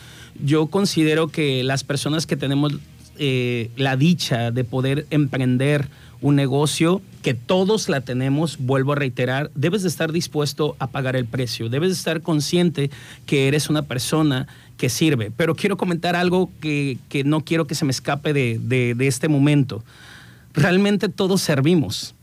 yo 0.44 0.66
considero 0.66 1.28
que 1.28 1.62
las 1.64 1.84
personas 1.84 2.26
que 2.26 2.36
tenemos 2.36 2.74
eh, 3.20 3.70
la 3.76 3.96
dicha 3.96 4.50
de 4.50 4.62
poder 4.62 5.06
emprender 5.10 5.88
un 6.20 6.36
negocio, 6.36 7.00
que 7.22 7.34
todos 7.34 7.88
la 7.88 8.00
tenemos, 8.00 8.58
vuelvo 8.58 8.92
a 8.92 8.96
reiterar, 8.96 9.50
debes 9.54 9.82
de 9.82 9.88
estar 9.88 10.12
dispuesto 10.12 10.76
a 10.78 10.88
pagar 10.88 11.16
el 11.16 11.26
precio, 11.26 11.68
debes 11.68 11.90
de 11.90 11.94
estar 11.94 12.22
consciente 12.22 12.90
que 13.26 13.48
eres 13.48 13.68
una 13.70 13.82
persona 13.82 14.46
que 14.76 14.88
sirve. 14.88 15.30
Pero 15.36 15.54
quiero 15.54 15.76
comentar 15.76 16.16
algo 16.16 16.50
que, 16.60 16.98
no 17.24 17.44
quiero 17.44 17.66
que 17.66 17.74
se 17.74 17.84
me 17.84 17.90
escape 17.90 18.32
de, 18.32 18.58
de 18.58 19.06
este 19.06 19.28
momento. 19.28 19.84
Realmente 20.54 21.08
todos 21.08 21.40
servimos 21.40 22.14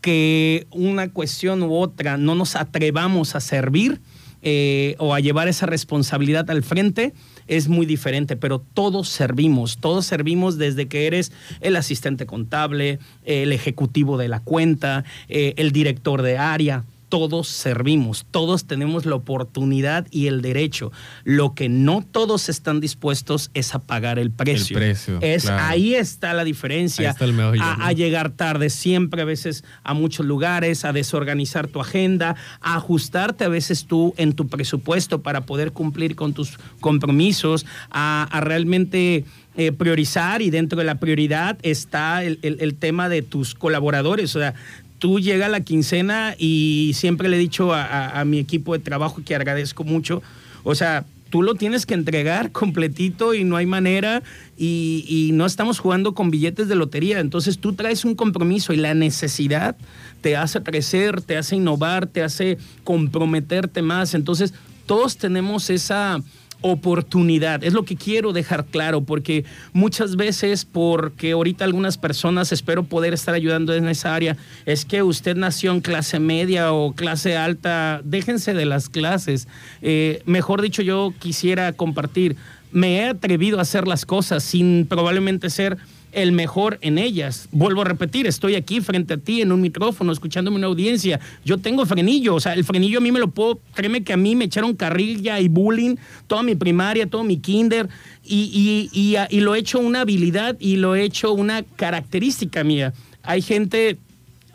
que 0.00 0.66
una 0.70 1.08
cuestión 1.08 1.62
u 1.62 1.74
otra 1.74 2.16
no 2.16 2.36
nos 2.36 2.54
atrevamos 2.54 3.34
a 3.34 3.40
servir 3.40 4.00
eh, 4.42 4.94
o 4.98 5.14
a 5.14 5.18
llevar 5.18 5.48
esa 5.48 5.66
responsabilidad 5.66 6.48
al 6.50 6.62
frente 6.62 7.12
es 7.48 7.68
muy 7.68 7.86
diferente, 7.86 8.36
pero 8.36 8.58
todos 8.58 9.08
servimos, 9.08 9.78
todos 9.78 10.06
servimos 10.06 10.58
desde 10.58 10.86
que 10.86 11.06
eres 11.06 11.32
el 11.60 11.76
asistente 11.76 12.26
contable, 12.26 12.98
el 13.24 13.52
ejecutivo 13.52 14.18
de 14.18 14.28
la 14.28 14.40
cuenta, 14.40 15.04
eh, 15.28 15.54
el 15.56 15.72
director 15.72 16.22
de 16.22 16.38
área, 16.38 16.84
todos 17.08 17.48
servimos, 17.48 18.26
todos 18.30 18.66
tenemos 18.66 19.06
la 19.06 19.14
oportunidad 19.14 20.06
y 20.10 20.26
el 20.26 20.42
derecho. 20.42 20.92
Lo 21.24 21.54
que 21.54 21.68
no 21.68 22.02
todos 22.02 22.48
están 22.48 22.80
dispuestos 22.80 23.50
es 23.54 23.74
a 23.74 23.78
pagar 23.78 24.18
el 24.18 24.30
precio. 24.30 24.76
El 24.76 24.82
precio 24.82 25.18
es, 25.20 25.48
Ahí 25.48 25.94
está 25.94 26.34
la 26.34 26.44
diferencia. 26.44 27.14
a, 27.60 27.92
llegar 27.92 28.30
tarde 28.30 28.70
siempre, 28.70 29.22
a 29.22 29.24
veces 29.24 29.64
a 29.84 29.94
muchos 29.94 30.26
lugares, 30.26 30.84
a 30.84 30.92
desorganizar 30.92 31.68
tu 31.68 31.80
agenda, 31.80 32.36
a 32.60 32.76
ajustarte 32.76 33.44
a 33.44 33.48
veces 33.48 33.86
tú 33.86 34.14
en 34.16 34.32
tu 34.32 34.48
presupuesto 34.48 35.22
para 35.22 35.42
poder 35.42 35.72
cumplir 35.72 36.16
con 36.16 36.32
tus 36.32 36.58
compromisos, 36.80 37.66
a, 37.90 38.28
realmente... 38.42 39.24
Eh, 39.58 39.72
priorizar 39.72 40.42
y 40.42 40.50
dentro 40.50 40.78
de 40.78 40.84
la 40.84 40.96
prioridad 40.96 41.56
está 41.62 42.22
el, 42.22 42.38
el, 42.42 42.74
tema 42.74 43.08
de 43.08 43.22
tus 43.22 43.54
colaboradores. 43.54 44.36
O 44.36 44.38
sea, 44.38 44.52
tú 44.98 45.20
llega 45.20 45.48
la 45.48 45.60
quincena 45.60 46.34
y 46.38 46.92
siempre 46.94 47.28
le 47.28 47.36
he 47.36 47.40
dicho 47.40 47.72
a, 47.72 48.24
mi 48.24 48.38
equipo 48.38 48.72
de 48.72 48.78
trabajo 48.78 49.22
que 49.24 49.34
agradezco 49.34 49.84
mucho, 49.84 50.22
o 50.64 50.74
sea, 50.74 51.04
tú 51.30 51.42
lo 51.42 51.54
tienes 51.54 51.86
que 51.86 51.94
entregar 51.94 52.52
completito 52.52 53.34
y 53.34 53.44
no 53.44 53.56
hay 53.56 53.66
manera 53.66 54.22
y, 54.56 55.30
no 55.34 55.44
estamos 55.44 55.78
jugando 55.78 56.14
con 56.14 56.30
billetes 56.30 56.68
de 56.68 56.76
lotería. 56.76 57.20
Entonces 57.20 57.58
tú 57.58 57.74
traes 57.74 58.04
un 58.04 58.14
compromiso 58.14 58.72
y 58.72 58.76
la 58.76 58.94
necesidad 58.94 59.76
te 60.22 60.36
hace 60.36 60.62
crecer, 60.62 61.20
te 61.20 61.36
hace 61.36 61.56
innovar, 61.56 62.06
te 62.06 62.22
hace 62.22 62.58
comprometerte 62.84 63.82
más. 63.82 64.14
Entonces 64.14 64.54
todos 64.86 65.18
tenemos 65.18 65.68
esa 65.68 66.22
oportunidad. 66.60 67.62
Es 67.64 67.72
lo 67.72 67.84
que 67.84 67.96
quiero 67.96 68.32
dejar 68.32 68.64
claro, 68.66 69.02
porque 69.02 69.44
muchas 69.72 70.16
veces, 70.16 70.64
porque 70.64 71.32
ahorita 71.32 71.64
algunas 71.64 71.98
personas 71.98 72.52
espero 72.52 72.84
poder 72.84 73.14
estar 73.14 73.34
ayudando 73.34 73.74
en 73.74 73.88
esa 73.88 74.14
área, 74.14 74.36
es 74.64 74.84
que 74.84 75.02
usted 75.02 75.36
nació 75.36 75.72
en 75.72 75.80
clase 75.80 76.18
media 76.18 76.72
o 76.72 76.92
clase 76.92 77.36
alta, 77.36 78.00
déjense 78.04 78.54
de 78.54 78.64
las 78.64 78.88
clases. 78.88 79.48
Eh, 79.82 80.22
mejor 80.26 80.62
dicho, 80.62 80.82
yo 80.82 81.12
quisiera 81.18 81.72
compartir, 81.72 82.36
me 82.72 82.98
he 82.98 83.04
atrevido 83.04 83.58
a 83.58 83.62
hacer 83.62 83.86
las 83.86 84.04
cosas 84.04 84.42
sin 84.42 84.86
probablemente 84.86 85.50
ser 85.50 85.78
el 86.16 86.32
mejor 86.32 86.78
en 86.80 86.96
ellas. 86.96 87.46
Vuelvo 87.52 87.82
a 87.82 87.84
repetir, 87.84 88.26
estoy 88.26 88.54
aquí 88.54 88.80
frente 88.80 89.14
a 89.14 89.16
ti 89.18 89.42
en 89.42 89.52
un 89.52 89.60
micrófono, 89.60 90.10
escuchándome 90.10 90.56
una 90.56 90.66
audiencia. 90.66 91.20
Yo 91.44 91.58
tengo 91.58 91.84
frenillo, 91.84 92.34
o 92.34 92.40
sea, 92.40 92.54
el 92.54 92.64
frenillo 92.64 92.98
a 92.98 93.00
mí 93.02 93.12
me 93.12 93.20
lo 93.20 93.28
puedo, 93.28 93.60
créeme 93.74 94.02
que 94.02 94.14
a 94.14 94.16
mí 94.16 94.34
me 94.34 94.46
echaron 94.46 94.74
carrilla 94.74 95.38
y 95.40 95.48
bullying 95.48 95.96
toda 96.26 96.42
mi 96.42 96.54
primaria, 96.54 97.06
todo 97.06 97.22
mi 97.22 97.36
kinder, 97.36 97.90
y, 98.24 98.88
y, 98.92 99.16
y 99.28 99.40
lo 99.40 99.54
he 99.54 99.58
hecho 99.58 99.78
una 99.78 100.00
habilidad 100.00 100.56
y 100.58 100.76
lo 100.76 100.96
he 100.96 101.02
hecho 101.02 101.32
una 101.32 101.62
característica 101.62 102.64
mía. 102.64 102.94
Hay 103.22 103.42
gente 103.42 103.98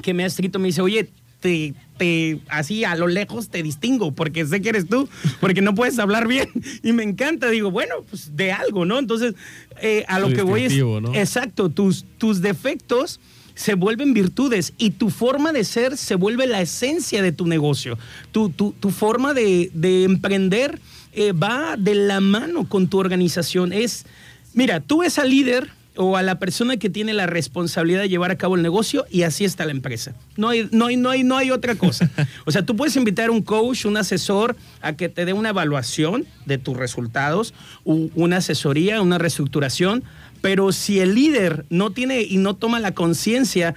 que 0.01 0.15
me 0.15 0.23
ha 0.23 0.25
escrito, 0.25 0.57
me 0.57 0.69
dice, 0.69 0.81
oye, 0.81 1.09
te, 1.41 1.75
te, 2.01 2.39
así 2.49 2.83
a 2.83 2.95
lo 2.95 3.05
lejos 3.05 3.49
te 3.49 3.61
distingo 3.61 4.11
porque 4.11 4.43
sé 4.43 4.59
que 4.59 4.69
eres 4.69 4.87
tú, 4.87 5.07
porque 5.39 5.61
no 5.61 5.75
puedes 5.75 5.99
hablar 5.99 6.27
bien 6.27 6.49
y 6.81 6.93
me 6.93 7.03
encanta. 7.03 7.47
Digo, 7.51 7.69
bueno, 7.69 7.93
pues 8.09 8.35
de 8.35 8.51
algo, 8.51 8.85
¿no? 8.85 8.97
Entonces, 8.97 9.35
eh, 9.83 10.03
a 10.07 10.17
lo 10.17 10.33
que 10.33 10.41
voy 10.41 10.63
es. 10.63 10.73
Exacto, 11.13 11.69
tus, 11.69 12.05
tus 12.17 12.41
defectos 12.41 13.19
se 13.53 13.75
vuelven 13.75 14.15
virtudes 14.15 14.73
y 14.79 14.89
tu 14.89 15.11
forma 15.11 15.51
de 15.51 15.63
ser 15.63 15.95
se 15.95 16.15
vuelve 16.15 16.47
la 16.47 16.59
esencia 16.59 17.21
de 17.21 17.31
tu 17.31 17.45
negocio. 17.45 17.99
Tu, 18.31 18.49
tu, 18.49 18.71
tu 18.71 18.89
forma 18.89 19.35
de, 19.35 19.69
de 19.75 20.05
emprender 20.05 20.79
eh, 21.13 21.33
va 21.33 21.75
de 21.77 21.93
la 21.93 22.19
mano 22.19 22.67
con 22.67 22.87
tu 22.87 22.97
organización. 22.97 23.73
Es, 23.73 24.07
mira, 24.55 24.79
tú 24.79 25.03
esa 25.03 25.23
líder 25.23 25.69
o 26.01 26.17
a 26.17 26.23
la 26.23 26.39
persona 26.39 26.77
que 26.77 26.89
tiene 26.89 27.13
la 27.13 27.27
responsabilidad 27.27 28.01
de 28.01 28.09
llevar 28.09 28.31
a 28.31 28.37
cabo 28.37 28.55
el 28.55 28.63
negocio 28.63 29.05
y 29.11 29.21
así 29.21 29.45
está 29.45 29.65
la 29.65 29.71
empresa. 29.71 30.15
No 30.35 30.49
hay, 30.49 30.67
no 30.71 30.87
hay, 30.87 30.97
no 30.97 31.09
hay, 31.09 31.23
no 31.23 31.37
hay 31.37 31.51
otra 31.51 31.75
cosa. 31.75 32.09
O 32.45 32.51
sea, 32.51 32.65
tú 32.65 32.75
puedes 32.75 32.95
invitar 32.95 33.29
a 33.29 33.31
un 33.31 33.41
coach, 33.41 33.85
un 33.85 33.97
asesor 33.97 34.55
a 34.81 34.93
que 34.93 35.09
te 35.09 35.25
dé 35.25 35.33
una 35.33 35.49
evaluación 35.49 36.25
de 36.45 36.57
tus 36.57 36.75
resultados, 36.75 37.53
una 37.83 38.37
asesoría, 38.37 39.01
una 39.01 39.17
reestructuración, 39.17 40.03
pero 40.41 40.71
si 40.71 40.99
el 40.99 41.13
líder 41.13 41.65
no 41.69 41.91
tiene 41.91 42.21
y 42.21 42.37
no 42.37 42.55
toma 42.55 42.79
la 42.79 42.93
conciencia 42.93 43.75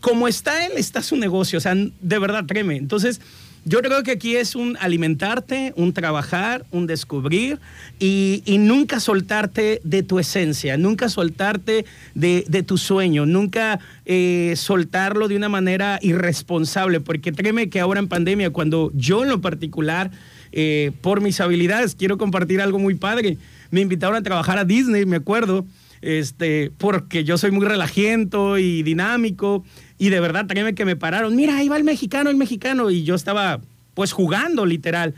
como 0.00 0.28
está 0.28 0.66
él, 0.66 0.72
está 0.76 1.02
su 1.02 1.16
negocio. 1.16 1.58
O 1.58 1.60
sea, 1.60 1.74
de 1.74 2.18
verdad, 2.18 2.44
créeme. 2.46 2.76
Entonces, 2.76 3.20
yo 3.64 3.82
creo 3.82 4.02
que 4.02 4.12
aquí 4.12 4.36
es 4.36 4.54
un 4.54 4.76
alimentarte, 4.80 5.72
un 5.76 5.92
trabajar, 5.92 6.64
un 6.70 6.86
descubrir 6.86 7.58
y, 7.98 8.42
nunca 8.58 9.00
soltarte 9.00 9.80
de 9.84 10.02
tu 10.02 10.18
esencia, 10.18 10.76
nunca 10.76 11.08
soltarte 11.08 11.84
de, 12.14 12.64
tu 12.66 12.78
sueño, 12.78 13.26
nunca 13.26 13.80
eh, 14.06 14.54
soltarlo 14.56 15.28
de 15.28 15.36
una 15.36 15.48
manera 15.48 15.98
irresponsable, 16.02 17.00
porque 17.00 17.32
créeme 17.32 17.68
que 17.68 17.80
ahora 17.80 18.00
en 18.00 18.08
pandemia, 18.08 18.50
cuando 18.50 18.90
yo 18.94 19.22
en 19.22 19.28
lo 19.28 19.40
particular, 19.40 20.10
eh, 20.52 20.92
por 21.00 21.20
mis 21.20 21.40
habilidades, 21.40 21.94
quiero 21.94 22.18
compartir 22.18 22.60
algo 22.60 22.78
muy 22.78 22.94
padre, 22.94 23.36
me 23.70 23.80
invitaron 23.80 24.16
a 24.16 24.22
trabajar 24.22 24.58
a 24.58 24.64
Disney, 24.64 25.04
me 25.04 25.16
acuerdo, 25.16 25.64
este, 26.02 26.72
porque 26.78 27.24
yo 27.24 27.38
soy 27.38 27.50
muy 27.50 27.66
relajiento 27.66 28.58
y 28.58 28.82
dinámico 28.82 29.64
y 30.00 30.08
de 30.08 30.18
verdad, 30.18 30.46
también 30.46 30.74
que 30.74 30.86
me 30.86 30.96
pararon, 30.96 31.36
mira, 31.36 31.58
ahí 31.58 31.68
va 31.68 31.76
el 31.76 31.84
mexicano, 31.84 32.30
el 32.30 32.36
mexicano. 32.36 32.90
Y 32.90 33.04
yo 33.04 33.14
estaba 33.14 33.60
pues 33.92 34.12
jugando 34.12 34.64
literal. 34.64 35.14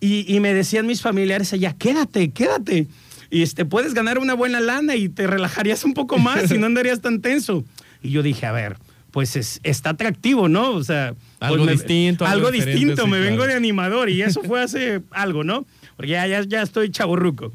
Y, 0.00 0.40
me 0.40 0.52
decían 0.52 0.84
mis 0.84 1.00
familiares 1.00 1.52
allá, 1.52 1.74
quédate, 1.74 2.30
quédate. 2.30 2.88
Y 3.30 3.42
este, 3.42 3.64
puedes 3.64 3.94
ganar 3.94 4.18
una 4.18 4.34
buena 4.34 4.60
lana 4.60 4.96
y 4.96 5.08
te 5.08 5.28
relajarías 5.28 5.84
un 5.84 5.94
poco 5.94 6.18
más 6.18 6.50
y 6.50 6.58
no 6.58 6.66
andarías 6.66 7.00
tan 7.00 7.20
tenso. 7.20 7.64
Y 8.02 8.10
yo 8.10 8.24
dije, 8.24 8.46
a 8.46 8.52
ver, 8.52 8.78
pues 9.12 9.36
es, 9.36 9.60
está 9.62 9.90
atractivo, 9.90 10.48
¿no? 10.48 10.72
O 10.72 10.82
sea, 10.82 11.14
pues 11.38 11.52
algo 11.52 11.66
distinto. 11.66 12.26
Algo, 12.26 12.50
distinto, 12.50 13.06
me 13.06 13.20
vengo 13.20 13.46
de 13.46 13.54
animador 13.54 14.10
y 14.10 14.22
eso 14.22 14.42
fue 14.42 14.60
hace 14.60 15.02
algo, 15.12 15.44
¿no? 15.44 15.66
Porque 15.96 16.12
ya, 16.12 16.26
ya, 16.26 16.42
ya 16.42 16.62
estoy 16.62 16.90
chaborruco. 16.90 17.52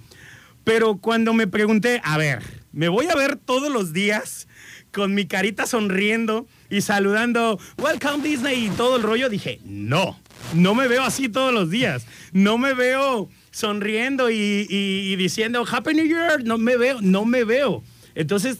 Pero 0.63 0.97
cuando 0.97 1.33
me 1.33 1.47
pregunté, 1.47 1.99
a 2.03 2.17
ver, 2.17 2.60
¿me 2.71 2.89
voy 2.89 3.07
a 3.07 3.15
ver 3.15 3.35
todos 3.35 3.71
los 3.71 3.93
días 3.93 4.47
con 4.91 5.13
mi 5.13 5.25
carita 5.25 5.65
sonriendo? 5.65 6.47
y 6.71 6.81
saludando, 6.81 7.59
Welcome 7.77 8.27
Disney 8.27 8.67
y 8.67 8.69
todo 8.69 8.95
el 8.95 9.03
rollo, 9.03 9.29
dije, 9.29 9.59
no, 9.65 10.17
no 10.55 10.73
me 10.73 10.87
veo 10.87 11.03
así 11.03 11.27
todos 11.27 11.53
los 11.53 11.69
días. 11.69 12.05
No 12.31 12.57
me 12.57 12.73
veo 12.73 13.29
sonriendo 13.51 14.31
y, 14.31 15.15
diciendo 15.17 15.65
Happy 15.69 15.93
New 15.93 16.05
Year. 16.05 16.43
No 16.45 16.57
me 16.57 16.77
veo, 16.77 17.01
no 17.01 17.25
me 17.25 17.43
veo. 17.43 17.83
Entonces, 18.15 18.59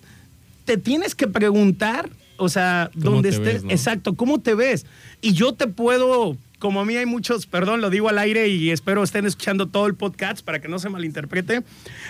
te 0.66 0.78
tienes 0.78 1.16
que 1.16 1.28
preguntar, 1.28 2.10
o 2.36 2.50
sea, 2.50 2.92
dónde 2.94 3.30
estés, 3.30 3.64
exacto, 3.70 4.16
¿cómo 4.16 4.42
te 4.42 4.54
ves? 4.56 4.86
Y 5.22 5.32
yo 5.32 5.54
te 5.54 5.68
puedo 5.68 6.38
como 6.62 6.80
a 6.80 6.86
mí 6.86 6.96
hay 6.96 7.08
muchos, 7.08 7.48
perdón, 7.48 7.82
lo 7.82 7.90
digo 7.90 8.08
al 8.08 8.20
aire 8.20 8.48
y 8.48 8.70
espero 8.70 9.02
estén 9.02 9.26
escuchando 9.26 9.68
todo 9.68 9.88
el 9.88 9.96
podcast 9.96 10.46
para 10.46 10.62
que 10.62 10.68
no 10.68 10.78
se 10.78 10.90
malinterprete. 10.90 11.64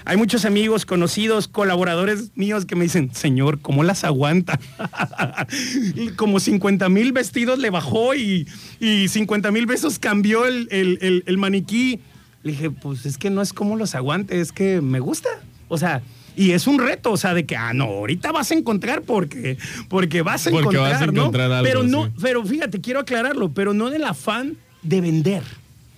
Hay 0.04 0.18
muchos 0.18 0.43
amigos, 0.43 0.86
conocidos, 0.86 1.47
colaboradores 1.47 2.32
míos 2.36 2.66
que 2.66 2.76
me 2.76 2.84
dicen, 2.84 3.16
señor, 3.16 3.62
¿cómo 3.62 3.82
las 3.84 4.04
aguanta? 4.04 4.60
como 6.18 6.41
50 6.41 6.89
mil 6.89 7.14
vestidos 7.14 7.60
le 7.60 7.70
bajó 7.70 8.14
y, 8.14 8.45
y 8.82 9.08
50 9.08 9.52
mil 9.52 9.68
besos 9.68 9.99
cambió 9.99 10.45
el, 10.45 10.68
el, 10.70 11.38
maniquí. 11.38 12.02
Le 12.43 12.52
dije, 12.52 12.72
pues 12.72 13.06
es 13.06 13.18
que 13.18 13.30
no 13.30 13.41
es 13.41 13.54
como 13.54 13.78
los 13.78 13.95
aguante, 13.95 14.41
es 14.41 14.52
que 14.52 14.82
me 14.82 14.99
gusta. 14.99 15.30
O 15.70 15.78
sea, 15.78 16.02
y 16.36 16.51
es 16.51 16.67
un 16.67 16.79
reto, 16.79 17.11
o 17.11 17.17
sea, 17.17 17.34
de 17.34 17.45
que, 17.45 17.55
ah, 17.55 17.73
no, 17.73 17.86
ahorita 17.86 18.32
vas 18.32 18.51
a 18.51 18.55
encontrar 18.55 19.01
porque, 19.01 19.57
porque 19.89 20.21
vas 20.21 20.47
a 20.47 20.49
encontrar, 20.49 21.13
¿no? 21.13 21.32
pero 21.32 21.84
no, 21.84 22.11
pero 22.21 22.45
fíjate, 22.45 22.82
quiero 22.82 22.99
aclararlo, 22.99 23.51
pero 23.51 23.73
no 23.73 23.89
del 23.89 24.05
afán 24.05 24.57
de 24.82 25.01
vender, 25.01 25.43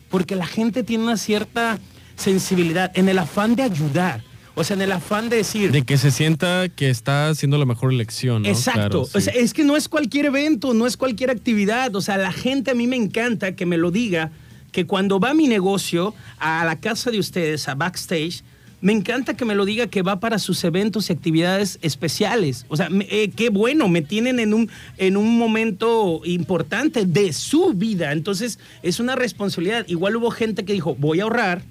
porque 0.10 0.36
la 0.36 0.46
gente 0.46 0.84
tiene 0.84 1.04
una 1.04 1.18
cierta 1.18 1.80
sensibilidad, 2.16 2.92
en 2.96 3.10
el 3.10 3.20
afán 3.20 3.56
de 3.56 3.64
ayudar. 3.64 4.22
O 4.56 4.64
sea, 4.64 4.76
en 4.76 4.84
el 4.84 4.92
afán 4.92 5.30
de 5.30 5.38
decir... 5.38 5.72
De 5.72 5.82
que 5.82 5.98
se 5.98 6.12
sienta 6.12 6.70
que 6.70 6.92
está 6.92 7.30
haciendo 7.30 7.58
la 7.58 7.66
mejor 7.66 7.92
elección, 7.92 8.44
¿no? 8.44 8.50
Exacto. 8.50 9.02
o 9.02 9.20
sea, 9.20 9.34
es 9.34 9.52
que 9.52 9.64
no 9.64 9.76
es 9.76 9.90
cualquier 9.90 10.28
evento, 10.28 10.76
no 10.76 10.86
es 10.86 10.96
cualquier 10.96 11.32
actividad. 11.32 11.96
O 11.96 12.02
sea, 12.02 12.18
la 12.18 12.32
gente 12.32 12.70
a 12.70 12.76
mí 12.76 12.86
me 12.86 12.96
encanta 12.96 13.56
que 13.56 13.66
me 13.66 13.78
lo 13.78 13.90
diga, 13.90 14.30
que 14.72 14.86
cuando 14.86 15.20
va 15.20 15.34
mi 15.34 15.48
negocio 15.48 16.14
a 16.38 16.64
la 16.66 16.80
casa 16.80 17.10
de 17.10 17.18
ustedes, 17.18 17.68
a 17.68 17.74
backstage, 17.74 18.44
me 18.84 18.92
encanta 18.92 19.34
que 19.36 19.46
me 19.46 19.56
lo 19.56 19.64
diga 19.64 19.88
que 19.88 20.02
va 20.02 20.20
para 20.20 20.38
sus 20.38 20.62
eventos 20.66 21.10
y 21.10 21.14
actividades 21.14 21.80
especiales. 21.82 22.66
O 22.68 22.76
sea, 22.76 22.90
eh, 23.10 23.32
qué 23.34 23.50
bueno, 23.50 23.88
me 23.88 24.02
tienen 24.02 24.42
en 24.42 24.54
un, 24.54 24.70
en 24.98 25.16
un 25.16 25.38
momento 25.38 26.20
importante 26.26 27.06
de 27.06 27.32
su 27.32 27.72
vida. 27.74 28.12
Entonces, 28.12 28.60
es 28.82 29.00
una 29.00 29.16
responsabilidad. 29.16 29.86
Igual 29.88 30.18
hubo 30.18 30.32
gente 30.32 30.66
que 30.66 30.74
dijo, 30.74 30.96
voy 30.96 31.22
a 31.22 31.24
ahorrar 31.24 31.62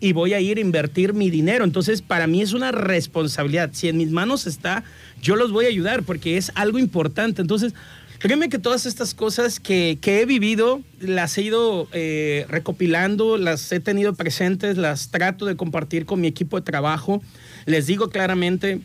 y 0.00 0.14
voy 0.14 0.32
a 0.32 0.40
ir 0.40 0.56
a 0.56 0.62
invertir 0.62 1.12
mi 1.12 1.28
dinero. 1.28 1.66
Entonces, 1.66 2.00
para 2.00 2.26
mí 2.26 2.40
es 2.40 2.54
una 2.54 2.72
responsabilidad. 2.72 3.68
Si 3.74 3.90
en 3.90 3.98
mis 3.98 4.10
manos 4.10 4.46
está, 4.46 4.84
yo 5.20 5.36
los 5.36 5.52
voy 5.52 5.66
a 5.66 5.68
ayudar 5.68 6.02
porque 6.02 6.38
es 6.38 6.50
algo 6.54 6.78
importante. 6.78 7.42
Entonces, 7.42 7.74
Créeme 8.18 8.48
que 8.48 8.58
todas 8.58 8.86
estas 8.86 9.12
cosas 9.12 9.60
que, 9.60 9.98
he 10.02 10.24
vivido 10.24 10.80
las 11.00 11.36
he 11.36 11.42
ido 11.42 11.88
eh, 11.92 12.46
recopilando, 12.48 13.36
las 13.36 13.70
he 13.72 13.80
tenido 13.80 14.14
presentes, 14.14 14.78
las 14.78 15.10
trato 15.10 15.44
de 15.44 15.56
compartir 15.56 16.06
con 16.06 16.20
mi 16.20 16.28
equipo 16.28 16.58
de 16.58 16.64
trabajo. 16.64 17.22
Les 17.66 17.86
digo 17.86 18.08
claramente, 18.08 18.80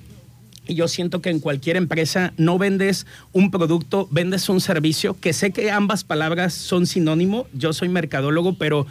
y 0.67 0.75
yo 0.75 0.88
siento 0.88 1.21
que 1.21 1.30
en 1.30 1.39
cualquier 1.39 1.77
empresa 1.77 2.34
no 2.38 2.57
vendes 2.57 3.07
un 3.32 3.49
producto, 3.49 4.07
vendes 4.11 4.49
un 4.49 4.61
servicio, 4.61 5.19
que 5.19 5.34
sé 5.34 5.51
que 5.51 5.71
ambas 5.71 6.03
palabras 6.03 6.53
son 6.53 6.86
sinónimo, 6.86 7.47
yo 7.53 7.73
soy 7.73 7.89
mercadólogo, 7.89 8.55
pero 8.57 8.86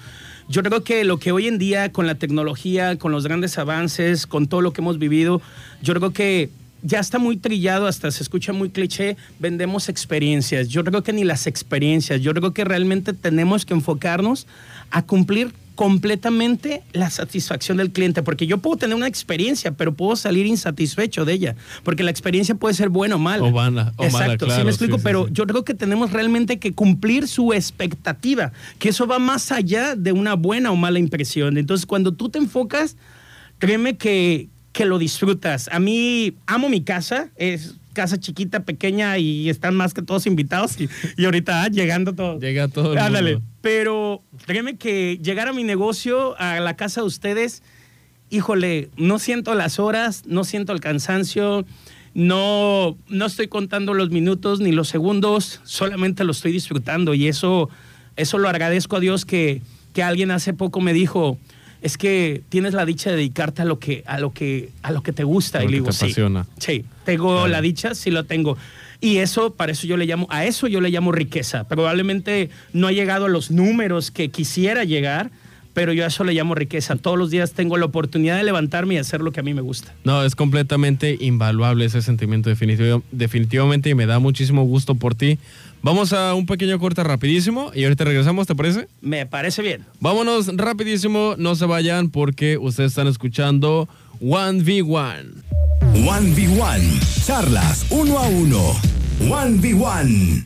yo 0.48 0.62
creo 0.62 0.82
que 0.82 1.04
lo 1.04 1.18
que 1.18 1.30
hoy 1.30 1.46
en 1.46 1.58
día 1.58 1.92
con 1.92 2.06
la 2.06 2.14
tecnología, 2.14 2.96
con 2.96 3.12
los 3.12 3.24
grandes 3.24 3.58
avances, 3.58 4.26
con 4.26 4.46
todo 4.46 4.62
lo 4.62 4.72
que 4.72 4.80
hemos 4.80 4.98
vivido, 4.98 5.42
yo 5.82 5.94
creo 5.94 6.12
que 6.12 6.50
ya 6.82 7.00
está 7.00 7.18
muy 7.18 7.36
trillado, 7.36 7.86
hasta 7.86 8.10
se 8.10 8.22
escucha 8.22 8.52
muy 8.52 8.70
cliché, 8.70 9.16
vendemos 9.38 9.88
experiencias. 9.88 10.68
Yo 10.68 10.84
creo 10.84 11.02
que 11.02 11.12
ni 11.12 11.24
las 11.24 11.46
experiencias, 11.46 12.20
yo 12.20 12.32
creo 12.34 12.52
que 12.52 12.64
realmente 12.64 13.12
tenemos 13.12 13.64
que 13.64 13.74
enfocarnos 13.74 14.46
a 14.90 15.02
cumplir 15.02 15.52
completamente 15.78 16.82
la 16.92 17.08
satisfacción 17.08 17.76
del 17.76 17.92
cliente, 17.92 18.24
porque 18.24 18.48
yo 18.48 18.58
puedo 18.58 18.76
tener 18.76 18.96
una 18.96 19.06
experiencia, 19.06 19.70
pero 19.70 19.94
puedo 19.94 20.16
salir 20.16 20.44
insatisfecho 20.44 21.24
de 21.24 21.34
ella, 21.34 21.56
porque 21.84 22.02
la 22.02 22.10
experiencia 22.10 22.56
puede 22.56 22.74
ser 22.74 22.88
buena 22.88 23.14
o 23.14 23.18
mala. 23.20 23.44
O, 23.44 23.52
mala, 23.52 23.92
o 23.96 24.02
Exacto, 24.02 24.46
mala, 24.46 24.58
sí 24.58 24.64
me 24.64 24.70
explico, 24.70 24.98
pero 24.98 25.28
yo 25.28 25.46
creo 25.46 25.64
que 25.64 25.74
tenemos 25.74 26.10
realmente 26.10 26.58
que 26.58 26.72
cumplir 26.72 27.28
su 27.28 27.52
expectativa, 27.52 28.50
que 28.80 28.88
eso 28.88 29.06
va 29.06 29.20
más 29.20 29.52
allá 29.52 29.94
de 29.94 30.10
una 30.10 30.34
buena 30.34 30.72
o 30.72 30.76
mala 30.76 30.98
impresión. 30.98 31.56
Entonces, 31.58 31.86
cuando 31.86 32.10
tú 32.10 32.28
te 32.28 32.38
enfocas, 32.38 32.96
créeme 33.60 33.96
que, 33.96 34.48
que 34.78 34.84
lo 34.84 35.00
disfrutas. 35.00 35.68
A 35.72 35.80
mí 35.80 36.34
amo 36.46 36.68
mi 36.68 36.82
casa, 36.82 37.30
es 37.34 37.74
casa 37.94 38.16
chiquita, 38.16 38.60
pequeña 38.60 39.18
y 39.18 39.50
están 39.50 39.74
más 39.74 39.92
que 39.92 40.02
todos 40.02 40.24
invitados 40.28 40.76
y, 40.80 41.24
ahorita 41.24 41.64
ah, 41.64 41.68
llegando 41.68 42.14
todo. 42.14 42.38
Llega 42.38 42.68
todo. 42.68 42.92
El 42.92 42.98
Ándale. 43.00 43.40
Pero 43.60 44.22
créeme 44.46 44.76
que 44.76 45.18
llegar 45.20 45.48
a 45.48 45.52
mi 45.52 45.64
negocio, 45.64 46.38
a 46.38 46.60
la 46.60 46.76
casa 46.76 47.00
de 47.00 47.08
ustedes, 47.08 47.64
híjole, 48.30 48.88
no 48.96 49.18
siento 49.18 49.52
las 49.56 49.80
horas, 49.80 50.22
no 50.26 50.44
siento 50.44 50.72
el 50.72 50.78
cansancio, 50.78 51.66
no, 52.14 52.96
no 53.08 53.26
estoy 53.26 53.48
contando 53.48 53.94
los 53.94 54.10
minutos 54.10 54.60
ni 54.60 54.70
los 54.70 54.86
segundos, 54.86 55.60
solamente 55.64 56.22
lo 56.22 56.30
estoy 56.30 56.52
disfrutando 56.52 57.14
y 57.14 57.26
eso, 57.26 57.68
eso 58.14 58.38
lo 58.38 58.48
agradezco 58.48 58.94
a 58.94 59.00
Dios 59.00 59.24
que, 59.24 59.60
que 59.92 60.04
alguien 60.04 60.30
hace 60.30 60.52
poco 60.52 60.80
me 60.80 60.92
dijo, 60.92 61.36
es 61.82 61.96
que 61.96 62.42
tienes 62.48 62.74
la 62.74 62.84
dicha 62.84 63.10
de 63.10 63.16
dedicarte 63.16 63.62
a 63.62 63.64
lo 63.64 63.78
que, 63.78 64.02
a 64.06 64.18
lo 64.18 64.32
que, 64.32 64.70
a 64.82 64.92
lo 64.92 65.02
que 65.02 65.12
te 65.12 65.24
gusta. 65.24 65.62
y 65.62 65.68
le 65.68 65.74
digo, 65.74 65.92
sí, 65.92 66.14
sí, 66.58 66.84
tengo 67.04 67.46
la 67.46 67.60
dicha, 67.60 67.94
sí 67.94 68.10
lo 68.10 68.24
tengo. 68.24 68.56
Y 69.00 69.18
eso, 69.18 69.54
para 69.54 69.72
eso 69.72 69.86
yo 69.86 69.96
le 69.96 70.06
llamo, 70.06 70.26
a 70.30 70.44
eso 70.44 70.66
yo 70.66 70.80
le 70.80 70.90
llamo 70.90 71.12
riqueza. 71.12 71.68
Probablemente 71.68 72.50
no 72.72 72.88
ha 72.88 72.92
llegado 72.92 73.26
a 73.26 73.28
los 73.28 73.50
números 73.50 74.10
que 74.10 74.30
quisiera 74.30 74.84
llegar, 74.84 75.30
pero 75.78 75.92
yo 75.92 76.02
a 76.02 76.08
eso 76.08 76.24
le 76.24 76.32
llamo 76.32 76.56
riqueza. 76.56 76.96
Todos 76.96 77.16
los 77.16 77.30
días 77.30 77.52
tengo 77.52 77.76
la 77.76 77.84
oportunidad 77.84 78.36
de 78.36 78.42
levantarme 78.42 78.94
y 78.94 78.96
hacer 78.96 79.20
lo 79.20 79.30
que 79.30 79.38
a 79.38 79.42
mí 79.44 79.54
me 79.54 79.60
gusta. 79.60 79.94
No, 80.02 80.24
es 80.24 80.34
completamente 80.34 81.16
invaluable 81.20 81.84
ese 81.84 82.02
sentimiento 82.02 82.50
definitivamente 82.50 83.88
y 83.88 83.94
me 83.94 84.06
da 84.06 84.18
muchísimo 84.18 84.64
gusto 84.64 84.96
por 84.96 85.14
ti. 85.14 85.38
Vamos 85.80 86.12
a 86.12 86.34
un 86.34 86.46
pequeño 86.46 86.80
corte 86.80 87.04
rapidísimo 87.04 87.70
y 87.72 87.84
ahorita 87.84 88.02
regresamos, 88.02 88.48
¿te 88.48 88.56
parece? 88.56 88.88
Me 89.02 89.24
parece 89.26 89.62
bien. 89.62 89.84
Vámonos 90.00 90.48
rapidísimo, 90.56 91.36
no 91.38 91.54
se 91.54 91.66
vayan 91.66 92.10
porque 92.10 92.58
ustedes 92.58 92.90
están 92.90 93.06
escuchando 93.06 93.88
1v1. 94.20 95.26
1v1, 95.94 97.24
charlas 97.24 97.86
uno 97.90 98.18
a 98.18 98.26
uno. 98.26 98.74
1v1. 99.20 100.44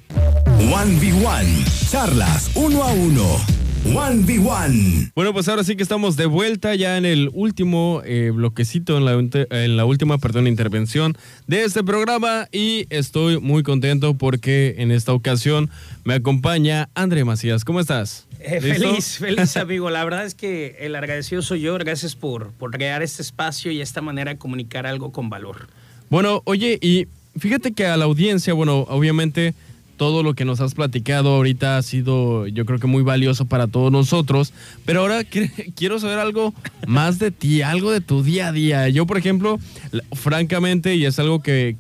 1v1, 0.59 1.91
charlas 1.91 2.51
uno 2.55 2.83
a 2.83 2.93
uno. 2.93 3.62
1v1. 3.85 5.13
Bueno, 5.15 5.33
pues 5.33 5.49
ahora 5.49 5.65
sí 5.65 5.75
que 5.75 5.83
estamos 5.83 6.17
de 6.17 6.27
vuelta 6.27 6.75
ya 6.77 6.97
en 6.97 7.05
el 7.05 7.31
último 7.33 8.01
eh, 8.05 8.31
bloquecito, 8.33 8.97
en 8.97 9.05
la, 9.05 9.13
en 9.13 9.77
la 9.77 9.85
última, 9.85 10.19
perdón, 10.19 10.47
intervención 10.47 11.17
de 11.49 11.65
este 11.65 11.83
programa 11.83 12.49
y 12.53 12.87
estoy 12.91 13.41
muy 13.41 13.65
contento 13.65 14.15
porque 14.15 14.77
en 14.79 14.93
esta 14.93 15.13
ocasión 15.13 15.69
me 16.05 16.15
acompaña 16.15 16.91
André 16.95 17.25
Macías. 17.25 17.65
¿Cómo 17.65 17.81
estás? 17.81 18.29
Eh, 18.39 18.61
feliz, 18.61 19.19
feliz 19.19 19.57
amigo. 19.57 19.91
La 19.91 20.05
verdad 20.05 20.25
es 20.27 20.35
que 20.35 20.77
el 20.81 20.95
agradecido 20.95 21.43
soy 21.43 21.63
yo. 21.63 21.77
Gracias 21.77 22.15
por, 22.15 22.53
por 22.53 22.71
crear 22.71 23.03
este 23.03 23.23
espacio 23.23 23.73
y 23.73 23.81
esta 23.81 24.01
manera 24.01 24.33
de 24.33 24.39
comunicar 24.39 24.87
algo 24.87 25.11
con 25.11 25.29
valor. 25.29 25.69
Bueno, 26.09 26.43
oye, 26.45 26.79
y 26.81 27.09
fíjate 27.37 27.73
que 27.73 27.87
a 27.87 27.97
la 27.97 28.05
audiencia, 28.05 28.55
bueno, 28.55 28.87
obviamente 28.89 29.55
todo 30.03 30.25
lo 30.25 30.35
que 30.35 30.45
nos 30.45 30.61
has 30.61 30.75
platicado 30.75 31.29
ahorita 31.29 31.77
ha 31.77 31.83
sido, 31.83 32.49
yo 32.49 32.67
creo 32.67 32.81
que 32.81 32.89
muy 32.89 33.05
valioso 33.05 33.45
para 33.45 33.69
todos 33.69 33.93
nosotros. 33.93 34.53
Pero 34.85 35.03
ahora 35.03 35.23
quiero 35.77 36.01
saber 36.01 36.19
algo 36.19 36.53
más 36.89 37.21
de 37.21 37.31
ti, 37.31 37.63
algo 37.63 37.93
de 37.93 38.01
tu 38.01 38.25
día 38.25 38.49
a 38.49 38.53
día. 38.53 38.89
Yo, 38.89 39.07
por 39.07 39.17
ejemplo, 39.17 39.61
francamente, 40.13 40.97
y 40.97 41.05
es 41.05 41.21
algo 41.21 41.41
que, 41.41 41.77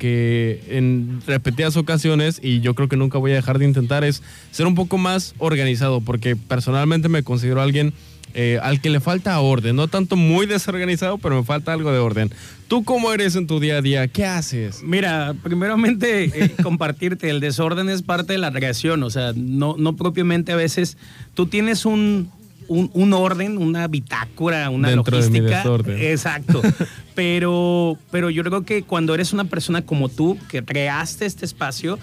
en 0.69 1.21
repetidas 1.27 1.77
ocasiones, 1.77 2.39
y 2.41 2.61
yo 2.61 2.77
creo 2.77 2.89
que 2.89 2.97
nunca 2.97 3.19
voy 3.19 3.33
a 3.33 3.35
dejar 3.35 3.59
de 3.59 3.65
intentar, 3.65 4.05
es 4.05 4.23
ser 4.53 4.69
un 4.69 4.77
poco 4.77 4.99
más 4.99 5.35
organizado, 5.39 6.01
porque 6.01 6.37
personalmente 6.37 7.09
me 7.09 7.25
considero 7.25 7.61
alguien 7.61 7.93
eh, 8.35 8.59
al 8.63 8.81
que 8.81 8.91
le 8.91 9.01
falta 9.01 9.39
orden, 9.41 9.77
no 9.77 9.89
tanto 9.89 10.17
muy 10.17 10.47
desorganizado, 10.47 11.19
pero 11.19 11.37
me 11.37 11.45
falta 11.45 11.73
algo 11.73 11.93
de 11.93 11.99
orden. 11.99 12.31
¿Tú 12.69 12.85
cómo 12.85 13.13
eres 13.13 13.37
en 13.37 13.47
tu 13.47 13.61
día 13.61 13.79
a 13.79 13.83
día? 13.83 14.09
¿Qué 14.09 14.25
haces? 14.25 14.83
Mira, 14.83 15.35
primeramente 15.43 16.25
eh, 16.25 16.55
compartirte, 16.63 17.29
el 17.29 17.41
desorden 17.41 17.91
es 17.91 18.03
parte 18.03 18.33
de 18.33 18.39
la 18.39 18.51
creación, 18.51 19.03
o 19.03 19.11
sea, 19.11 19.33
no, 19.37 19.77
no 19.79 19.97
propiamente 19.97 20.53
a 20.53 20.57
veces 20.57 20.97
tú 21.35 21.47
tienes 21.47 21.85
un, 21.85 22.31
un, 22.69 23.13
orden, 23.13 23.59
una 23.59 23.87
bitácora, 23.89 24.71
una 24.71 24.89
Dentro 24.89 25.17
logística. 25.17 25.43
De 25.43 25.51
mi 25.51 25.55
desorden. 25.55 25.99
Exacto. 26.01 26.63
pero, 27.15 27.99
pero 28.11 28.31
yo 28.31 28.43
creo 28.45 28.65
que 28.65 28.83
cuando 28.83 29.15
eres 29.15 29.33
una 29.33 29.45
persona 29.45 29.83
como 29.83 30.09
tú, 30.09 30.39
que 30.49 30.65
creaste 30.65 31.27
este 31.27 31.45
espacio, 31.45 31.99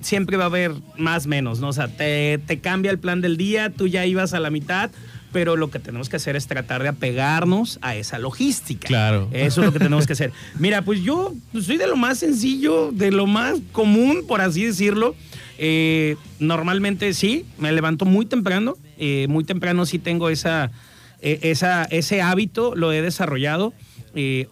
siempre 0.00 0.36
va 0.36 0.44
a 0.44 0.46
haber 0.48 0.72
más 0.98 1.26
menos, 1.26 1.60
¿no? 1.60 1.68
O 1.68 1.72
sea, 1.72 1.88
te, 1.88 2.38
te 2.38 2.60
cambia 2.60 2.90
el 2.90 2.98
plan 2.98 3.20
del 3.20 3.36
día, 3.36 3.70
tú 3.70 3.86
ya 3.86 4.04
ibas 4.04 4.34
a 4.34 4.40
la 4.40 4.50
mitad, 4.50 4.90
pero 5.34 5.56
lo 5.56 5.68
que 5.68 5.80
tenemos 5.80 6.08
que 6.08 6.14
hacer 6.14 6.36
es 6.36 6.46
tratar 6.46 6.84
de 6.84 6.90
apegarnos 6.90 7.80
a 7.82 7.96
esa 7.96 8.20
logística. 8.20 8.86
Claro. 8.86 9.28
Eso 9.32 9.60
es 9.60 9.66
lo 9.66 9.72
que 9.72 9.80
tenemos 9.80 10.06
que 10.06 10.12
hacer. 10.12 10.30
Mira, 10.60 10.82
pues 10.82 11.02
yo 11.02 11.34
soy 11.60 11.76
de 11.76 11.88
lo 11.88 11.96
más 11.96 12.18
sencillo, 12.20 12.92
de 12.92 13.10
lo 13.10 13.26
más 13.26 13.58
común, 13.72 14.22
por 14.28 14.40
así 14.40 14.64
decirlo. 14.64 15.16
Eh, 15.58 16.14
normalmente 16.38 17.12
sí, 17.14 17.46
me 17.58 17.72
levanto 17.72 18.04
muy 18.04 18.26
temprano. 18.26 18.76
Eh, 18.96 19.26
muy 19.28 19.42
temprano 19.42 19.86
sí 19.86 19.98
tengo 19.98 20.30
esa, 20.30 20.70
eh, 21.20 21.40
esa, 21.42 21.82
ese 21.86 22.22
hábito, 22.22 22.76
lo 22.76 22.92
he 22.92 23.02
desarrollado. 23.02 23.74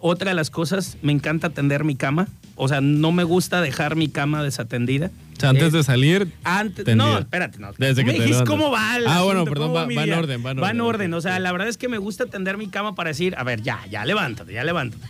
otra 0.01 0.31
de 0.31 0.35
las 0.35 0.49
cosas, 0.49 0.97
me 1.01 1.13
encanta 1.13 1.49
tender 1.49 1.85
mi 1.85 1.95
cama. 1.95 2.27
O 2.55 2.67
sea, 2.67 2.81
no 2.81 3.11
me 3.11 3.23
gusta 3.23 3.61
dejar 3.61 3.95
mi 3.95 4.09
cama 4.09 4.43
desatendida. 4.43 5.09
O 5.35 5.39
sea, 5.39 5.49
antes 5.49 5.73
de 5.73 5.83
salir. 5.83 6.31
Antes, 6.43 6.95
no, 6.95 7.17
espérate, 7.17 7.57
no. 7.57 7.71
Desde 7.77 8.05
que 8.05 8.11
me 8.11 8.19
dijiste 8.19 8.43
cómo 8.43 8.69
va. 8.69 8.97
El 8.97 9.07
ah, 9.07 9.23
bueno, 9.23 9.45
perdón, 9.45 9.73
va, 9.75 9.83
en 9.83 10.13
orden, 10.13 10.45
va 10.45 10.51
en 10.51 10.59
orden. 10.59 10.63
Va 10.63 10.71
en 10.71 10.81
orden. 10.81 11.13
O 11.15 11.21
sea, 11.21 11.39
la 11.39 11.51
verdad 11.51 11.67
es 11.67 11.77
que 11.77 11.87
me 11.87 11.97
gusta 11.97 12.27
tender 12.27 12.57
mi 12.57 12.67
cama 12.67 12.93
para 12.93 13.09
decir, 13.09 13.33
a 13.37 13.43
ver, 13.43 13.61
ya, 13.61 13.79
ya 13.89 14.05
levántate, 14.05 14.53
ya 14.53 14.63
levántate. 14.63 15.07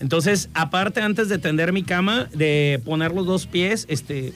Entonces, 0.00 0.48
aparte, 0.54 1.00
antes 1.00 1.28
de 1.28 1.38
tender 1.38 1.72
mi 1.72 1.82
cama, 1.82 2.28
de 2.32 2.80
poner 2.84 3.12
los 3.12 3.26
dos 3.26 3.46
pies, 3.46 3.86
este, 3.88 4.32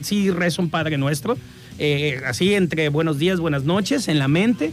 sí 0.00 0.30
rezo 0.30 0.62
un 0.62 0.70
Padre 0.70 0.98
Nuestro. 0.98 1.38
Eh, 1.78 2.20
así 2.26 2.54
entre 2.54 2.88
buenos 2.88 3.18
días, 3.18 3.38
buenas 3.38 3.64
noches, 3.64 4.08
en 4.08 4.18
la 4.18 4.28
mente. 4.28 4.72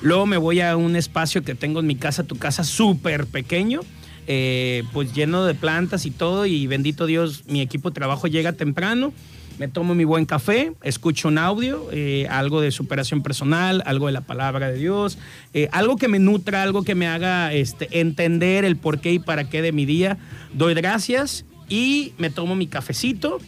Luego 0.00 0.26
me 0.26 0.36
voy 0.36 0.60
a 0.60 0.76
un 0.76 0.96
espacio 0.96 1.42
que 1.42 1.54
tengo 1.54 1.80
en 1.80 1.86
mi 1.86 1.96
casa, 1.96 2.24
tu 2.24 2.36
casa, 2.36 2.64
súper 2.64 3.26
pequeño 3.26 3.80
eh, 4.26 4.84
pues 4.92 5.12
lleno 5.12 5.44
de 5.44 5.54
plantas 5.54 6.06
y 6.06 6.10
todo, 6.10 6.46
y 6.46 6.66
bendito 6.66 7.06
Dios, 7.06 7.44
mi 7.46 7.60
equipo 7.60 7.90
de 7.90 7.94
trabajo 7.94 8.26
llega 8.26 8.52
temprano, 8.52 9.12
me 9.58 9.68
tomo 9.68 9.94
mi 9.94 10.04
buen 10.04 10.26
café, 10.26 10.72
escucho 10.82 11.28
un 11.28 11.38
audio, 11.38 11.88
eh, 11.92 12.26
algo 12.28 12.60
de 12.60 12.70
superación 12.72 13.22
personal, 13.22 13.82
algo 13.86 14.06
de 14.06 14.12
la 14.12 14.22
palabra 14.22 14.68
de 14.68 14.78
Dios, 14.78 15.18
eh, 15.52 15.68
algo 15.72 15.96
que 15.96 16.08
me 16.08 16.18
nutra, 16.18 16.62
algo 16.62 16.82
que 16.82 16.94
me 16.94 17.06
haga 17.06 17.52
este, 17.52 18.00
entender 18.00 18.64
el 18.64 18.76
por 18.76 19.00
qué 19.00 19.12
y 19.12 19.18
para 19.18 19.48
qué 19.48 19.62
de 19.62 19.72
mi 19.72 19.86
día. 19.86 20.18
Doy 20.52 20.74
gracias 20.74 21.44
y 21.68 22.14
me 22.18 22.30
tomo 22.30 22.56
mi 22.56 22.66
cafecito 22.66 23.38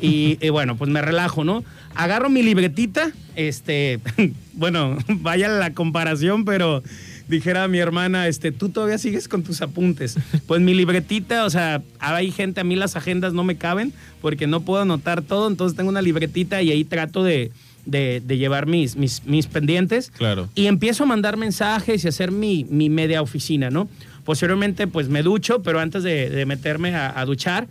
y, 0.00 0.38
y 0.44 0.50
bueno, 0.50 0.76
pues 0.76 0.90
me 0.90 1.02
relajo, 1.02 1.42
¿no? 1.42 1.64
Agarro 1.96 2.30
mi 2.30 2.42
libretita, 2.42 3.10
este, 3.34 4.00
bueno, 4.52 4.96
vaya 5.08 5.48
la 5.48 5.72
comparación, 5.72 6.44
pero 6.44 6.82
dijera 7.28 7.66
mi 7.68 7.78
hermana, 7.78 8.28
este, 8.28 8.52
tú 8.52 8.68
todavía 8.68 8.98
sigues 8.98 9.28
con 9.28 9.42
tus 9.42 9.62
apuntes. 9.62 10.16
Pues 10.46 10.60
mi 10.60 10.74
libretita, 10.74 11.44
o 11.44 11.50
sea, 11.50 11.82
hay 11.98 12.30
gente, 12.30 12.60
a 12.60 12.64
mí 12.64 12.76
las 12.76 12.96
agendas 12.96 13.32
no 13.32 13.44
me 13.44 13.56
caben 13.56 13.92
porque 14.20 14.46
no 14.46 14.60
puedo 14.60 14.82
anotar 14.82 15.22
todo, 15.22 15.48
entonces 15.48 15.76
tengo 15.76 15.90
una 15.90 16.02
libretita 16.02 16.62
y 16.62 16.70
ahí 16.70 16.84
trato 16.84 17.24
de, 17.24 17.50
llevar 17.86 18.66
mis, 18.66 18.96
mis, 18.96 19.46
pendientes. 19.46 20.10
Claro. 20.10 20.48
Y 20.54 20.66
empiezo 20.66 21.04
a 21.04 21.06
mandar 21.06 21.36
mensajes 21.36 22.04
y 22.04 22.08
hacer 22.08 22.30
mi, 22.30 22.64
media 22.64 23.22
oficina, 23.22 23.70
¿no? 23.70 23.88
Posteriormente, 24.24 24.86
pues 24.86 25.08
me 25.08 25.22
ducho, 25.22 25.62
pero 25.62 25.80
antes 25.80 26.02
de, 26.02 26.44
meterme 26.46 26.94
a, 26.94 27.24
duchar, 27.24 27.68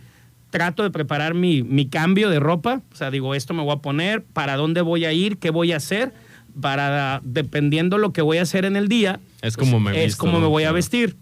trato 0.50 0.82
de 0.82 0.90
preparar 0.90 1.34
mi, 1.34 1.62
mi 1.62 1.86
cambio 1.88 2.30
de 2.30 2.40
ropa. 2.40 2.82
O 2.92 2.96
sea, 2.96 3.10
digo, 3.10 3.34
esto 3.34 3.52
me 3.54 3.62
voy 3.62 3.74
a 3.74 3.78
poner, 3.78 4.22
para 4.22 4.56
dónde 4.56 4.80
voy 4.80 5.04
a 5.04 5.12
ir, 5.12 5.38
qué 5.38 5.50
voy 5.50 5.72
a 5.72 5.76
hacer 5.76 6.12
para 6.60 7.20
dependiendo 7.24 7.98
lo 7.98 8.12
que 8.12 8.22
voy 8.22 8.38
a 8.38 8.42
hacer 8.42 8.64
en 8.64 8.76
el 8.76 8.88
día, 8.88 9.20
es 9.42 9.56
como 9.56 9.80
me, 9.80 10.04
es 10.04 10.16
como 10.16 10.40
me 10.40 10.46
voy 10.46 10.64
a 10.64 10.72
vestir. 10.72 11.16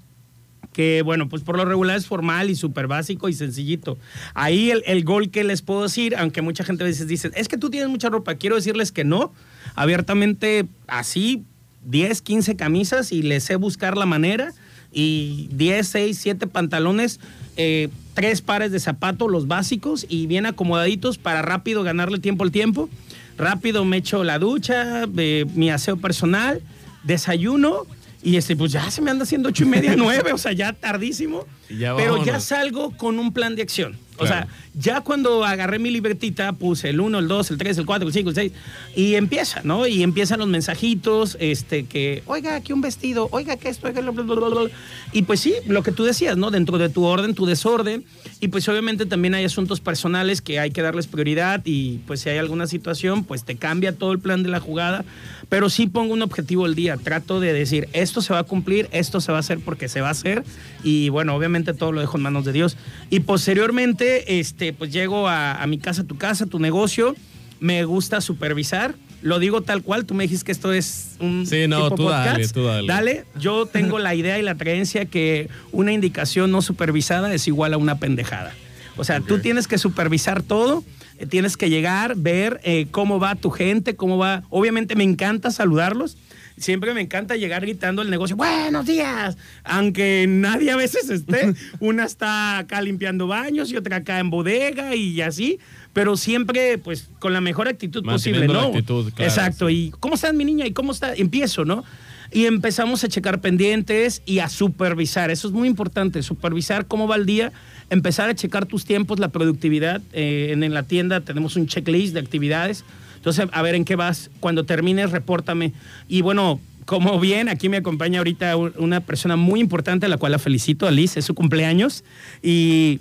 Que 0.72 1.02
bueno, 1.02 1.28
pues 1.28 1.42
por 1.42 1.56
lo 1.56 1.64
regular 1.64 1.96
es 1.96 2.06
formal 2.06 2.50
y 2.50 2.56
súper 2.56 2.88
básico 2.88 3.28
y 3.28 3.32
sencillito. 3.32 3.96
Ahí 4.34 4.72
el, 4.72 5.04
gol 5.04 5.30
que 5.30 5.44
les 5.44 5.62
puedo 5.62 5.84
decir, 5.84 6.16
aunque 6.16 6.42
mucha 6.42 6.64
gente 6.64 6.82
a 6.82 6.86
veces 6.86 7.06
dice, 7.06 7.30
es 7.34 7.46
que 7.46 7.56
tú 7.56 7.70
tienes 7.70 7.88
mucha 7.88 8.08
ropa, 8.08 8.34
quiero 8.34 8.56
decirles 8.56 8.90
que 8.90 9.04
no. 9.04 9.32
Abiertamente, 9.76 10.66
así, 10.88 11.44
10, 11.84 12.22
15 12.22 12.56
camisas 12.56 13.12
y 13.12 13.22
les 13.22 13.44
sé 13.44 13.54
buscar 13.54 13.96
la 13.96 14.06
manera. 14.06 14.52
Y 14.92 15.48
10, 15.52 15.86
6, 15.86 16.18
7 16.18 16.46
pantalones, 16.48 17.20
eh, 17.56 17.88
tres 18.14 18.42
pares 18.42 18.72
de 18.72 18.80
zapatos, 18.80 19.30
los 19.30 19.46
básicos, 19.46 20.06
y 20.08 20.26
bien 20.26 20.46
acomodaditos 20.46 21.18
para 21.18 21.42
rápido 21.42 21.82
ganarle 21.84 22.18
tiempo 22.18 22.42
al 22.42 22.50
tiempo 22.50 22.88
rápido 23.36 23.84
me 23.84 23.98
echo 23.98 24.24
la 24.24 24.38
ducha, 24.38 25.06
mi 25.06 25.70
aseo 25.70 25.96
personal, 25.96 26.62
desayuno 27.02 27.86
y 28.24 28.36
este, 28.36 28.56
pues 28.56 28.72
ya 28.72 28.90
se 28.90 29.02
me 29.02 29.10
anda 29.10 29.24
haciendo 29.24 29.50
ocho 29.50 29.64
y 29.64 29.66
media, 29.66 29.94
nueve, 29.98 30.32
o 30.32 30.38
sea, 30.38 30.52
ya 30.52 30.72
tardísimo. 30.72 31.46
pero 31.68 32.24
ya 32.24 32.40
salgo 32.40 32.96
con 32.96 33.18
un 33.18 33.32
plan 33.32 33.54
de 33.54 33.62
acción. 33.62 33.98
O 34.18 34.26
sea, 34.26 34.46
ya 34.74 35.00
cuando 35.00 35.44
agarré 35.44 35.78
mi 35.78 35.90
libretita, 35.90 36.52
puse 36.52 36.90
el 36.90 37.00
1, 37.00 37.18
el 37.18 37.28
2, 37.28 37.50
el 37.52 37.58
3, 37.58 37.78
el 37.78 37.86
4, 37.86 38.06
el 38.08 38.14
5, 38.14 38.28
el 38.30 38.34
6, 38.34 38.52
y 38.96 39.14
empieza, 39.14 39.60
¿no? 39.64 39.86
Y 39.86 40.02
empiezan 40.02 40.38
los 40.38 40.48
mensajitos, 40.48 41.36
este, 41.40 41.86
que, 41.86 42.22
oiga, 42.26 42.56
aquí 42.56 42.72
un 42.72 42.80
vestido, 42.80 43.28
oiga, 43.32 43.56
que 43.56 43.68
esto, 43.68 43.88
oiga, 43.88 44.00
bla, 44.00 44.22
bla, 44.22 44.34
bla, 44.34 44.70
Y 45.12 45.22
pues 45.22 45.40
sí, 45.40 45.54
lo 45.66 45.82
que 45.82 45.92
tú 45.92 46.04
decías, 46.04 46.36
¿no? 46.36 46.50
Dentro 46.50 46.78
de 46.78 46.88
tu 46.88 47.04
orden, 47.04 47.34
tu 47.34 47.46
desorden, 47.46 48.04
y 48.40 48.48
pues 48.48 48.68
obviamente 48.68 49.06
también 49.06 49.34
hay 49.34 49.44
asuntos 49.44 49.80
personales 49.80 50.42
que 50.42 50.60
hay 50.60 50.70
que 50.70 50.82
darles 50.82 51.06
prioridad, 51.06 51.62
y 51.64 51.98
pues 52.06 52.20
si 52.20 52.30
hay 52.30 52.38
alguna 52.38 52.66
situación, 52.66 53.24
pues 53.24 53.44
te 53.44 53.56
cambia 53.56 53.96
todo 53.96 54.12
el 54.12 54.20
plan 54.20 54.42
de 54.42 54.48
la 54.48 54.60
jugada, 54.60 55.04
pero 55.48 55.68
sí 55.70 55.86
pongo 55.86 56.14
un 56.14 56.22
objetivo 56.22 56.64
al 56.64 56.74
día, 56.74 56.96
trato 56.96 57.40
de 57.40 57.52
decir, 57.52 57.88
esto 57.92 58.22
se 58.22 58.32
va 58.32 58.40
a 58.40 58.44
cumplir, 58.44 58.88
esto 58.92 59.20
se 59.20 59.32
va 59.32 59.38
a 59.38 59.40
hacer 59.40 59.58
porque 59.58 59.88
se 59.88 60.00
va 60.00 60.08
a 60.08 60.12
hacer, 60.12 60.44
y 60.82 61.08
bueno, 61.08 61.34
obviamente 61.34 61.74
todo 61.74 61.92
lo 61.92 62.00
dejo 62.00 62.16
en 62.16 62.22
manos 62.22 62.44
de 62.44 62.52
Dios. 62.52 62.76
Y 63.10 63.20
posteriormente, 63.20 64.03
este, 64.26 64.72
pues 64.72 64.92
llego 64.92 65.28
a, 65.28 65.64
mi 65.66 65.78
casa, 65.78 66.04
tu 66.04 66.16
casa, 66.16 66.46
tu 66.46 66.58
negocio. 66.58 67.14
Me 67.60 67.84
gusta 67.84 68.20
supervisar. 68.20 68.94
Lo 69.22 69.38
digo 69.38 69.62
tal 69.62 69.82
cual. 69.82 70.04
Tú 70.04 70.14
me 70.14 70.24
dijiste 70.24 70.46
que 70.46 70.52
esto 70.52 70.72
es 70.72 71.16
un. 71.20 71.46
Sí, 71.46 71.66
no, 71.66 71.90
tú 71.90 72.08
dale, 72.08 72.46
tú 72.48 72.64
dale. 72.64 72.86
Dale. 72.86 73.24
Yo 73.38 73.66
tengo 73.66 73.98
la 73.98 74.14
idea 74.14 74.38
y 74.38 74.42
la 74.42 74.56
creencia 74.56 75.06
que 75.06 75.48
una 75.72 75.92
indicación 75.92 76.50
no 76.50 76.62
supervisada 76.62 77.32
es 77.32 77.46
igual 77.48 77.72
a 77.74 77.78
una 77.78 77.98
pendejada. 77.98 78.52
O 78.96 79.04
sea, 79.04 79.20
tú 79.20 79.38
tienes 79.40 79.66
que 79.66 79.78
supervisar 79.78 80.42
todo 80.42 80.84
eh, 81.18 81.26
tienes 81.26 81.56
que 81.56 81.70
llegar, 81.70 82.16
ver 82.16 82.60
eh, 82.64 82.86
cómo 82.90 83.20
va 83.20 83.34
tu 83.34 83.50
gente, 83.50 83.96
cómo 83.96 84.18
va. 84.18 84.42
Obviamente 84.50 84.96
me 84.96 85.04
encanta 85.04 85.50
saludarlos, 85.50 86.16
siempre 86.56 86.94
me 86.94 87.00
encanta 87.00 87.36
llegar 87.36 87.62
gritando 87.62 88.02
el 88.02 88.10
negocio, 88.10 88.36
buenos 88.36 88.86
días, 88.86 89.36
aunque 89.64 90.26
nadie 90.28 90.70
a 90.70 90.76
veces 90.76 91.10
esté. 91.10 91.54
Una 91.80 92.04
está 92.04 92.58
acá 92.58 92.80
limpiando 92.80 93.26
baños 93.26 93.70
y 93.70 93.76
otra 93.76 93.96
acá 93.96 94.18
en 94.18 94.30
bodega 94.30 94.94
y 94.94 95.20
así, 95.20 95.58
pero 95.92 96.16
siempre 96.16 96.78
pues 96.78 97.08
con 97.18 97.32
la 97.32 97.40
mejor 97.40 97.68
actitud 97.68 98.04
posible, 98.04 98.46
¿no? 98.46 98.72
Exacto. 99.18 99.70
¿Y 99.70 99.92
cómo 100.00 100.14
está 100.14 100.32
mi 100.32 100.44
niña? 100.44 100.66
¿Y 100.66 100.72
cómo 100.72 100.92
está? 100.92 101.14
Empiezo, 101.14 101.64
¿no? 101.64 101.84
Y 102.32 102.46
empezamos 102.46 103.04
a 103.04 103.08
checar 103.08 103.40
pendientes 103.40 104.22
y 104.26 104.40
a 104.40 104.48
supervisar. 104.48 105.30
Eso 105.30 105.46
es 105.46 105.54
muy 105.54 105.68
importante, 105.68 106.22
supervisar 106.22 106.86
cómo 106.86 107.06
va 107.06 107.14
el 107.14 107.26
día, 107.26 107.52
empezar 107.90 108.28
a 108.28 108.34
checar 108.34 108.66
tus 108.66 108.84
tiempos, 108.84 109.20
la 109.20 109.28
productividad. 109.28 110.02
Eh, 110.12 110.48
en, 110.50 110.64
en 110.64 110.74
la 110.74 110.82
tienda 110.82 111.20
tenemos 111.20 111.54
un 111.54 111.66
checklist 111.66 112.14
de 112.14 112.20
actividades 112.20 112.84
entonces, 113.24 113.46
a 113.52 113.62
ver 113.62 113.74
en 113.74 113.86
qué 113.86 113.96
vas. 113.96 114.30
Cuando 114.38 114.66
termines, 114.66 115.10
repórtame. 115.10 115.72
Y 116.08 116.20
bueno, 116.20 116.60
como 116.84 117.18
bien, 117.18 117.48
aquí 117.48 117.70
me 117.70 117.78
acompaña 117.78 118.18
ahorita 118.18 118.54
una 118.54 119.00
persona 119.00 119.34
muy 119.36 119.60
importante, 119.60 120.04
a 120.04 120.10
la 120.10 120.18
cual 120.18 120.32
la 120.32 120.38
felicito, 120.38 120.86
Alice, 120.86 121.18
es 121.18 121.24
su 121.24 121.34
cumpleaños. 121.34 122.04
Y, 122.42 123.00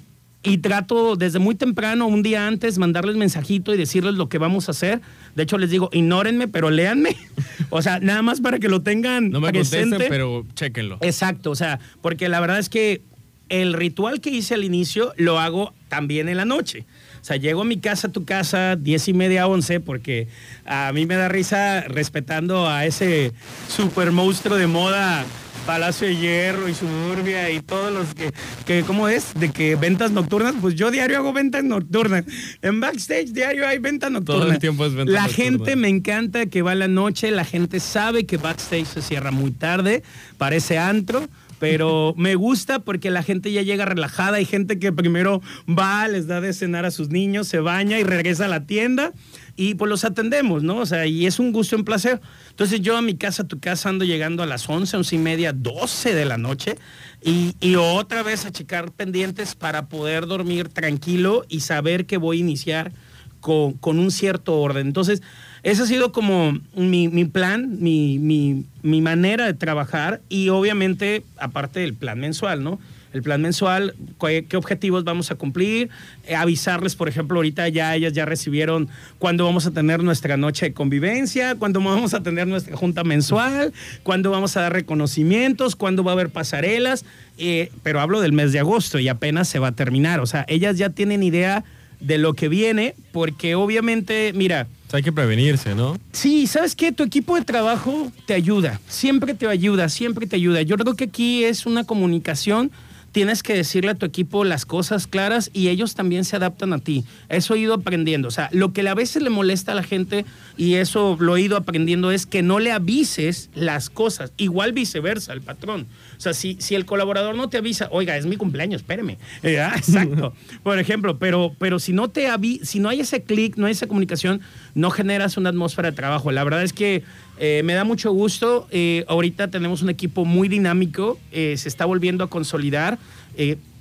trato 0.61 1.17
desde 1.17 1.39
muy 1.39 1.55
temprano, 1.55 2.07
un 2.07 2.24
día 2.24 2.47
antes, 2.47 2.78
mandarles 2.78 3.17
mensajito 3.17 3.74
y 3.74 3.78
decirles 3.78 4.13
lo 4.13 4.30
que 4.30 4.38
vamos 4.38 4.69
a 4.69 4.71
hacer. 4.71 5.01
De 5.36 5.43
hecho, 5.43 5.57
les 5.57 5.69
digo, 5.69 5.89
ignórenme, 5.91 6.47
pero 6.47 6.69
léanme. 6.69 7.17
O 7.69 7.82
sea, 7.82 7.99
nada 7.99 8.21
más 8.21 8.39
para 8.39 8.59
que 8.59 8.69
lo 8.69 8.82
tengan 8.82 9.32
No 9.32 9.41
me 9.41 9.51
presente. 9.51 10.05
pero 10.07 10.45
chéquenlo. 10.53 10.99
Exacto, 11.01 11.49
o 11.49 11.55
sea, 11.55 11.80
porque 12.01 12.30
la 12.30 12.39
verdad 12.39 12.59
es 12.59 12.69
que 12.69 13.01
el 13.49 13.74
ritual 13.74 14.21
que 14.21 14.30
hice 14.30 14.53
al 14.53 14.63
inicio 14.63 15.13
lo 15.17 15.39
hago 15.39 15.74
también 15.89 16.30
en 16.30 16.38
la 16.38 16.45
noche. 16.45 16.86
O 17.24 17.26
sea, 17.26 17.38
llego 17.38 17.61
a 17.61 17.63
mi 17.63 17.80
casa, 17.80 18.07
a 18.07 18.11
tu 18.11 18.26
casa, 18.26 18.76
diez 18.76 19.07
y 19.07 19.13
media, 19.13 19.47
once, 19.47 19.80
porque 19.80 20.28
a 20.65 20.91
mí 20.91 21.05
me 21.05 21.15
da 21.15 21.30
risa 21.30 21.86
respetando 21.88 22.67
a 22.67 22.86
ese 22.86 23.32
super 23.69 24.11
monstruo 24.11 24.57
de 24.57 24.67
moda 24.67 25.24
Palacio 25.65 26.05
de 26.05 26.17
Hierro 26.17 26.67
y 26.67 26.74
Suburbia 26.74 27.49
y 27.49 27.61
todos 27.61 27.93
los 27.93 28.13
que, 28.13 28.34
que, 28.65 28.84
¿cómo 28.84 29.07
es? 29.07 29.34
De 29.36 29.51
que 29.51 29.78
ventas 29.78 30.11
nocturnas, 30.11 30.55
pues 30.59 30.76
yo 30.76 30.91
diario 30.91 31.15
hago 31.17 31.32
ventas 31.32 31.63
nocturnas. 31.63 32.26
En 32.61 32.82
backstage 32.82 33.32
diario 33.32 33.65
hay 33.65 33.80
ventas 33.80 34.11
nocturnas. 34.11 34.43
Todo 34.43 34.51
el 34.51 34.59
tiempo 34.59 34.86
es 34.86 34.93
venta 34.93 35.13
La 35.13 35.30
gente 35.30 35.78
me 35.78 35.88
encanta 35.88 36.47
que 36.47 36.61
va 36.61 36.74
a 36.74 36.76
la 36.76 36.89
noche, 36.89 37.32
la 37.32 37.45
gente 37.45 37.80
sabe 37.80 38.26
que 38.26 38.36
backstage 38.36 38.88
se 38.88 39.01
cierra 39.01 39.32
muy 39.32 39.51
tarde, 39.51 40.03
parece 40.38 40.78
antro 40.78 41.30
pero 41.64 42.14
me 42.18 42.36
gusta 42.36 42.80
porque 42.80 43.09
la 43.09 43.24
gente 43.24 43.49
ya 43.49 43.61
llega 43.61 43.86
relajada. 43.86 44.36
Hay 44.36 44.43
gente 44.43 44.80
que 44.80 44.91
primero 44.91 45.41
va, 45.66 46.05
les 46.09 46.28
da 46.28 46.41
de 46.41 46.51
cenar 46.51 46.84
a 46.84 46.91
sus 46.91 47.07
niños, 47.07 47.47
se 47.47 47.59
baña 47.59 47.97
y 47.99 48.03
regresa 48.03 48.45
a 48.45 48.47
la 48.49 48.66
tienda 48.66 49.14
y 49.55 49.76
pues 49.76 49.88
los 49.88 50.03
atendemos, 50.03 50.61
¿no? 50.61 50.76
O 50.80 50.86
sea, 50.86 51.05
y 51.05 51.26
es 51.26 51.39
un 51.39 51.53
gusto, 51.53 51.78
un 51.78 51.86
placer. 51.86 52.20
Entonces 52.49 52.82
yo 52.82 52.97
a 52.97 53.01
mi 53.01 53.16
casa, 53.16 53.43
a 53.43 53.47
tu 53.47 53.61
casa, 53.61 53.88
ando 53.88 54.03
llegando 54.03 54.43
a 54.43 54.45
las 54.45 54.68
11, 54.68 54.97
11 54.97 55.16
y 55.16 55.20
media, 55.20 55.53
12 55.53 56.14
de 56.14 56.26
la 56.26 56.38
noche 56.38 56.76
y, 57.24 57.55
y 57.61 57.76
otra 57.76 58.24
vez 58.24 58.45
a 58.45 58.51
checar 58.51 58.91
pendientes 58.91 59.55
para 59.55 59.88
poder 59.88 60.28
dormir 60.28 60.68
tranquilo 60.68 61.45
y 61.47 61.61
saber 61.61 62.05
que 62.05 62.18
voy 62.18 62.39
a 62.39 62.41
iniciar 62.41 62.91
con, 63.39 63.72
con 63.72 63.99
un 63.99 64.11
cierto 64.11 64.59
orden. 64.59 64.88
Entonces, 64.88 65.22
ese 65.64 65.84
ha 65.84 65.86
sido 65.86 66.11
como 66.11 66.59
mi, 66.76 67.26
plan, 67.26 67.78
mi, 67.80 68.66
manera 68.84 69.45
de 69.45 69.53
trabajar 69.53 70.20
y 70.28 70.49
obviamente, 70.49 71.24
aparte 71.38 71.80
del 71.80 71.93
plan 71.93 72.20
mensual, 72.20 72.64
¿no? 72.64 72.80
El 73.14 73.22
plan 73.22 73.41
mensual, 73.41 73.95
qué, 74.20 74.57
objetivos 74.57 75.05
vamos 75.05 75.32
a 75.32 75.36
cumplir, 75.36 75.89
eh, 76.26 76.36
avisarles, 76.36 76.95
por 76.95 77.07
ejemplo, 77.07 77.38
ahorita 77.38 77.70
ya 77.70 77.95
ellas 77.95 78.11
ya 78.11 78.26
recibieron 78.26 78.89
cuándo 79.20 79.45
vamos 79.45 79.66
a 79.66 79.72
tener 79.72 80.03
nuestra 80.03 80.36
noche 80.36 80.66
de 80.66 80.74
convivencia, 80.74 81.55
cuándo 81.55 81.80
vamos 81.80 82.14
a 82.14 82.24
tener 82.24 82.47
nuestra 82.47 82.76
junta 82.76 83.05
mensual, 83.05 83.72
cuándo 84.01 84.32
vamos 84.32 84.57
a 84.57 84.61
dar 84.61 84.74
reconocimientos, 84.74 85.78
cuándo 85.78 86.03
va 86.03 86.11
a 86.11 86.16
haber 86.16 86.30
pasarelas, 86.30 87.05
eh, 87.38 87.72
pero 87.84 88.01
hablo 88.01 88.20
del 88.20 88.34
mes 88.34 88.51
de 88.51 88.59
agosto 88.59 88.99
y 88.99 89.07
apenas 89.07 89.47
se 89.47 89.59
va 89.59 89.70
a 89.70 89.74
terminar, 89.74 90.20
o 90.20 90.26
sea, 90.26 90.43
ellas 90.49 90.78
ya 90.78 90.89
tienen 90.89 91.24
idea 91.24 91.64
de 92.01 92.18
lo 92.18 92.34
que 92.34 92.49
viene, 92.49 92.95
porque 93.14 93.55
obviamente, 93.55 94.34
mira, 94.34 94.68
hay 94.94 95.04
que 95.04 95.12
prevenirse, 95.12 95.74
¿no? 95.74 95.98
Sí, 96.12 96.46
¿sabes 96.46 96.76
qué? 96.76 96.91
Tu 96.91 97.04
equipo 97.04 97.36
de 97.36 97.44
trabajo 97.44 98.12
te 98.28 98.36
ayuda, 98.36 98.80
siempre 98.88 99.34
te 99.34 99.48
ayuda, 99.48 99.89
siempre 99.89 100.28
te 100.28 100.36
ayuda. 100.36 100.62
Yo 100.62 100.78
creo 100.78 100.96
que 100.96 101.06
aquí 101.06 101.44
es 101.44 101.66
una 101.66 101.84
comunicación 101.84 102.72
tienes 103.14 103.44
que 103.44 103.54
decirle 103.54 103.91
a 103.91 103.96
tu 103.96 104.06
equipo 104.06 104.44
las 104.44 104.66
cosas 104.66 105.08
claras 105.08 105.52
y 105.54 105.70
ellos 105.70 105.94
también 105.94 106.26
se 106.26 106.36
adaptan 106.36 106.74
a 106.74 106.80
ti. 106.80 107.06
Eso 107.30 107.54
he 107.54 107.60
ido 107.60 107.76
aprendiendo. 107.76 108.28
O 108.28 108.32
sea, 108.32 108.50
lo 108.52 108.74
que 108.74 108.86
a 108.89 108.96
veces 108.96 109.22
le 109.22 109.30
molesta 109.30 109.72
a 109.72 109.76
la 109.76 109.84
gente, 109.84 110.26
y 110.58 110.74
eso 110.74 111.16
lo 111.20 111.38
he 111.38 111.41
ido 111.41 111.56
aprendiendo, 111.56 112.12
es 112.12 112.26
que 112.26 112.41
no 112.41 112.60
le 112.60 112.72
avises 112.72 113.50
las 113.54 113.89
cosas. 113.89 114.34
Igual 114.38 114.74
viceversa, 114.74 115.32
el 115.32 115.41
patrón. 115.41 115.86
O 116.24 116.32
sea, 116.32 116.34
si, 116.34 116.55
si 116.61 116.74
el 116.74 116.86
colaborador 116.86 117.36
no 117.36 117.49
te 117.49 117.57
avisa, 117.57 117.89
oiga, 117.91 118.15
es 118.15 118.26
mi 118.26 118.38
cumpleaños, 118.38 118.80
espéreme. 118.80 119.17
Eh, 119.41 119.59
ah, 119.59 119.74
exacto. 119.76 120.34
Por 120.63 120.80
ejemplo, 120.80 121.19
pero, 121.19 121.53
pero 121.59 121.80
si 121.80 121.91
no 121.91 122.11
te 122.11 122.30
si 122.61 122.80
no 122.80 122.88
hay 122.88 123.01
ese 123.01 123.24
clic, 123.24 123.57
no 123.57 123.65
hay 123.65 123.74
esa 123.74 123.88
comunicación, 123.88 124.39
no 124.74 124.89
generas 124.89 125.36
una 125.36 125.49
atmósfera 125.49 125.91
de 125.91 125.97
trabajo. 125.97 126.32
La 126.32 126.45
verdad 126.45 126.63
es 126.63 126.71
que 126.71 127.03
eh, 127.39 127.61
me 127.65 127.74
da 127.74 127.84
mucho 127.84 128.13
gusto. 128.13 128.69
Eh, 128.71 129.03
ahorita 129.09 129.49
tenemos 129.49 129.82
un 129.82 129.89
equipo 129.89 130.24
muy 130.24 130.47
dinámico, 130.47 131.19
se 131.34 131.55
está 131.55 131.84
volviendo 131.84 132.24
a 132.24 132.30
consolidar 132.30 132.97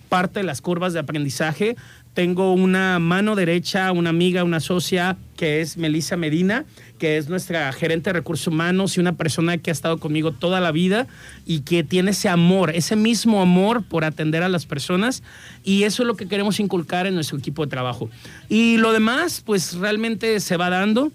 parte 0.09 0.40
de 0.40 0.45
las 0.45 0.61
curvas 0.61 0.93
de 0.93 0.99
aprendizaje. 0.99 1.76
Tengo 2.15 2.53
una 2.53 2.99
mano 2.99 3.35
derecha, 3.35 3.91
una 3.91 4.11
amiga, 4.11 4.45
una 4.45 4.61
socia, 4.61 5.17
que 5.37 5.63
es 5.63 5.79
Melissa 5.79 6.17
Medina, 6.17 6.67
que 6.99 7.17
es 7.17 7.29
nuestra 7.29 7.73
gerente 7.73 8.11
de 8.11 8.15
recursos 8.15 8.49
humanos 8.49 8.97
y 8.97 9.01
una 9.01 9.17
persona 9.17 9.57
que 9.57 9.71
ha 9.71 9.73
estado 9.73 9.99
conmigo 9.99 10.33
toda 10.33 10.61
la 10.61 10.73
vida 10.73 11.07
y 11.47 11.61
que 11.61 11.85
tiene 11.85 12.11
ese 12.11 12.29
amor, 12.29 12.71
ese 12.71 12.97
mismo 12.97 13.41
amor 13.41 13.83
por 13.83 14.05
atender 14.05 14.43
a 14.43 14.51
las 14.51 14.67
personas. 14.67 15.23
Y 15.65 15.85
eso 15.85 16.03
es 16.03 16.07
lo 16.07 16.17
que 16.17 16.29
queremos 16.29 16.61
inculcar 16.61 17.07
en 17.07 17.15
nuestro 17.15 17.39
equipo 17.39 17.65
de 17.65 17.71
trabajo. 17.71 18.11
Y 18.49 18.77
lo 18.77 18.93
demás, 18.93 19.43
pues 19.45 19.75
realmente 19.75 20.39
se 20.41 20.57
va 20.59 20.69
dando 20.69 21.13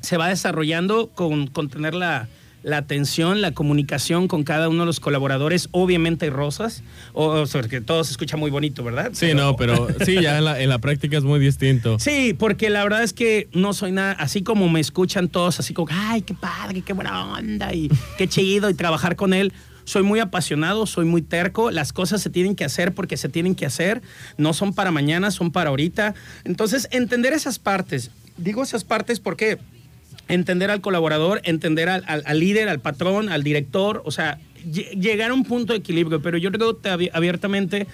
se 0.00 0.16
va 0.16 0.28
desarrollando 0.28 1.08
con, 1.08 1.46
con 1.46 1.68
tener 1.68 1.94
la, 1.94 2.26
la 2.62 2.76
atención, 2.76 3.40
la 3.40 3.52
comunicación 3.52 4.28
con 4.28 4.44
cada 4.44 4.68
uno 4.68 4.80
de 4.80 4.86
los 4.86 5.00
colaboradores, 5.00 5.68
obviamente 5.72 6.26
hay 6.26 6.30
rosas, 6.30 6.82
o, 7.12 7.46
sea, 7.46 7.62
que 7.62 7.80
todo 7.80 8.04
se 8.04 8.12
escucha 8.12 8.36
muy 8.36 8.50
bonito, 8.50 8.84
¿verdad? 8.84 9.10
Sí, 9.12 9.32
no, 9.34 9.56
pero 9.56 9.88
sí, 10.04 10.20
ya 10.20 10.38
en 10.38 10.44
la, 10.44 10.60
en 10.60 10.68
la, 10.68 10.78
práctica 10.78 11.16
es 11.16 11.24
muy 11.24 11.40
distinto. 11.40 11.98
Sí, 11.98 12.34
porque 12.38 12.70
la 12.70 12.82
verdad 12.82 13.02
es 13.02 13.12
que 13.12 13.48
no 13.52 13.72
soy 13.72 13.92
nada, 13.92 14.12
así 14.12 14.42
como 14.42 14.68
me 14.68 14.80
escuchan 14.80 15.28
todos, 15.28 15.58
así 15.58 15.72
como, 15.72 15.88
ay, 15.90 16.22
qué 16.22 16.34
padre, 16.34 16.82
qué 16.82 16.92
buena 16.92 17.32
onda, 17.34 17.72
y 17.72 17.90
qué 18.18 18.28
chido, 18.28 18.68
y 18.70 18.74
trabajar 18.74 19.16
con 19.16 19.32
él. 19.32 19.52
Soy 19.84 20.02
muy 20.02 20.20
apasionado, 20.20 20.86
soy 20.86 21.04
muy 21.04 21.22
terco, 21.22 21.70
las 21.70 21.92
cosas 21.92 22.22
se 22.22 22.30
tienen 22.30 22.54
que 22.54 22.64
hacer 22.64 22.92
porque 22.92 23.16
se 23.16 23.28
tienen 23.28 23.54
que 23.54 23.66
hacer, 23.66 24.02
no 24.36 24.52
son 24.52 24.72
para 24.72 24.90
mañana, 24.90 25.30
son 25.30 25.50
para 25.50 25.70
ahorita. 25.70 26.14
Entonces, 26.44 26.86
entender 26.92 27.32
esas 27.32 27.58
partes, 27.58 28.10
digo 28.36 28.62
esas 28.62 28.84
partes 28.84 29.18
porque 29.18 29.58
entender 30.30 30.70
al 30.70 30.80
colaborador, 30.80 31.40
entender 31.44 31.88
al, 31.88 32.40
líder, 32.40 32.68
al 32.68 32.80
patrón, 32.80 33.28
al 33.28 33.42
director, 33.42 34.02
o 34.04 34.10
sea, 34.10 34.38
llegar 34.64 35.30
a 35.30 35.34
un 35.34 35.44
punto 35.44 35.72
de 35.72 35.78
equilibrio, 35.78 36.22
pero 36.22 36.38
yo 36.38 36.50
creo 36.52 36.80
que 36.80 37.10
abiertamente 37.12 37.86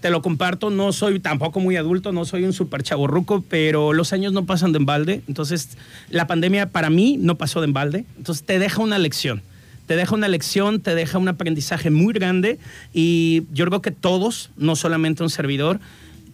te 0.00 0.10
lo 0.10 0.22
comparto, 0.22 0.70
no 0.70 0.92
soy 0.92 1.20
tampoco 1.20 1.60
muy 1.60 1.76
adulto, 1.76 2.12
no 2.12 2.24
soy 2.24 2.44
un 2.44 2.52
super 2.52 2.82
chaborruco, 2.82 3.44
pero 3.48 3.92
los 3.92 4.12
años 4.12 4.32
no 4.32 4.44
pasan 4.44 4.72
de 4.72 4.78
embalde, 4.78 5.22
entonces 5.26 5.78
la 6.10 6.26
pandemia 6.26 6.70
para 6.70 6.90
mí 6.90 7.16
no 7.18 7.36
pasó 7.36 7.60
de 7.60 7.66
embalde, 7.66 8.04
entonces 8.16 8.44
te 8.44 8.58
deja 8.58 8.82
una 8.82 8.98
lección. 8.98 9.42
Te 9.86 9.94
deja 9.94 10.16
una 10.16 10.26
lección, 10.26 10.80
te 10.80 10.96
deja 10.96 11.16
un 11.16 11.28
aprendizaje 11.28 11.90
muy 11.90 12.12
grande 12.12 12.58
y 12.92 13.44
yo 13.52 13.66
creo 13.66 13.82
que 13.82 13.92
todos, 13.92 14.50
no 14.56 14.74
solamente 14.74 15.22
un 15.22 15.30
servidor, 15.30 15.78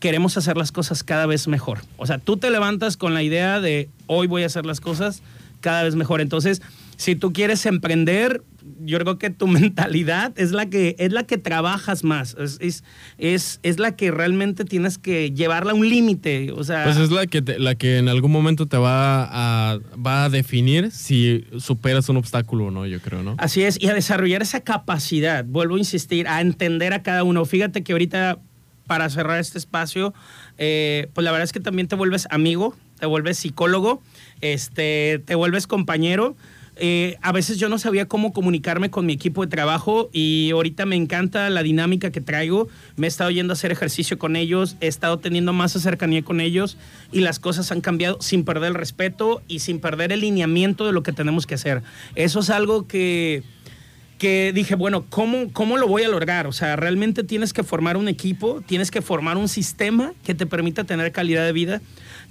queremos 0.00 0.36
hacer 0.36 0.56
las 0.56 0.72
cosas 0.72 1.04
cada 1.04 1.26
vez 1.26 1.46
mejor. 1.48 1.80
O 1.98 2.06
sea, 2.06 2.18
tú 2.18 2.38
te 2.38 2.50
levantas 2.50 2.96
con 2.96 3.12
la 3.12 3.22
idea 3.22 3.60
de 3.60 3.88
hoy 4.06 4.26
voy 4.26 4.42
a 4.42 4.46
hacer 4.46 4.66
las 4.66 4.80
cosas 4.80 5.22
cada 5.62 5.82
vez 5.82 5.94
mejor. 5.94 6.20
Entonces, 6.20 6.60
si 6.96 7.16
tú 7.16 7.32
quieres 7.32 7.64
emprender, 7.66 8.42
yo 8.80 8.98
creo 8.98 9.18
que 9.18 9.30
tu 9.30 9.46
mentalidad 9.48 10.32
es 10.36 10.52
la 10.52 10.66
que, 10.66 10.94
es 10.98 11.12
la 11.12 11.24
que 11.24 11.38
trabajas 11.38 12.04
más, 12.04 12.36
es, 12.38 12.84
es, 13.18 13.60
es, 13.62 13.78
la 13.78 13.96
que 13.96 14.10
realmente 14.10 14.64
tienes 14.64 14.98
que 14.98 15.32
llevarla 15.32 15.72
a 15.72 15.74
un 15.74 15.88
límite. 15.88 16.52
O 16.52 16.62
sea, 16.62 16.84
pues 16.84 16.96
es 16.98 17.10
la 17.10 17.26
que, 17.26 17.42
la 17.58 17.74
que 17.74 17.98
en 17.98 18.08
algún 18.08 18.30
momento 18.30 18.66
te 18.66 18.76
va 18.76 19.24
a, 19.24 19.78
va 19.94 20.24
a 20.24 20.28
definir 20.28 20.90
si 20.90 21.44
superas 21.58 22.08
un 22.08 22.18
obstáculo 22.18 22.66
o 22.66 22.70
no, 22.70 22.86
yo 22.86 23.00
creo, 23.00 23.22
¿no? 23.22 23.34
Así 23.38 23.62
es, 23.62 23.80
y 23.80 23.88
a 23.88 23.94
desarrollar 23.94 24.42
esa 24.42 24.60
capacidad, 24.60 25.44
vuelvo 25.44 25.76
a 25.76 25.78
insistir, 25.78 26.28
a 26.28 26.40
entender 26.40 26.92
a 26.92 27.02
cada 27.02 27.24
uno. 27.24 27.44
Fíjate 27.44 27.82
que 27.82 27.92
ahorita, 27.92 28.38
para 28.86 29.08
cerrar 29.10 29.40
este 29.40 29.58
espacio, 29.58 30.12
eh, 30.58 31.08
pues 31.14 31.24
la 31.24 31.32
verdad 31.32 31.44
es 31.44 31.52
que 31.52 31.60
también 31.60 31.88
te 31.88 31.96
vuelves 31.96 32.26
amigo, 32.30 32.76
te 33.02 33.06
vuelves 33.06 33.36
psicólogo 33.38 34.00
este, 34.42 35.20
te 35.24 35.34
vuelves 35.34 35.66
compañero. 35.66 36.36
Eh, 36.76 37.16
a 37.20 37.32
veces 37.32 37.58
yo 37.58 37.68
no 37.68 37.78
sabía 37.78 38.06
cómo 38.06 38.32
comunicarme 38.32 38.90
con 38.90 39.06
mi 39.06 39.12
equipo 39.12 39.42
de 39.42 39.50
trabajo 39.50 40.08
y 40.12 40.50
ahorita 40.52 40.86
me 40.86 40.94
encanta 40.94 41.50
la 41.50 41.64
dinámica 41.64 42.12
que 42.12 42.20
traigo. 42.20 42.68
Me 42.94 43.08
he 43.08 43.08
estado 43.08 43.32
yendo 43.32 43.52
a 43.52 43.54
hacer 43.54 43.72
ejercicio 43.72 44.20
con 44.20 44.36
ellos, 44.36 44.76
he 44.80 44.86
estado 44.86 45.18
teniendo 45.18 45.52
más 45.52 45.72
cercanía 45.72 46.22
con 46.22 46.40
ellos 46.40 46.76
y 47.10 47.22
las 47.22 47.40
cosas 47.40 47.72
han 47.72 47.80
cambiado 47.80 48.22
sin 48.22 48.44
perder 48.44 48.68
el 48.68 48.74
respeto 48.74 49.42
y 49.48 49.58
sin 49.58 49.80
perder 49.80 50.12
el 50.12 50.20
lineamiento 50.20 50.86
de 50.86 50.92
lo 50.92 51.02
que 51.02 51.10
tenemos 51.10 51.44
que 51.44 51.56
hacer. 51.56 51.82
Eso 52.14 52.38
es 52.38 52.50
algo 52.50 52.86
que, 52.86 53.42
que 54.18 54.52
dije, 54.54 54.76
bueno, 54.76 55.06
¿cómo, 55.10 55.52
¿cómo 55.52 55.76
lo 55.76 55.88
voy 55.88 56.04
a 56.04 56.08
lograr? 56.08 56.46
O 56.46 56.52
sea, 56.52 56.76
realmente 56.76 57.24
tienes 57.24 57.52
que 57.52 57.64
formar 57.64 57.96
un 57.96 58.06
equipo, 58.06 58.62
tienes 58.64 58.92
que 58.92 59.02
formar 59.02 59.36
un 59.36 59.48
sistema 59.48 60.12
que 60.24 60.34
te 60.34 60.46
permita 60.46 60.84
tener 60.84 61.10
calidad 61.10 61.44
de 61.44 61.52
vida 61.52 61.82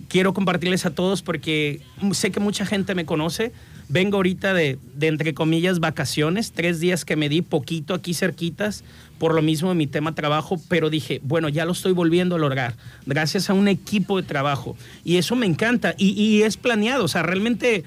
quiero 0.07 0.33
compartirles 0.33 0.85
a 0.85 0.91
todos 0.91 1.21
porque 1.21 1.81
sé 2.11 2.31
que 2.31 2.39
mucha 2.39 2.65
gente 2.65 2.95
me 2.95 3.05
conoce. 3.05 3.51
Vengo 3.89 4.17
ahorita 4.17 4.53
de, 4.53 4.79
entre 5.01 5.33
comillas, 5.33 5.79
vacaciones, 5.79 6.53
tres 6.53 6.79
días 6.79 7.03
que 7.03 7.17
me 7.17 7.27
di 7.27 7.41
poquito 7.41 7.93
aquí 7.93 8.13
cerquitas, 8.13 8.85
por 9.19 9.33
lo 9.33 9.41
mismo 9.41 9.69
de 9.69 9.75
mi 9.75 9.85
tema 9.85 10.15
trabajo, 10.15 10.61
pero 10.69 10.89
dije, 10.89 11.19
bueno, 11.23 11.49
ya 11.49 11.65
lo 11.65 11.73
estoy 11.73 11.91
volviendo 11.91 12.35
a 12.35 12.39
lograr, 12.39 12.75
gracias 13.05 13.49
a 13.49 13.53
un 13.53 13.67
equipo 13.67 14.21
de 14.21 14.25
trabajo. 14.25 14.77
Y 15.03 15.17
eso 15.17 15.35
me 15.35 15.45
encanta 15.45 15.93
y, 15.97 16.11
y 16.11 16.43
es 16.43 16.55
planeado, 16.55 17.03
o 17.03 17.09
sea, 17.09 17.21
realmente 17.21 17.83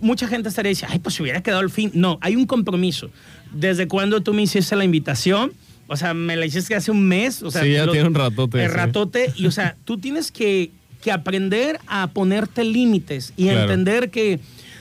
mucha 0.00 0.26
gente 0.28 0.48
estaría 0.48 0.70
diciendo, 0.70 0.92
ay, 0.94 1.00
pues 1.00 1.14
se 1.14 1.22
hubiera 1.22 1.42
quedado 1.42 1.60
al 1.60 1.70
fin. 1.70 1.90
No, 1.94 2.18
hay 2.20 2.36
un 2.36 2.46
compromiso. 2.46 3.10
Desde 3.52 3.88
cuando 3.88 4.22
tú 4.22 4.34
me 4.34 4.42
hiciste 4.42 4.76
la 4.76 4.84
invitación, 4.84 5.52
o 5.88 5.96
sea, 5.96 6.14
me 6.14 6.36
la 6.36 6.46
hiciste 6.46 6.74
hace 6.74 6.90
un 6.90 7.06
mes. 7.06 7.42
O 7.42 7.50
sea, 7.50 7.62
sí, 7.62 7.72
ya 7.72 7.88
tiene 7.90 8.08
un 8.08 8.14
ratote. 8.14 8.64
El 8.64 8.72
ratote. 8.72 9.32
Y, 9.36 9.46
o 9.46 9.50
sea, 9.50 9.76
tú 9.84 9.98
tienes 9.98 10.32
que 10.32 10.70
que 11.06 11.12
aprender 11.12 11.78
a 11.86 12.08
ponerte 12.08 12.64
límites 12.64 13.32
y 13.36 13.46
entender 13.46 14.10
que 14.10 14.40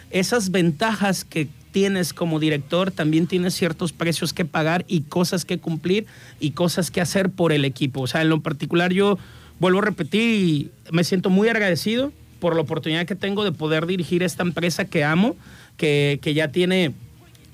esas 0.09 0.49
ventajas 0.49 1.23
que 1.23 1.47
tienes 1.71 2.15
como 2.15 2.39
director, 2.39 2.89
también 2.89 3.27
tienes 3.27 3.53
ciertos 3.53 3.93
precios 3.93 4.33
que 4.33 4.43
pagar 4.43 4.85
y 4.87 5.01
cosas 5.01 5.45
que 5.45 5.59
cumplir 5.59 6.07
y 6.39 6.51
cosas 6.51 6.89
que 6.89 6.99
hacer 6.99 7.29
por 7.29 7.51
el 7.51 7.63
equipo. 7.63 8.01
O 8.01 8.07
sea, 8.07 8.23
en 8.23 8.29
lo 8.29 8.41
particular 8.41 8.91
yo 8.91 9.19
vuelvo 9.59 9.77
a 9.77 9.81
repetir, 9.83 10.71
me 10.91 11.03
siento 11.03 11.29
muy 11.29 11.47
agradecido 11.47 12.11
por 12.39 12.55
la 12.55 12.63
oportunidad 12.63 13.05
que 13.05 13.13
tengo 13.13 13.43
de 13.43 13.51
poder 13.51 13.85
dirigir 13.85 14.23
esta 14.23 14.41
empresa 14.41 14.85
que 14.85 15.03
amo, 15.03 15.35
que, 15.77 16.17
que 16.23 16.33
ya 16.33 16.47
tiene 16.47 16.93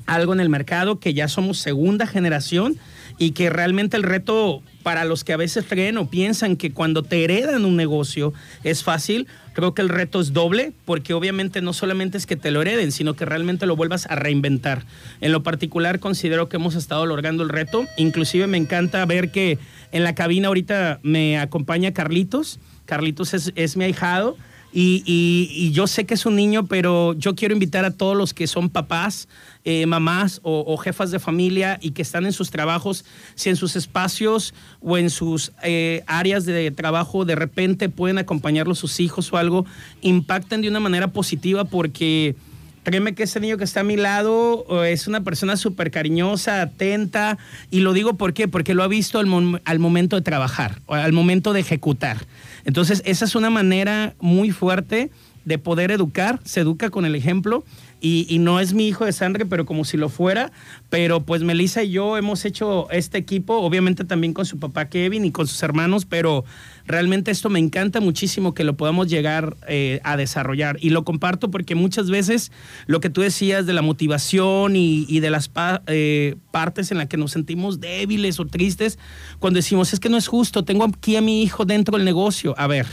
algo 0.05 0.31
en 0.31 0.39
el 0.39 0.47
mercado, 0.47 0.97
que 0.97 1.13
ya 1.13 1.27
somos 1.27 1.57
segunda 1.57 2.07
generación 2.07 2.77
y 3.17 3.31
que 3.31 3.49
realmente 3.49 3.97
el 3.97 4.03
reto 4.03 4.63
para 4.81 5.05
los 5.05 5.23
que 5.23 5.33
a 5.33 5.37
veces 5.37 5.65
creen 5.67 5.97
o 5.97 6.09
piensan 6.09 6.55
que 6.55 6.71
cuando 6.71 7.03
te 7.03 7.23
heredan 7.23 7.65
un 7.65 7.75
negocio 7.75 8.33
es 8.63 8.83
fácil, 8.83 9.27
creo 9.53 9.73
que 9.73 9.81
el 9.81 9.89
reto 9.89 10.19
es 10.19 10.33
doble, 10.33 10.73
porque 10.85 11.13
obviamente 11.13 11.61
no 11.61 11.73
solamente 11.73 12.17
es 12.17 12.25
que 12.25 12.35
te 12.35 12.51
lo 12.51 12.61
hereden, 12.61 12.91
sino 12.91 13.15
que 13.15 13.25
realmente 13.25 13.65
lo 13.65 13.75
vuelvas 13.75 14.07
a 14.09 14.15
reinventar. 14.15 14.85
En 15.21 15.31
lo 15.31 15.43
particular 15.43 15.99
considero 15.99 16.49
que 16.49 16.57
hemos 16.57 16.75
estado 16.75 17.05
logrando 17.05 17.43
el 17.43 17.49
reto, 17.49 17.85
inclusive 17.97 18.47
me 18.47 18.57
encanta 18.57 19.05
ver 19.05 19.31
que 19.31 19.59
en 19.91 20.03
la 20.03 20.15
cabina 20.15 20.47
ahorita 20.47 20.99
me 21.03 21.37
acompaña 21.37 21.93
Carlitos, 21.93 22.59
Carlitos 22.85 23.33
es, 23.33 23.53
es 23.55 23.77
mi 23.77 23.85
ahijado, 23.85 24.37
y, 24.73 25.71
yo 25.73 25.87
sé 25.87 26.05
que 26.05 26.13
es 26.13 26.25
un 26.25 26.35
niño, 26.35 26.65
pero 26.65 27.13
yo 27.13 27.35
quiero 27.35 27.53
invitar 27.53 27.85
a 27.85 27.91
todos 27.91 28.15
los 28.15 28.33
que 28.33 28.47
son 28.47 28.69
papás, 28.69 29.27
eh, 29.65 29.85
mamás 29.85 30.39
o, 30.43 30.77
jefas 30.77 31.11
de 31.11 31.19
familia 31.19 31.77
y 31.81 31.91
que 31.91 32.01
están 32.01 32.25
en 32.25 32.33
sus 32.33 32.51
trabajos, 32.51 33.05
si 33.35 33.49
en 33.49 33.55
sus 33.55 33.75
espacios 33.75 34.53
o 34.81 34.97
en 34.97 35.09
sus 35.09 35.51
eh, 35.63 36.03
áreas 36.07 36.45
de 36.45 36.71
trabajo 36.71 37.25
de 37.25 37.35
repente 37.35 37.89
pueden 37.89 38.17
acompañarlos 38.17 38.79
sus 38.79 38.99
hijos 38.99 39.31
o 39.33 39.37
algo, 39.37 39.65
impacten 40.01 40.61
de 40.61 40.69
una 40.69 40.79
manera 40.79 41.09
positiva 41.09 41.65
porque 41.65 42.35
Créeme 42.83 43.13
que 43.13 43.23
ese 43.23 43.39
niño 43.39 43.59
que 43.59 43.63
está 43.63 43.81
a 43.81 43.83
mi 43.83 43.95
lado 43.95 44.83
es 44.85 45.05
una 45.05 45.21
persona 45.21 45.55
súper 45.55 45.91
cariñosa, 45.91 46.63
atenta, 46.63 47.37
y 47.69 47.81
lo 47.81 47.93
digo 47.93 48.15
¿por 48.15 48.33
porque 48.49 48.73
lo 48.73 48.81
ha 48.81 48.87
visto 48.87 49.19
al, 49.19 49.61
al 49.65 49.79
momento 49.79 50.15
de 50.15 50.23
trabajar, 50.23 50.81
al 50.87 51.13
momento 51.13 51.53
de 51.53 51.59
ejecutar. 51.59 52.25
Entonces, 52.65 53.01
esa 53.05 53.25
es 53.25 53.35
una 53.35 53.49
manera 53.49 54.13
muy 54.19 54.51
fuerte 54.51 55.09
de 55.45 55.57
poder 55.57 55.91
educar, 55.91 56.39
se 56.43 56.61
educa 56.61 56.89
con 56.89 57.05
el 57.05 57.15
ejemplo 57.15 57.63
y, 58.01 58.39
no 58.39 58.59
es 58.59 58.73
mi 58.73 58.87
hijo 58.87 59.05
de 59.05 59.13
sangre, 59.13 59.45
pero 59.45 59.65
como 59.65 59.85
si 59.85 59.95
lo 59.95 60.09
fuera. 60.09 60.51
Pero 60.89 61.23
pues 61.23 61.43
Melissa 61.43 61.83
y 61.83 61.91
yo 61.91 62.17
hemos 62.17 62.43
hecho 62.45 62.89
este 62.89 63.19
equipo, 63.19 63.57
obviamente 63.57 64.03
también 64.03 64.33
con 64.33 64.45
su 64.45 64.57
papá 64.57 64.89
Kevin 64.89 65.23
y 65.23 65.31
con 65.31 65.47
sus 65.47 65.61
hermanos, 65.61 66.05
pero 66.05 66.43
realmente 66.87 67.29
esto 67.29 67.49
me 67.49 67.59
encanta 67.59 68.01
muchísimo 68.01 68.55
que 68.55 68.63
lo 68.63 68.75
podamos 68.75 69.07
llegar 69.07 69.55
eh, 69.67 70.01
a 70.03 70.17
desarrollar. 70.17 70.77
Y 70.81 70.89
lo 70.89 71.03
comparto 71.03 71.51
porque 71.51 71.75
muchas 71.75 72.09
veces 72.09 72.51
lo 72.87 72.99
que 72.99 73.11
tú 73.11 73.21
decías 73.21 73.67
de 73.67 73.73
la 73.73 73.83
motivación 73.83 74.75
y, 74.75 75.19
de 75.19 75.29
las 75.29 75.51
eh, 75.85 76.35
partes 76.49 76.91
en 76.91 76.97
las 76.97 77.07
que 77.07 77.17
nos 77.17 77.31
sentimos 77.31 77.79
débiles 77.79 78.39
o 78.39 78.47
tristes, 78.47 78.97
cuando 79.37 79.57
decimos, 79.57 79.93
es 79.93 79.99
que 79.99 80.09
no 80.09 80.17
es 80.17 80.27
justo, 80.27 80.65
tengo 80.65 80.85
aquí 80.85 81.15
a 81.15 81.21
mi 81.21 81.43
hijo 81.43 81.65
dentro 81.65 81.97
del 81.97 82.05
negocio. 82.05 82.55
A 82.57 82.65
ver 82.65 82.87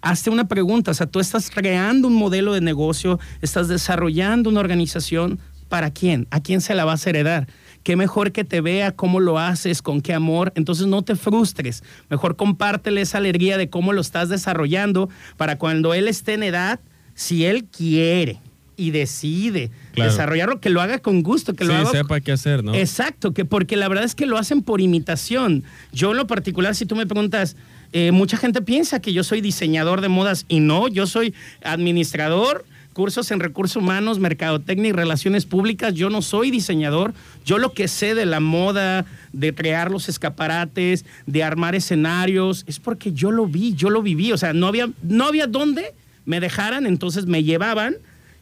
hazte 0.00 0.30
una 0.30 0.48
pregunta, 0.48 0.90
o 0.90 0.94
sea, 0.94 1.06
tú 1.06 1.20
estás 1.20 1.50
creando 1.50 2.08
un 2.08 2.14
modelo 2.14 2.52
de 2.54 2.60
negocio, 2.60 3.18
estás 3.42 3.68
desarrollando 3.68 4.50
una 4.50 4.60
organización, 4.60 5.38
¿para 5.68 5.90
quién? 5.90 6.26
¿A 6.30 6.40
quién 6.40 6.60
se 6.60 6.74
la 6.74 6.84
vas 6.84 7.06
a 7.06 7.10
heredar? 7.10 7.48
Qué 7.82 7.96
mejor 7.96 8.32
que 8.32 8.44
te 8.44 8.60
vea 8.60 8.92
cómo 8.92 9.20
lo 9.20 9.38
haces, 9.38 9.80
con 9.80 10.00
qué 10.00 10.12
amor. 10.12 10.52
Entonces 10.56 10.88
no 10.88 11.02
te 11.02 11.14
frustres. 11.14 11.84
Mejor 12.08 12.34
compártele 12.34 13.00
esa 13.00 13.18
alegría 13.18 13.58
de 13.58 13.70
cómo 13.70 13.92
lo 13.92 14.00
estás 14.00 14.28
desarrollando 14.28 15.08
para 15.36 15.56
cuando 15.56 15.94
él 15.94 16.08
esté 16.08 16.34
en 16.34 16.42
edad, 16.42 16.80
si 17.14 17.44
él 17.44 17.64
quiere 17.64 18.40
y 18.76 18.90
decide 18.90 19.70
desarrollarlo, 19.94 20.60
que 20.60 20.68
lo 20.68 20.82
haga 20.82 20.98
con 20.98 21.22
gusto, 21.22 21.54
que 21.54 21.64
lo 21.64 21.74
haga. 21.74 21.90
sepa 21.90 22.20
qué 22.20 22.32
hacer, 22.32 22.62
¿no? 22.62 22.74
Exacto, 22.74 23.32
que 23.32 23.44
porque 23.44 23.76
la 23.76 23.88
verdad 23.88 24.04
es 24.04 24.14
que 24.14 24.26
lo 24.26 24.36
hacen 24.36 24.62
por 24.62 24.80
imitación. 24.80 25.64
Yo 25.92 26.10
en 26.10 26.18
lo 26.18 26.26
particular, 26.26 26.74
si 26.74 26.86
tú 26.86 26.96
me 26.96 27.06
preguntas, 27.06 27.56
eh, 27.92 28.12
mucha 28.12 28.36
gente 28.36 28.62
piensa 28.62 29.00
que 29.00 29.12
yo 29.12 29.24
soy 29.24 29.40
diseñador 29.40 30.00
de 30.00 30.08
modas 30.08 30.44
y 30.48 30.60
no, 30.60 30.88
yo 30.88 31.06
soy 31.06 31.34
administrador, 31.62 32.64
cursos 32.92 33.30
en 33.30 33.40
recursos 33.40 33.76
humanos, 33.76 34.18
mercadotecnia 34.18 34.88
y 34.88 34.92
relaciones 34.92 35.44
públicas. 35.44 35.92
Yo 35.92 36.08
no 36.08 36.22
soy 36.22 36.50
diseñador, 36.50 37.12
yo 37.44 37.58
lo 37.58 37.72
que 37.72 37.88
sé 37.88 38.14
de 38.14 38.24
la 38.24 38.40
moda, 38.40 39.04
de 39.32 39.54
crear 39.54 39.90
los 39.90 40.08
escaparates, 40.08 41.04
de 41.26 41.44
armar 41.44 41.74
escenarios, 41.74 42.64
es 42.66 42.80
porque 42.80 43.12
yo 43.12 43.30
lo 43.30 43.46
vi, 43.46 43.74
yo 43.74 43.90
lo 43.90 44.02
viví, 44.02 44.32
o 44.32 44.38
sea, 44.38 44.52
no 44.52 44.66
había, 44.66 44.88
no 45.02 45.26
había 45.26 45.46
dónde 45.46 45.92
me 46.24 46.40
dejaran, 46.40 46.86
entonces 46.86 47.26
me 47.26 47.44
llevaban 47.44 47.96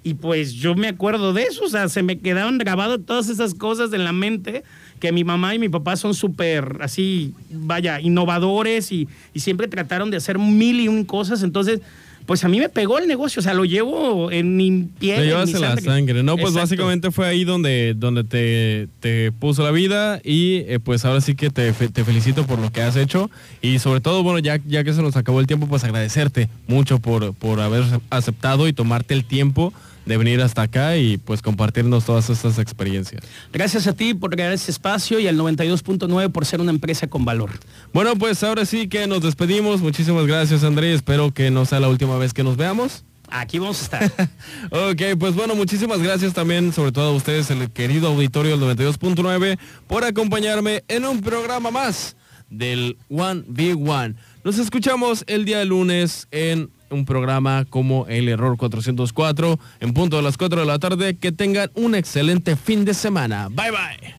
y 0.04 0.14
pues 0.14 0.52
yo 0.52 0.74
me 0.74 0.88
acuerdo 0.88 1.32
de 1.32 1.44
eso, 1.44 1.64
o 1.64 1.68
sea, 1.68 1.88
se 1.88 2.02
me 2.02 2.18
quedaron 2.18 2.58
grabadas 2.58 3.00
todas 3.04 3.30
esas 3.30 3.54
cosas 3.54 3.92
en 3.92 4.04
la 4.04 4.12
mente 4.12 4.62
que 5.04 5.12
mi 5.12 5.22
mamá 5.22 5.54
y 5.54 5.58
mi 5.58 5.68
papá 5.68 5.96
son 5.96 6.14
súper 6.14 6.78
así, 6.80 7.34
vaya, 7.50 8.00
innovadores 8.00 8.90
y, 8.90 9.06
siempre 9.36 9.68
trataron 9.68 10.10
de 10.10 10.16
hacer 10.16 10.38
mil 10.38 10.80
y 10.80 10.88
un 10.88 11.04
cosas. 11.04 11.42
Entonces, 11.42 11.82
pues 12.24 12.42
a 12.42 12.48
mí 12.48 12.58
me 12.58 12.70
pegó 12.70 12.98
el 12.98 13.06
negocio, 13.06 13.40
o 13.40 13.42
sea, 13.42 13.52
lo 13.52 13.66
llevo 13.66 14.32
en 14.32 14.56
mi 14.56 14.88
piel. 14.98 15.18
Lo 15.18 15.24
llevas 15.24 15.52
en, 15.52 15.60
la 15.60 15.76
sangre, 15.76 16.22
¿no? 16.22 16.38
Pues 16.38 16.54
básicamente 16.54 17.10
fue 17.10 17.26
ahí 17.26 17.44
donde, 17.44 17.92
donde 17.94 18.24
te, 18.24 18.88
te 19.00 19.30
puso 19.30 19.62
la 19.62 19.72
vida 19.72 20.22
y 20.24 20.64
eh, 20.68 20.80
pues 20.82 21.04
ahora 21.04 21.20
sí 21.20 21.34
que 21.34 21.50
te, 21.50 21.74
te, 21.74 22.04
felicito 22.04 22.46
por 22.46 22.58
lo 22.58 22.72
que 22.72 22.80
has 22.80 22.96
hecho 22.96 23.30
y 23.60 23.80
sobre 23.80 24.00
todo, 24.00 24.22
bueno, 24.22 24.38
ya, 24.38 24.58
ya 24.66 24.84
que 24.84 24.94
se 24.94 25.02
nos 25.02 25.16
acabó 25.16 25.38
el 25.38 25.46
tiempo, 25.46 25.66
pues 25.66 25.84
agradecerte 25.84 26.48
mucho 26.66 26.98
por, 26.98 27.34
por 27.34 27.60
haber 27.60 27.84
aceptado 28.08 28.68
y 28.68 28.72
tomarte 28.72 29.12
el 29.12 29.26
tiempo 29.26 29.74
de 30.06 30.16
venir 30.16 30.40
hasta 30.42 30.62
acá 30.62 30.96
y 30.96 31.18
pues 31.18 31.42
compartirnos 31.42 32.04
todas 32.04 32.30
estas 32.30 32.58
experiencias. 32.58 33.22
Gracias 33.52 33.86
a 33.86 33.92
ti 33.94 34.14
por 34.14 34.30
crear 34.30 34.52
este 34.52 34.70
espacio 34.70 35.18
y 35.18 35.28
al 35.28 35.38
92.9 35.38 36.30
por 36.30 36.46
ser 36.46 36.60
una 36.60 36.70
empresa 36.70 37.06
con 37.06 37.24
valor. 37.24 37.50
Bueno, 37.92 38.16
pues 38.16 38.42
ahora 38.42 38.64
sí 38.66 38.88
que 38.88 39.06
nos 39.06 39.22
despedimos. 39.22 39.80
Muchísimas 39.80 40.26
gracias, 40.26 40.64
André. 40.64 40.94
Espero 40.94 41.32
que 41.32 41.50
no 41.50 41.64
sea 41.64 41.80
la 41.80 41.88
última 41.88 42.18
vez 42.18 42.32
que 42.32 42.44
nos 42.44 42.56
veamos. 42.56 43.04
Aquí 43.30 43.58
vamos 43.58 43.80
a 43.80 43.84
estar. 43.84 44.28
ok, 44.70 45.18
pues 45.18 45.34
bueno, 45.34 45.54
muchísimas 45.54 46.00
gracias 46.00 46.34
también, 46.34 46.72
sobre 46.72 46.92
todo 46.92 47.10
a 47.10 47.16
ustedes, 47.16 47.50
el 47.50 47.70
querido 47.70 48.08
auditorio 48.08 48.56
del 48.56 48.76
92.9, 48.76 49.58
por 49.88 50.04
acompañarme 50.04 50.84
en 50.88 51.04
un 51.04 51.20
programa 51.20 51.70
más 51.70 52.16
del 52.50 52.96
One 53.08 53.44
Big 53.48 53.76
One. 53.76 54.14
Nos 54.44 54.58
escuchamos 54.58 55.24
el 55.26 55.44
día 55.44 55.64
lunes 55.64 56.28
en 56.30 56.70
un 56.94 57.04
programa 57.04 57.64
como 57.68 58.06
El 58.06 58.28
Error 58.28 58.56
404 58.56 59.58
en 59.80 59.92
punto 59.92 60.16
de 60.16 60.22
las 60.22 60.36
4 60.36 60.60
de 60.60 60.66
la 60.66 60.78
tarde. 60.78 61.16
Que 61.16 61.32
tengan 61.32 61.70
un 61.74 61.94
excelente 61.94 62.56
fin 62.56 62.84
de 62.84 62.94
semana. 62.94 63.48
Bye 63.50 63.70
bye. 63.70 64.12